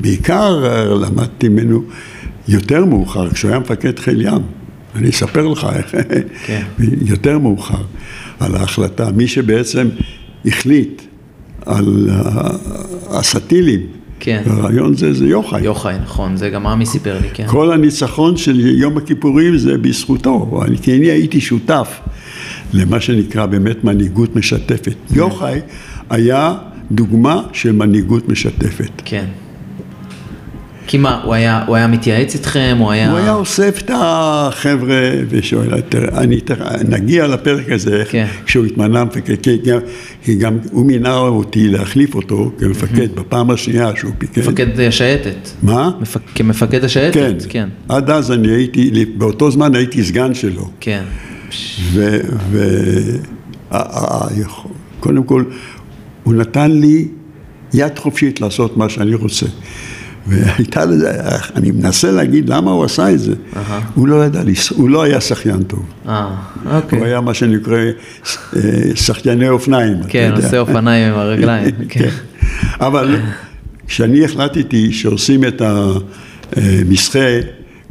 בעיקר 0.00 0.66
אה, 0.66 0.84
למדתי 0.84 1.48
ממנו 1.48 1.82
יותר 2.48 2.84
מאוחר, 2.84 3.30
כשהוא 3.30 3.50
היה 3.50 3.60
מפקד 3.60 3.98
חיל 3.98 4.20
ים. 4.20 4.42
אני 4.94 5.10
אספר 5.10 5.48
לך 5.48 5.66
איך, 5.72 5.94
כן. 6.46 6.62
יותר 7.00 7.38
מאוחר, 7.38 7.82
על 8.40 8.56
ההחלטה. 8.56 9.10
מי 9.12 9.28
שבעצם 9.28 9.88
החליט 10.46 11.02
על 11.66 12.10
הסטילים, 13.10 13.80
כן. 14.24 14.42
הרעיון 14.46 14.96
זה, 14.96 15.12
זה 15.12 15.26
יוחאי. 15.26 15.64
יוחאי, 15.64 15.94
נכון, 16.02 16.36
זה 16.36 16.50
גם 16.50 16.66
עמי 16.66 16.86
סיפר 16.86 17.18
לי, 17.22 17.28
כן. 17.34 17.46
כל 17.46 17.72
הניצחון 17.72 18.36
של 18.36 18.60
יום 18.60 18.96
הכיפורים 18.96 19.56
זה 19.58 19.78
בזכותו, 19.78 20.62
אני- 20.66 20.78
כי 20.78 20.96
אני 20.96 21.06
הייתי 21.06 21.40
שותף 21.40 22.00
למה 22.72 23.00
שנקרא 23.00 23.46
באמת 23.46 23.84
מנהיגות 23.84 24.36
משתפת. 24.36 24.94
יוחאי 25.10 25.60
היה 26.10 26.54
דוגמה 26.90 27.42
של 27.52 27.72
מנהיגות 27.72 28.28
משתפת. 28.28 28.90
כן. 29.04 29.24
כי 30.94 30.98
מה, 30.98 31.20
הוא 31.24 31.34
היה, 31.34 31.64
הוא 31.66 31.76
היה 31.76 31.86
מתייעץ 31.86 32.34
איתכם, 32.34 32.76
הוא 32.78 32.90
היה... 32.90 33.10
הוא 33.10 33.18
היה 33.18 33.32
אוסף 33.32 33.82
את 33.84 33.90
החבר'ה 33.94 35.10
ושואל, 35.28 35.68
אני, 36.12 36.40
נגיע 36.88 37.26
לפרק 37.26 37.70
הזה, 37.70 38.04
כן. 38.10 38.26
כשהוא 38.44 38.64
התמנה 38.66 39.04
מפקד, 39.04 39.34
כי 39.42 39.56
גם, 39.56 39.78
כי 40.24 40.34
גם 40.34 40.58
הוא 40.70 40.86
מינה 40.86 41.16
אותי 41.16 41.68
להחליף 41.68 42.14
אותו 42.14 42.52
כמפקד 42.58 43.14
בפעם 43.14 43.50
השנייה 43.50 43.90
שהוא 43.96 44.12
פיקד. 44.18 44.40
מפקד 44.40 44.80
השייטת. 44.80 45.50
מה? 45.62 45.90
מפק... 46.00 46.20
כמפקד 46.34 46.84
השייטת? 46.84 47.14
כן. 47.14 47.36
כן. 47.48 47.68
עד 47.88 48.10
אז 48.10 48.32
אני 48.32 48.48
הייתי, 48.48 49.04
באותו 49.16 49.50
זמן 49.50 49.74
הייתי 49.74 50.04
סגן 50.04 50.34
שלו. 50.34 50.70
כן. 50.80 51.02
ו... 51.92 52.18
ו... 52.50 52.68
קודם 55.00 55.24
כל, 55.24 55.44
הוא 56.22 56.34
נתן 56.34 56.70
לי 56.70 57.08
יד 57.74 57.98
חופשית 57.98 58.40
לעשות 58.40 58.76
מה 58.76 58.88
שאני 58.88 59.14
רוצה. 59.14 59.46
והייתה 60.26 60.84
לזה, 60.84 61.12
אני 61.56 61.70
מנסה 61.70 62.10
להגיד 62.10 62.48
למה 62.48 62.70
הוא 62.70 62.84
עשה 62.84 63.10
את 63.10 63.18
זה. 63.18 63.32
הוא 63.94 64.08
לא 64.08 64.24
ידע, 64.24 64.42
הוא 64.70 64.88
לא 64.88 65.02
היה 65.02 65.20
שחיין 65.20 65.62
טוב. 65.62 65.84
אה, 66.08 66.28
הוא 66.64 66.72
אוקיי. 66.72 67.04
היה 67.04 67.20
מה 67.20 67.34
שנקרא 67.34 67.78
אה, 68.56 68.60
שחייני 68.94 69.48
אופניים. 69.48 69.96
כן. 70.08 70.32
עושה 70.36 70.58
אופניים 70.58 71.12
עם 71.12 71.18
הרגליים. 71.18 71.74
כן. 71.88 72.00
כן. 72.00 72.08
אבל 72.80 73.16
כשאני 73.86 74.24
החלטתי 74.24 74.92
שעושים 74.92 75.44
את 75.44 75.62
המסחה, 76.56 77.18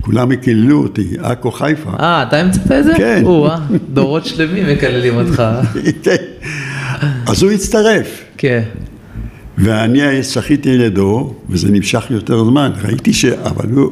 כולם 0.01 0.31
יקללו 0.31 0.83
אותי, 0.83 1.13
עכו 1.19 1.51
חיפה. 1.51 1.89
אה, 1.99 2.23
אתה 2.23 2.37
המצאת 2.37 2.71
את 2.71 2.83
זה? 2.83 2.93
כן. 2.97 3.21
או-אה, 3.25 3.57
דורות 3.93 4.25
שלמים 4.25 4.67
מקללים 4.67 5.15
אותך. 5.15 5.43
כן. 6.03 6.15
אז 7.27 7.43
הוא 7.43 7.51
הצטרף. 7.51 8.23
כן. 8.37 8.61
ואני 9.57 10.23
שחיתי 10.23 10.77
לידו, 10.77 11.33
וזה 11.49 11.71
נמשך 11.71 12.05
יותר 12.09 12.45
זמן, 12.45 12.71
ראיתי 12.83 13.13
ש... 13.13 13.25
אבל 13.25 13.69
הוא... 13.69 13.91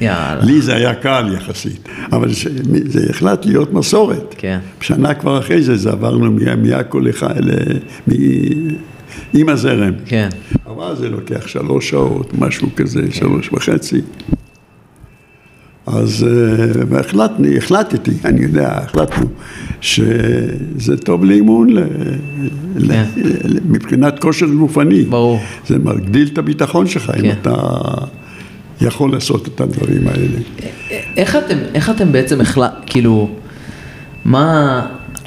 יאללה. 0.00 0.44
לי 0.44 0.60
זה 0.60 0.76
היה 0.76 0.94
קל 0.94 1.34
יחסית, 1.36 1.88
אבל 2.12 2.32
ש... 2.32 2.46
זה 2.84 3.06
החלט 3.10 3.46
להיות 3.46 3.72
מסורת. 3.72 4.34
כן. 4.38 4.58
שנה 4.80 5.14
כבר 5.14 5.38
אחרי 5.38 5.62
זה, 5.62 5.76
זה 5.76 5.90
עברנו 5.90 6.38
מעכו 6.56 7.00
לך, 7.00 7.26
ל... 7.40 7.50
מ... 8.08 8.12
עם 9.34 9.48
הזרם. 9.48 9.92
כן. 10.06 10.28
אבל 10.66 10.96
זה 10.96 11.08
לוקח 11.08 11.46
שלוש 11.46 11.90
שעות, 11.90 12.34
משהו 12.38 12.68
כזה, 12.76 13.02
שלוש 13.10 13.52
וחצי. 13.52 14.00
אז 15.86 16.26
אה, 16.28 16.82
והחלטני, 16.88 17.56
החלטתי, 17.56 18.10
אני 18.24 18.42
יודע, 18.42 18.68
החלטנו 18.68 19.26
שזה 19.80 20.96
טוב 21.04 21.24
לאימון 21.24 21.68
כן. 22.88 23.04
מבחינת 23.68 24.18
כושר 24.18 24.46
גופני. 24.46 25.02
ברור. 25.02 25.40
זה 25.66 25.78
מגדיל 25.78 26.28
את 26.32 26.38
הביטחון 26.38 26.86
שלך, 26.86 27.12
אם 27.16 27.22
כן. 27.22 27.34
אתה 27.42 27.54
יכול 28.80 29.12
לעשות 29.12 29.48
את 29.48 29.60
הדברים 29.60 30.08
האלה. 30.08 30.38
איך 31.16 31.36
אתם, 31.36 31.58
איך 31.74 31.90
אתם 31.90 32.12
בעצם 32.12 32.40
החלט, 32.40 32.72
כאילו, 32.86 33.30
מה, 34.24 34.80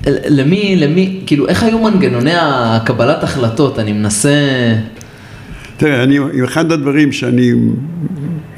למי, 0.07 0.75
למי, 0.75 1.21
כאילו, 1.25 1.47
איך 1.47 1.63
היו 1.63 1.79
מנגנוני 1.79 2.33
הקבלת 2.35 3.23
החלטות? 3.23 3.79
אני 3.79 3.93
מנסה... 3.93 4.29
תראה, 5.77 6.03
אני, 6.03 6.19
אחד 6.43 6.71
הדברים 6.71 7.11
שאני 7.11 7.51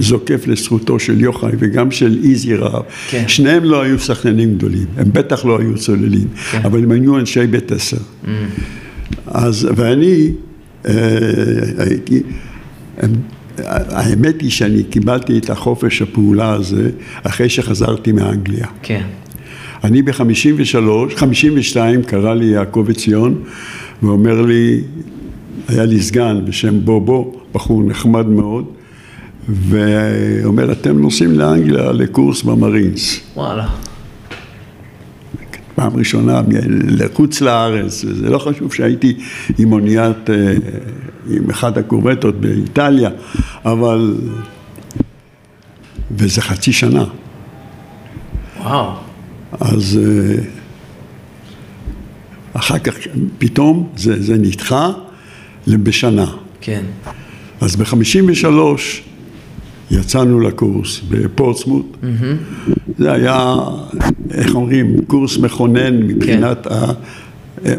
זוקף 0.02 0.48
לזכותו 0.48 1.00
של 1.00 1.22
יוחאי 1.22 1.52
וגם 1.60 1.92
של 1.92 2.20
איזי 2.24 2.56
רהב, 2.56 2.84
כן. 3.10 3.24
שניהם 3.28 3.64
לא 3.64 3.82
היו 3.82 4.00
שחקנים 4.00 4.56
גדולים, 4.56 4.86
הם 4.98 5.08
בטח 5.14 5.46
לא 5.46 5.60
היו 5.60 5.78
צוללים, 5.78 6.28
כן. 6.52 6.62
אבל 6.64 6.84
הם 6.84 6.92
היו 6.92 7.20
אנשי 7.20 7.48
בית 7.48 7.72
עשר. 7.72 7.98
אז, 9.28 9.68
ואני 9.76 10.32
אה, 10.88 10.94
הייתי, 11.78 12.22
הם, 12.98 13.12
האמת 13.68 14.42
היא 14.42 14.50
שאני 14.50 14.84
קיבלתי 14.84 15.38
את 15.38 15.50
החופש 15.50 16.02
הפעולה 16.02 16.54
הזה 16.54 16.90
אחרי 17.24 17.50
שחזרתי 17.50 18.12
מאנגליה. 18.12 18.68
כן. 18.82 19.04
אני 19.84 20.02
ב-53, 20.02 21.16
52, 21.16 22.04
קרא 22.04 22.34
לי 22.34 22.46
יעקב 22.46 22.86
עציון 22.90 23.44
ואומר 24.04 24.42
לי, 24.42 24.82
היה 25.68 25.86
לי 25.86 26.02
סגן 26.02 26.46
בשם 26.46 26.86
בובו, 26.86 27.42
בחור 27.54 27.84
נחמד 27.84 28.28
מאוד, 28.28 28.66
ואומר, 29.50 30.72
אתם 30.72 31.02
נוסעים 31.02 31.32
לאנגליה 31.32 31.92
לקורס 31.92 32.42
במרינס. 32.42 33.20
וואלה. 33.36 33.68
פעם 35.76 35.96
ראשונה 35.96 36.42
לחוץ 36.88 37.42
לארץ, 37.42 38.06
וזה 38.08 38.30
לא 38.30 38.38
חשוב 38.38 38.74
שהייתי 38.74 39.18
עם 39.58 39.74
אוניית, 39.74 40.30
אה, 40.30 40.54
עם 41.30 41.50
אחת 41.50 41.78
הקורבטות 41.78 42.42
באיטליה, 42.42 43.10
אבל... 43.66 44.16
וזה 46.12 46.42
חצי 46.42 46.74
שנה. 46.74 47.06
וואו. 48.60 48.92
אז 49.60 50.00
אה, 50.04 50.44
אחר 52.54 52.80
כך 52.80 52.96
פתאום 53.38 53.90
זה, 53.96 54.24
זה 54.24 54.38
נדחה 54.38 54.92
בשנה. 55.68 56.26
כן. 56.62 56.84
אז 57.62 57.76
ב-53 57.76 58.46
יצאנו 59.92 60.40
לקורס 60.40 61.02
בפורtsmouth. 61.10 62.06
זה 62.98 63.12
היה, 63.12 63.56
איך 64.32 64.56
אומרים, 64.56 65.06
קורס 65.08 65.38
מכונן 65.38 65.98
מבחינת 65.98 66.68
ה, 66.68 66.92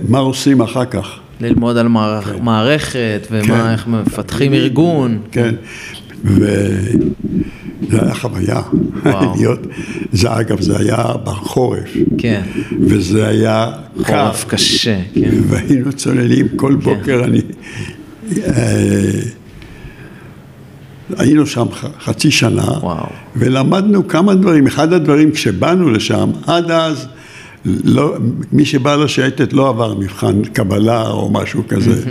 מה 0.08 0.18
עושים 0.18 0.60
אחר 0.60 0.84
כך. 0.84 1.18
ללמוד 1.40 1.76
על 1.76 1.88
מערכ... 1.88 2.32
מערכת, 2.42 3.26
ומה, 3.30 3.44
כן. 3.44 3.70
איך 3.72 3.86
מפתחים 3.86 4.52
ארגון. 4.52 5.18
כן, 5.32 5.54
וזה 6.24 8.02
היה 8.02 8.14
חוויה. 8.14 8.60
להיות, 9.36 9.66
זה 10.12 10.40
אגב, 10.40 10.60
זה 10.60 10.78
היה 10.78 11.04
בחורף, 11.24 11.96
כן. 12.18 12.42
וזה 12.80 13.28
היה 13.28 13.70
קר. 14.02 14.24
חורף 14.24 14.44
קשה, 14.48 15.00
כן. 15.14 15.30
והיינו 15.48 15.92
צוללים 15.92 16.48
כל 16.56 16.74
בוקר, 16.74 17.24
אני... 17.24 17.40
היינו 21.18 21.46
שם 21.46 21.66
חצי 22.04 22.30
שנה, 22.30 22.62
וואו. 22.62 23.06
ולמדנו 23.36 24.08
כמה 24.08 24.34
דברים. 24.34 24.66
אחד 24.66 24.92
הדברים, 24.92 25.32
כשבאנו 25.32 25.90
לשם, 25.90 26.30
עד 26.46 26.70
אז, 26.70 27.06
לא, 27.64 28.16
מי 28.52 28.64
שבא 28.64 28.96
לשייטת 28.96 29.52
לא 29.52 29.68
עבר 29.68 29.94
מבחן 29.94 30.44
קבלה 30.44 31.08
או 31.08 31.30
משהו 31.32 31.62
כזה. 31.68 32.02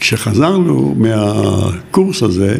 כשחזרנו 0.00 0.94
מהקורס 0.98 2.22
הזה, 2.22 2.56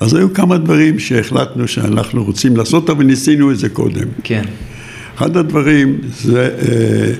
אז 0.00 0.14
היו 0.14 0.34
כמה 0.34 0.58
דברים 0.58 0.98
שהחלטנו 0.98 1.68
שאנחנו 1.68 2.24
רוצים 2.24 2.56
לעשות, 2.56 2.90
אבל 2.90 3.04
ניסינו 3.04 3.50
את 3.50 3.58
זה 3.58 3.68
קודם. 3.68 4.06
כן. 4.22 4.42
אחד 5.16 5.36
הדברים 5.36 5.98
זה 6.16 6.50
אה, 6.58 7.12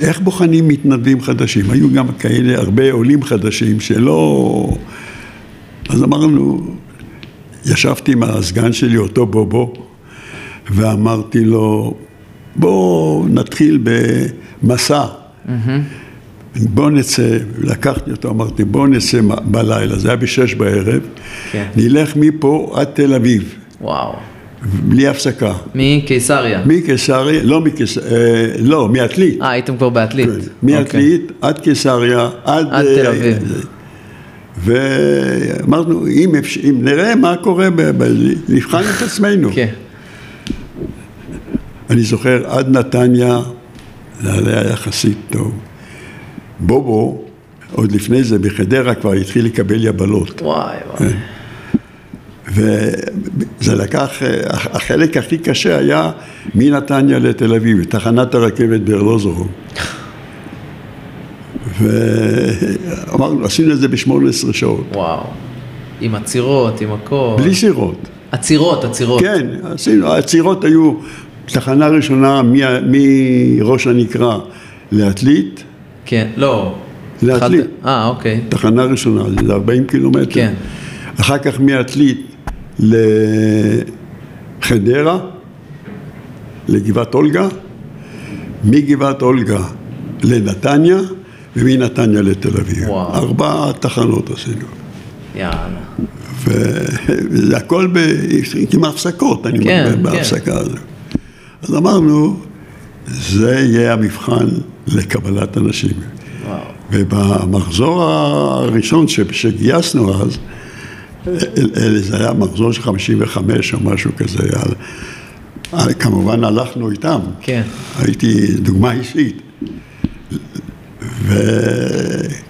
איך 0.00 0.20
בוחנים 0.20 0.68
מתנדבים 0.68 1.20
חדשים. 1.20 1.70
היו 1.70 1.92
גם 1.92 2.06
כאלה 2.18 2.58
הרבה 2.58 2.92
עולים 2.92 3.22
חדשים 3.22 3.80
שלא... 3.80 4.76
אז 5.92 6.02
אמרנו, 6.02 6.60
ישבתי 7.66 8.12
עם 8.12 8.22
הסגן 8.22 8.72
שלי, 8.72 8.96
אותו 8.96 9.26
בובו, 9.26 9.72
ואמרתי 10.70 11.44
לו, 11.44 11.94
בוא 12.56 13.28
נתחיל 13.28 13.78
במסע. 14.62 15.04
בוא 16.56 16.90
נצא, 16.90 17.38
לקחתי 17.58 18.10
אותו, 18.10 18.30
אמרתי, 18.30 18.64
בוא 18.64 18.88
נצא 18.88 19.20
בלילה, 19.44 19.98
זה 19.98 20.08
היה 20.08 20.16
בשש 20.16 20.54
בערב, 20.54 21.02
כן. 21.52 21.66
נלך 21.76 22.16
מפה 22.16 22.72
עד 22.74 22.86
תל 22.86 23.14
אביב, 23.14 23.54
וואו. 23.80 24.12
בלי 24.62 25.08
הפסקה. 25.08 25.52
מקיסריה. 25.74 26.62
מקיסריה, 26.66 27.42
לא 27.42 27.60
מקיסריה, 27.60 28.48
לא, 28.58 28.88
מעתלית. 28.88 29.42
אה, 29.42 29.50
הייתם 29.50 29.76
כבר 29.76 29.88
בעתלית. 29.88 30.28
כן, 30.28 30.34
אוקיי. 30.34 30.48
מעתלית 30.62 31.32
עד 31.40 31.58
קיסריה, 31.58 32.28
עד... 32.44 32.66
עד 32.70 32.86
אה, 32.86 32.94
תל 32.94 33.06
אביב. 33.06 33.46
זה. 33.46 33.79
ואמרנו, 34.58 36.06
אם, 36.06 36.32
אפש- 36.34 36.58
אם 36.64 36.78
נראה 36.84 37.14
מה 37.16 37.36
קורה, 37.42 37.70
ב- 37.70 37.82
ב- 37.82 38.32
נבחן 38.48 38.82
את 38.96 39.02
עצמנו. 39.02 39.50
כן. 39.54 39.68
אני 41.90 42.02
זוכר, 42.02 42.42
עד 42.50 42.68
נתניה, 42.76 43.38
זה 44.22 44.30
היה 44.60 44.72
יחסית 44.72 45.18
טוב. 45.30 45.52
בובו, 46.60 47.24
עוד 47.72 47.92
לפני 47.92 48.24
זה, 48.24 48.38
בחדרה 48.38 48.94
כבר 48.94 49.12
התחיל 49.12 49.44
לקבל 49.44 49.84
יבלות. 49.84 50.42
וואי 50.42 50.76
וואי. 51.00 51.12
וזה 52.48 53.74
לקח, 53.74 54.10
החלק 54.50 55.16
הכי 55.16 55.38
קשה 55.38 55.78
היה 55.78 56.10
מנתניה 56.54 57.18
לתל 57.18 57.54
אביב, 57.54 57.84
תחנת 57.84 58.34
הרכבת 58.34 58.80
בארלוזורוב. 58.80 59.48
ואמרנו, 61.80 63.44
עשינו 63.44 63.72
את 63.72 63.78
זה 63.78 63.88
ב-18 63.88 64.52
שעות, 64.52 64.86
וואו. 64.92 65.22
עם 66.00 66.14
עצירות, 66.14 66.80
עם 66.80 66.92
הכל. 66.92 67.34
בלי 67.38 67.54
סירות. 67.54 68.08
עצירות, 68.32 68.84
עצירות. 68.84 69.20
כן, 69.20 69.46
עשינו, 69.62 70.06
העצירות 70.06 70.64
היו 70.64 70.94
תחנה 71.46 71.88
ראשונה 71.88 72.42
מראש 72.86 73.86
הנקרה 73.86 74.38
לעתלית, 74.92 75.64
כן. 76.04 76.28
לא. 76.36 76.74
לעתלית. 77.22 77.66
אה, 77.84 78.06
אוקיי. 78.06 78.40
תחנה 78.48 78.84
ראשונה, 78.84 79.22
זה 79.46 79.52
40 79.52 79.84
קילומטר. 79.84 80.30
כן. 80.30 80.54
אחר 81.20 81.38
כך 81.38 81.60
מעתלית 81.60 82.26
לחדרה, 84.60 85.18
לגבעת 86.68 87.14
אולגה, 87.14 87.48
מגבעת 88.64 89.22
אולגה 89.22 89.60
לנתניה, 90.22 90.98
ומנתניה 91.56 92.22
לתל 92.22 92.60
אביב. 92.60 92.88
וואו. 92.88 93.14
ארבע 93.14 93.72
תחנות 93.80 94.30
עשינו. 94.30 94.66
יאללה. 95.34 95.80
וזה 96.44 97.56
הכל 97.56 97.88
ב... 97.92 97.98
עם 98.74 98.84
הפסקות, 98.84 99.46
אני 99.46 99.64
כן, 99.64 99.84
מדבר 99.88 100.10
כן. 100.10 100.16
בהפסקה 100.16 100.58
הזו. 100.58 100.76
אז 101.62 101.74
אמרנו, 101.74 102.40
זה 103.06 103.54
יהיה 103.54 103.92
המבחן 103.92 104.46
לקבלת 104.86 105.56
אנשים. 105.58 105.92
וואו. 106.46 106.58
ובמחזור 106.92 108.02
הראשון 108.02 109.08
ש- 109.08 109.20
שגייסנו 109.32 110.22
אז, 110.22 110.38
זה 111.96 112.16
היה 112.16 112.32
מחזור 112.32 112.72
של 112.72 112.82
55 112.82 113.74
או 113.74 113.80
משהו 113.80 114.10
כזה, 114.16 114.38
על- 114.42 114.74
על- 115.80 115.92
כמובן 115.98 116.44
הלכנו 116.44 116.90
איתם, 116.90 117.18
כן. 117.40 117.62
הייתי 117.98 118.52
דוגמה 118.56 118.92
אישית. 118.92 119.42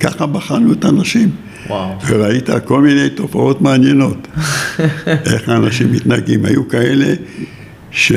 ככה 0.00 0.26
בחנו 0.26 0.72
את 0.72 0.84
האנשים. 0.84 1.30
וואו. 1.68 1.98
וראית 2.06 2.48
כל 2.64 2.82
מיני 2.82 3.10
תופעות 3.10 3.60
מעניינות. 3.60 4.28
איך 5.32 5.48
האנשים 5.48 5.92
מתנהגים. 5.92 6.44
היו 6.44 6.68
כאלה 6.68 7.14
ש... 7.90 8.12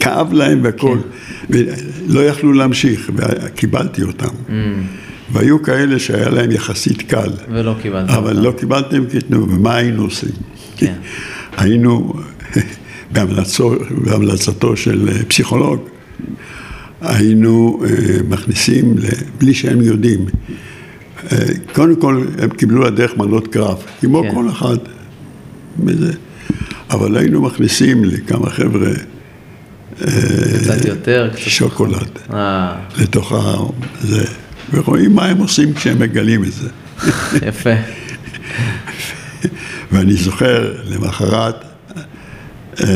כאב 0.00 0.32
להם 0.32 0.60
והכל, 0.62 0.98
כן. 1.48 1.54
ולא 2.08 2.20
יכלו 2.20 2.52
להמשיך, 2.52 3.10
וקיבלתי 3.16 4.02
אותם. 4.02 4.26
Mm. 4.26 4.52
והיו 5.32 5.62
כאלה 5.62 5.98
שהיה 5.98 6.28
להם 6.28 6.50
יחסית 6.50 7.02
קל. 7.02 7.30
ולא 7.50 7.74
קיבלתם. 7.82 8.12
אבל 8.12 8.30
אותם. 8.30 8.42
לא 8.42 8.52
קיבלתם, 8.58 9.04
כתנו, 9.12 9.48
ומה 9.48 9.76
היינו 9.76 10.02
עושים? 10.02 10.30
כן. 10.76 10.94
היינו, 11.58 12.12
בהמלצו, 13.12 13.74
בהמלצתו 14.04 14.76
של 14.76 15.08
פסיכולוג, 15.28 15.88
היינו 17.00 17.82
אה, 17.84 17.88
מכניסים, 18.28 18.94
בלי 19.38 19.54
שהם 19.54 19.80
יודעים, 19.80 20.24
אה, 21.32 21.38
קודם 21.72 21.96
כל 21.96 22.24
הם 22.38 22.50
קיבלו 22.50 22.82
לדרך 22.82 23.16
מנות 23.16 23.48
קרב, 23.48 23.82
כמו 24.00 24.22
כן. 24.22 24.34
כל 24.34 24.48
אחד, 24.48 24.76
בזה. 25.78 26.12
אבל 26.90 27.16
היינו 27.16 27.42
מכניסים 27.42 28.04
לכמה 28.04 28.50
חבר'ה 28.50 28.90
קצת 29.96 30.84
יותר, 30.84 31.30
קצת 31.32 31.38
שוקולד, 31.38 32.18
אה. 32.32 32.76
לתוך 32.98 33.32
ה... 33.32 33.56
זה, 34.00 34.24
ורואים 34.72 35.14
מה 35.14 35.26
הם 35.26 35.38
עושים 35.38 35.74
כשהם 35.74 35.98
מגלים 35.98 36.44
את 36.44 36.52
זה. 36.52 36.68
יפה. 37.46 37.74
ואני 39.92 40.14
זוכר, 40.14 40.74
למחרת, 40.84 41.64
אה, 42.80 42.86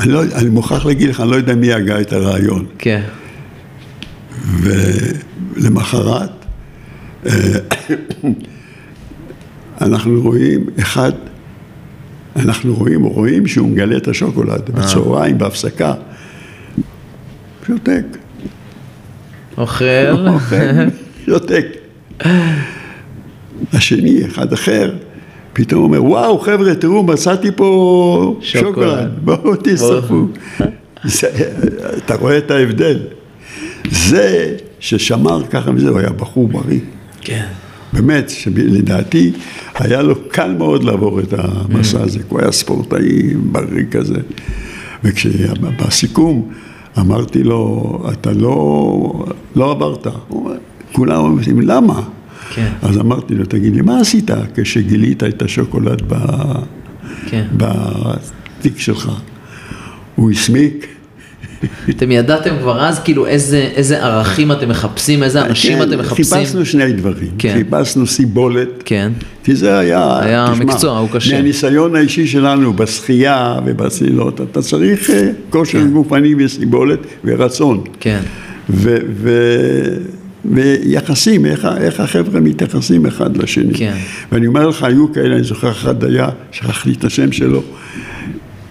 אני, 0.00 0.12
לא, 0.12 0.22
אני 0.34 0.48
מוכרח 0.48 0.86
להגיד 0.86 1.08
לך, 1.08 1.20
אני 1.20 1.30
לא 1.30 1.36
יודע 1.36 1.54
מי 1.54 1.72
הגה 1.72 2.00
את 2.00 2.12
הרעיון. 2.12 2.66
כן. 2.78 3.02
ולמחרת, 5.56 6.30
אה, 7.26 7.32
אנחנו 9.80 10.20
רואים 10.22 10.66
אחד, 10.78 11.12
אנחנו 12.36 12.74
רואים, 12.74 13.02
רואים 13.02 13.46
שהוא 13.46 13.68
מגלה 13.68 13.96
את 13.96 14.08
השוקולד 14.08 14.70
בצהריים, 14.70 15.38
בהפסקה. 15.38 15.94
שותק. 17.66 18.04
אוכל. 19.58 19.84
אוכל, 20.28 20.56
שותק. 21.26 21.66
השני, 23.72 24.26
אחד 24.26 24.52
אחר, 24.52 24.94
פתאום 25.58 25.82
אומר, 25.82 26.04
וואו 26.04 26.38
חבר'ה, 26.38 26.74
תראו, 26.74 27.02
מצאתי 27.02 27.48
פה 27.56 28.38
שוקולד. 28.40 29.10
בואו 29.24 29.56
תצטרפו. 29.56 30.26
אתה 31.96 32.14
רואה 32.14 32.38
את 32.38 32.50
ההבדל. 32.50 32.98
זה 33.90 34.56
ששמר 34.80 35.42
ככה 35.50 35.70
וזה, 35.74 35.88
הוא 35.88 35.98
היה 35.98 36.10
בחור 36.10 36.48
בריא. 36.48 36.80
כן. 37.20 37.46
באמת, 37.92 38.30
שלדעתי 38.30 39.32
היה 39.74 40.02
לו 40.02 40.14
קל 40.28 40.54
מאוד 40.58 40.84
לעבור 40.84 41.20
את 41.20 41.34
המסע 41.38 42.02
הזה, 42.02 42.18
כי 42.18 42.24
הוא 42.28 42.40
היה 42.40 42.52
ספורטאי 42.52 43.34
בריא 43.34 43.84
כזה. 43.90 44.20
וכשבסיכום 45.04 46.48
אמרתי 46.98 47.42
לו, 47.42 48.02
אתה 48.12 48.32
לא, 48.32 49.24
לא 49.56 49.70
עברת. 49.70 50.06
הוא 50.28 50.50
כולם 50.92 51.16
אומרים, 51.16 51.60
למה? 51.60 52.02
כן. 52.54 52.68
אז 52.82 52.98
אמרתי 52.98 53.34
לו, 53.34 53.44
תגיד 53.44 53.76
לי, 53.76 53.82
מה 53.82 54.00
עשית 54.00 54.30
כשגילית 54.54 55.22
את 55.22 55.42
השוקולד 55.42 56.02
ב... 56.08 56.14
כן. 57.30 57.44
בתיק 57.56 58.78
שלך? 58.78 59.10
הוא 60.14 60.30
הסמיק. 60.30 60.86
אתם 61.90 62.10
ידעתם 62.10 62.50
כבר 62.60 62.80
אז 62.80 62.98
כאילו 62.98 63.26
איזה, 63.26 63.68
איזה 63.74 64.04
ערכים 64.04 64.52
אתם 64.52 64.68
מחפשים, 64.68 65.22
איזה 65.22 65.46
אנשים 65.46 65.78
כן, 65.78 65.82
אתם 65.82 65.98
מחפשים? 65.98 66.24
חיפשנו 66.24 66.66
שני 66.66 66.92
דברים, 66.92 67.30
כן. 67.38 67.54
חיפשנו 67.58 68.06
סיבולת, 68.06 68.68
כן. 68.84 69.12
כי 69.44 69.54
זה 69.54 69.78
היה, 69.78 70.18
היה 70.20 70.46
תשמע, 70.52 70.64
מקצוע, 70.64 70.98
הוא 70.98 71.08
קשה. 71.12 71.36
מהניסיון 71.36 71.96
האישי 71.96 72.26
שלנו 72.26 72.72
בשחייה 72.72 73.58
ובצלילות, 73.66 74.40
אתה 74.40 74.62
צריך 74.62 75.10
אה, 75.10 75.30
כושר 75.50 75.78
כן. 75.78 75.90
גופני 75.90 76.34
וסיבולת 76.38 76.98
ורצון. 77.24 77.84
כן. 78.00 78.20
ו, 78.70 78.96
ו, 79.10 79.30
ויחסים, 80.44 81.46
איך, 81.46 81.68
איך 81.80 82.00
החבר'ה 82.00 82.40
מתייחסים 82.40 83.06
אחד 83.06 83.36
לשני. 83.36 83.74
כן. 83.74 83.96
ואני 84.32 84.46
אומר 84.46 84.66
לך, 84.66 84.82
היו 84.82 85.12
כאלה, 85.12 85.34
אני 85.34 85.44
זוכר 85.44 85.70
אחד 85.70 86.04
היה, 86.04 86.28
שכחתי 86.52 86.92
את 86.92 87.04
השם 87.04 87.32
שלו, 87.32 87.62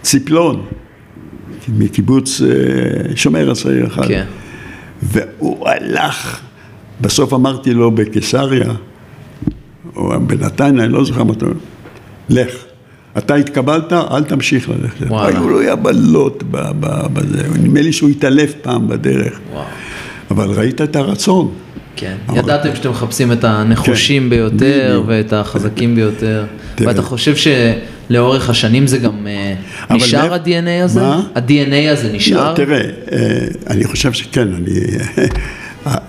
ציפלון. 0.01 0.65
מקיבוץ 1.77 2.41
אה, 2.41 3.15
שומר 3.15 3.51
הצעיר 3.51 3.87
אחד. 3.87 4.07
כן. 4.07 4.25
והוא 5.03 5.67
הלך, 5.67 6.39
בסוף 7.01 7.33
אמרתי 7.33 7.73
לו 7.73 7.91
בקיסריה, 7.91 8.73
או 9.95 10.19
בנתניה, 10.27 10.83
אני 10.83 10.93
לא 10.93 11.03
זוכר 11.03 11.23
מה 11.23 11.33
אתה 11.33 11.45
אומר, 11.45 11.55
לך. 12.29 12.53
אתה 13.17 13.35
התקבלת, 13.35 13.93
אל 13.93 14.23
תמשיך 14.23 14.69
ללכת. 14.69 15.07
וואלה. 15.07 15.39
היו 15.39 15.49
לו 15.49 15.61
יבלות 15.61 16.43
בזה, 17.13 17.47
נדמה 17.59 17.81
לי 17.81 17.93
שהוא 17.93 18.09
התעלף 18.09 18.53
פעם 18.61 18.87
בדרך. 18.87 19.39
וואו. 19.51 19.65
אבל 20.31 20.49
ראית 20.51 20.81
את 20.81 20.95
הרצון. 20.95 21.51
כן, 21.95 22.15
ידעתם 22.35 22.75
שאתם 22.75 22.89
מחפשים 22.89 23.31
את 23.31 23.43
הנחושים 23.43 24.23
כן. 24.23 24.29
ביותר 24.29 25.03
ואת 25.07 25.33
החזקים 25.33 25.95
ביותר, 25.95 26.45
ואתה 26.79 27.01
חושב 27.01 27.33
שלאורך 27.35 28.49
השנים 28.49 28.87
זה 28.87 28.97
גם 28.97 29.27
אה, 29.27 29.95
נשאר 29.95 30.33
ה-DNA 30.33 30.83
הזה? 30.83 31.01
מה? 31.01 31.23
ה-DNA 31.35 31.91
הזה 31.91 32.11
נשאר? 32.13 32.49
לא, 32.49 32.55
תראה, 32.55 32.81
אה, 33.11 33.47
אני 33.69 33.83
חושב 33.83 34.13
שכן, 34.13 34.47
אני... 34.53 34.71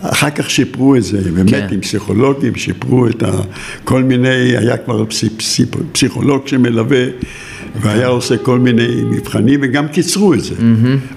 אחר 0.03 0.31
כך 0.31 0.51
שיפרו 0.51 0.97
את 0.97 1.03
זה, 1.03 1.31
באמת 1.31 1.51
כן. 1.51 1.67
עם 1.71 1.81
פסיכולוגים, 1.81 2.55
שיפרו 2.55 3.09
את 3.09 3.23
ה... 3.23 3.31
כל 3.85 4.03
מיני, 4.03 4.29
היה 4.29 4.77
כבר 4.77 5.05
פסיכולוג 5.93 6.49
שמלווה, 6.49 7.05
והיה 7.81 8.07
עושה 8.07 8.37
כל 8.37 8.59
מיני 8.59 8.89
מבחנים, 9.11 9.61
וגם 9.63 9.89
קיצרו 9.89 10.35
את 10.35 10.41
זה. 10.41 10.55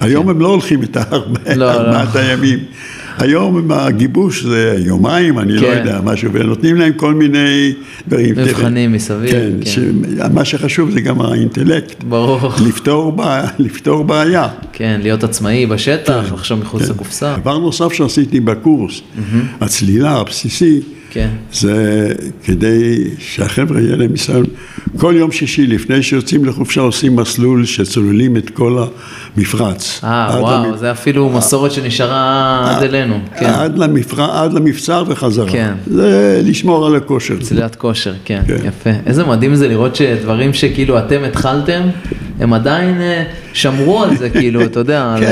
היום 0.00 0.24
כן. 0.24 0.30
הם 0.30 0.40
לא 0.40 0.48
הולכים 0.48 0.82
את 0.82 0.96
הארבעת 0.96 1.56
לא, 1.56 1.90
לא. 1.92 1.98
הימים. 2.14 2.58
היום 3.18 3.58
עם 3.58 3.70
הגיבוש 3.70 4.42
זה 4.42 4.76
יומיים, 4.78 5.38
אני 5.38 5.52
לא 5.52 5.60
כן. 5.60 5.66
לא 5.66 5.72
יודע, 5.72 6.00
משהו, 6.04 6.32
ונותנים 6.32 6.76
להם 6.76 6.92
כל 6.92 7.14
מיני 7.14 7.72
דברים. 8.08 8.34
מבחנים 8.38 8.92
מסביב. 8.92 9.30
כן, 9.30 9.50
כן. 9.60 9.70
שמה 9.70 10.44
שחשוב 10.44 10.90
זה 10.90 11.00
גם 11.00 11.20
האינטלקט. 11.20 12.04
ברור. 12.04 12.52
לפתור, 12.66 13.12
בעיה, 13.12 13.44
לפתור 13.58 14.04
בעיה. 14.04 14.48
כן, 14.72 15.00
להיות 15.02 15.24
עצמאי 15.24 15.66
בשטח, 15.66 16.24
כן, 16.28 16.34
לחשוב 16.34 16.60
מחוץ 16.60 16.82
כן. 16.82 16.90
לקופסה. 16.90 17.36
דבר 17.40 17.58
נוסף 17.58 17.92
שעשיתי 17.92 18.40
בקורס, 18.40 18.98
mm-hmm. 18.98 19.20
הצלילה 19.64 20.10
הבסיסי, 20.10 20.80
כן. 21.12 21.28
זה 21.52 22.08
כדי 22.44 23.04
שהחבר'ה 23.18 23.80
יהיה 23.80 23.96
להם 23.96 24.12
ניסיון. 24.12 24.44
כל 24.96 25.14
יום 25.16 25.32
שישי 25.32 25.66
לפני 25.66 26.02
שיוצאים 26.02 26.44
לחופשה 26.44 26.80
עושים 26.80 27.16
מסלול 27.16 27.64
שצוללים 27.64 28.36
את 28.36 28.50
כל 28.50 28.84
המפרץ. 29.36 30.00
אה, 30.04 30.36
וואו, 30.40 30.64
למפ... 30.66 30.78
זה 30.78 30.90
אפילו 30.90 31.28
מסורת 31.28 31.72
שנשארה 31.72 32.76
עד 32.76 32.82
אלינו. 32.82 33.18
כן. 33.38 33.46
עד, 33.46 33.78
למפר... 33.78 34.22
עד 34.22 34.52
למבצר 34.52 35.04
וחזרה. 35.08 35.50
כן. 35.50 35.72
זה 35.86 36.40
לשמור 36.44 36.86
על 36.86 36.96
הכושר. 36.96 37.36
צלילת 37.40 37.76
כושר, 37.76 38.14
כן, 38.24 38.42
כן, 38.46 38.56
יפה. 38.64 38.90
איזה 39.06 39.24
מדהים 39.24 39.54
זה 39.54 39.68
לראות 39.68 39.96
שדברים 39.96 40.54
שכאילו 40.54 40.98
אתם 40.98 41.24
התחלתם, 41.24 41.82
הם 42.40 42.52
עדיין 42.52 43.00
אה, 43.00 43.24
שמרו 43.52 44.02
על 44.02 44.16
זה, 44.16 44.30
כאילו, 44.40 44.64
אתה 44.64 44.80
יודע, 44.80 45.14
כן. 45.20 45.24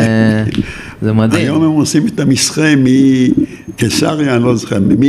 על... 0.47 0.62
זה 1.03 1.12
מדהים. 1.12 1.44
היום 1.44 1.62
הם 1.62 1.70
עושים 1.70 2.07
את 2.07 2.20
המסחה 2.20 2.74
מקיסריה, 2.76 4.36
אני 4.36 4.44
לא 4.44 4.57
זוכר, 4.57 4.80
מ... 4.80 5.03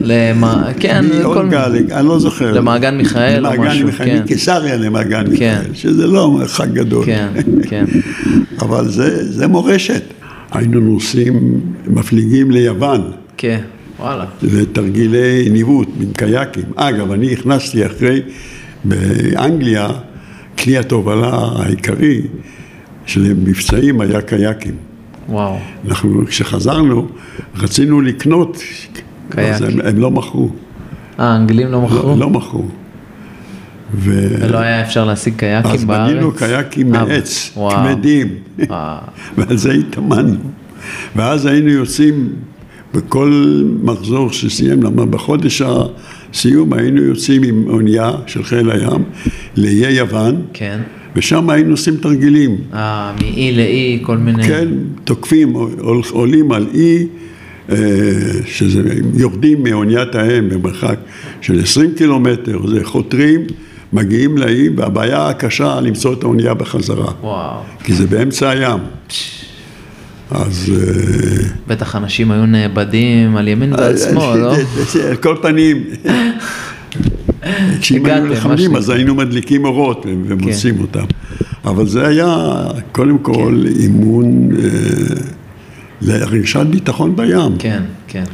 למה, 0.00 0.68
כן, 0.80 1.04
כל... 1.22 1.48
אני 1.92 2.08
לא 2.08 2.18
זוכר. 2.18 2.52
למעגן 2.52 2.96
מיכאל 2.96 3.46
או 3.46 3.52
משהו, 3.58 3.86
מיכאל, 3.86 4.06
כן. 4.06 4.22
מקיסריה 4.22 4.76
למעגן 4.76 5.24
כן. 5.24 5.30
מיכאל, 5.30 5.74
שזה 5.74 6.06
לא 6.06 6.30
מרחק 6.30 6.68
גדול. 6.68 7.04
כן, 7.06 7.28
כן. 7.62 7.84
אבל 8.62 8.88
זה, 8.88 9.32
זה 9.32 9.46
מורשת. 9.46 10.02
היינו 10.52 10.80
נוסעים, 10.80 11.60
מפליגים 11.86 12.50
ליוון. 12.50 13.10
כן, 13.36 13.60
וואלה. 13.98 14.24
לתרגילי 14.42 15.48
ניווט 15.50 15.88
עם 16.00 16.12
קייקים. 16.12 16.64
אגב, 16.76 17.12
אני 17.12 17.32
הכנסתי 17.32 17.86
אחרי, 17.86 18.22
באנגליה, 18.84 19.88
כלי 20.58 20.78
התובלה 20.78 21.48
העיקרי 21.56 22.22
של 23.06 23.34
מבצעים 23.34 24.00
היה 24.00 24.22
קייקים. 24.22 24.74
וואו. 25.28 25.58
אנחנו, 25.88 26.26
כשחזרנו, 26.26 27.08
רצינו 27.56 28.00
לקנות, 28.00 28.62
קייקים. 29.30 29.80
הם, 29.80 29.86
הם 29.86 29.98
לא 29.98 30.10
מכרו. 30.10 30.50
אה, 31.20 31.24
האנגלים 31.24 31.68
לא 31.72 31.80
מכרו? 31.80 32.08
לא, 32.08 32.18
לא 32.18 32.30
מכרו. 32.30 32.64
ו... 33.94 34.28
ולא 34.40 34.58
היה 34.58 34.82
אפשר 34.82 35.04
להשיג 35.04 35.34
קייקים 35.36 35.70
אז 35.70 35.84
בארץ? 35.84 36.08
אז 36.08 36.12
בנינו 36.12 36.32
קייקים 36.32 36.94
אה, 36.94 37.04
מעץ, 37.04 37.58
כבדים, 37.70 38.28
ועל 39.36 39.56
זה 39.56 39.72
התאמנו. 39.72 40.36
ואז 41.16 41.46
היינו 41.46 41.70
יוצאים 41.70 42.28
בכל 42.94 43.62
מחזור 43.82 44.32
שסיים, 44.32 44.82
למה 44.82 45.06
בחודש 45.06 45.62
הסיום 45.62 46.72
היינו 46.72 47.02
יוצאים 47.02 47.42
עם 47.42 47.64
אונייה 47.68 48.10
של 48.26 48.44
חיל 48.44 48.70
הים 48.70 49.04
לאיי 49.56 49.92
יוון. 49.92 50.42
כן. 50.52 50.80
ושם 51.16 51.50
היינו 51.50 51.70
עושים 51.70 51.96
תרגילים. 51.96 52.56
אה, 52.74 53.12
מאי 53.20 53.52
לאי, 53.52 53.98
כל 54.02 54.16
מיני... 54.16 54.44
כן, 54.44 54.68
תוקפים, 55.04 55.52
עולים 56.10 56.52
על 56.52 56.66
אי, 56.74 57.06
אה, 57.70 57.76
שזה 58.46 58.82
יורדים 59.14 59.62
מאוניית 59.62 60.14
האם 60.14 60.48
במרחק 60.48 60.96
של 61.40 61.62
20 61.62 61.94
קילומטר, 61.96 62.66
זה 62.66 62.84
חותרים, 62.84 63.40
מגיעים 63.92 64.38
לאי, 64.38 64.68
והבעיה 64.76 65.28
הקשה 65.28 65.80
למצוא 65.80 66.12
את 66.12 66.22
האונייה 66.22 66.54
בחזרה. 66.54 67.12
וואו. 67.20 67.60
כי 67.84 67.94
זה 67.94 68.06
באמצע 68.06 68.50
הים. 68.50 68.80
אז... 70.30 70.72
אה, 70.76 71.48
בטח 71.66 71.96
אנשים 71.96 72.30
היו 72.30 72.46
נאבדים 72.46 73.36
על 73.36 73.48
ימין 73.48 73.72
ועל 73.72 73.96
שמאל, 73.96 74.38
לא? 74.38 74.54
על 75.08 75.16
כל 75.16 75.36
פנים. 75.42 75.84
כשאם 77.80 78.06
היינו 78.06 78.26
נלחמים 78.26 78.76
אז 78.76 78.90
היינו 78.90 79.14
מדליקים 79.14 79.64
אורות 79.64 80.06
ומוצאים 80.06 80.74
כן. 80.76 80.82
אותם. 80.82 81.04
אבל 81.64 81.86
זה 81.86 82.06
היה 82.06 82.36
קודם 82.92 83.18
כל 83.18 83.62
כן. 83.62 83.80
אימון 83.80 84.50
אה, 84.52 84.68
לרגשת 86.00 86.66
ביטחון 86.66 87.16
בים. 87.16 87.58
כן, 87.58 87.82
כן. 88.06 88.24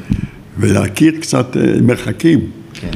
ולהכיר 0.59 1.21
קצת 1.21 1.57
אה, 1.57 1.81
מרחקים. 1.83 2.51
כן. 2.75 2.91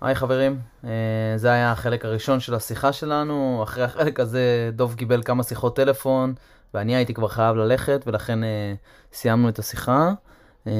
היי 0.00 0.14
חברים, 0.14 0.56
אה, 0.84 0.90
זה 1.36 1.52
היה 1.52 1.72
החלק 1.72 2.04
הראשון 2.04 2.40
של 2.40 2.54
השיחה 2.54 2.92
שלנו. 2.92 3.60
אחרי 3.62 3.84
החלק 3.84 4.20
הזה 4.20 4.70
דוב 4.72 4.94
קיבל 4.94 5.22
כמה 5.22 5.42
שיחות 5.42 5.76
טלפון, 5.76 6.34
ואני 6.74 6.96
הייתי 6.96 7.14
כבר 7.14 7.28
חייב 7.28 7.56
ללכת, 7.56 8.04
ולכן 8.06 8.38
סיימנו 9.12 9.48
את 9.48 9.58
השיחה. 9.58 10.12
אמ, 10.66 10.72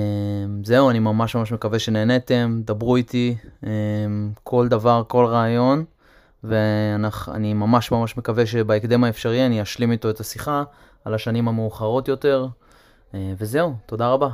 זהו, 0.64 0.90
אני 0.90 0.98
ממש 0.98 1.34
ממש 1.34 1.52
מקווה 1.52 1.78
שנהניתם, 1.78 2.60
דברו 2.64 2.96
איתי, 2.96 3.36
אמ, 3.64 4.32
כל 4.42 4.68
דבר, 4.68 5.02
כל 5.08 5.24
רעיון, 5.26 5.84
ואני 6.44 7.54
ממש 7.54 7.92
ממש 7.92 8.16
מקווה 8.16 8.46
שבהקדם 8.46 9.04
האפשרי 9.04 9.46
אני 9.46 9.62
אשלים 9.62 9.92
איתו 9.92 10.10
את 10.10 10.20
השיחה 10.20 10.62
על 11.04 11.14
השנים 11.14 11.48
המאוחרות 11.48 12.08
יותר, 12.08 12.46
אה, 13.14 13.32
וזהו, 13.38 13.74
תודה 13.86 14.08
רבה. 14.08 14.28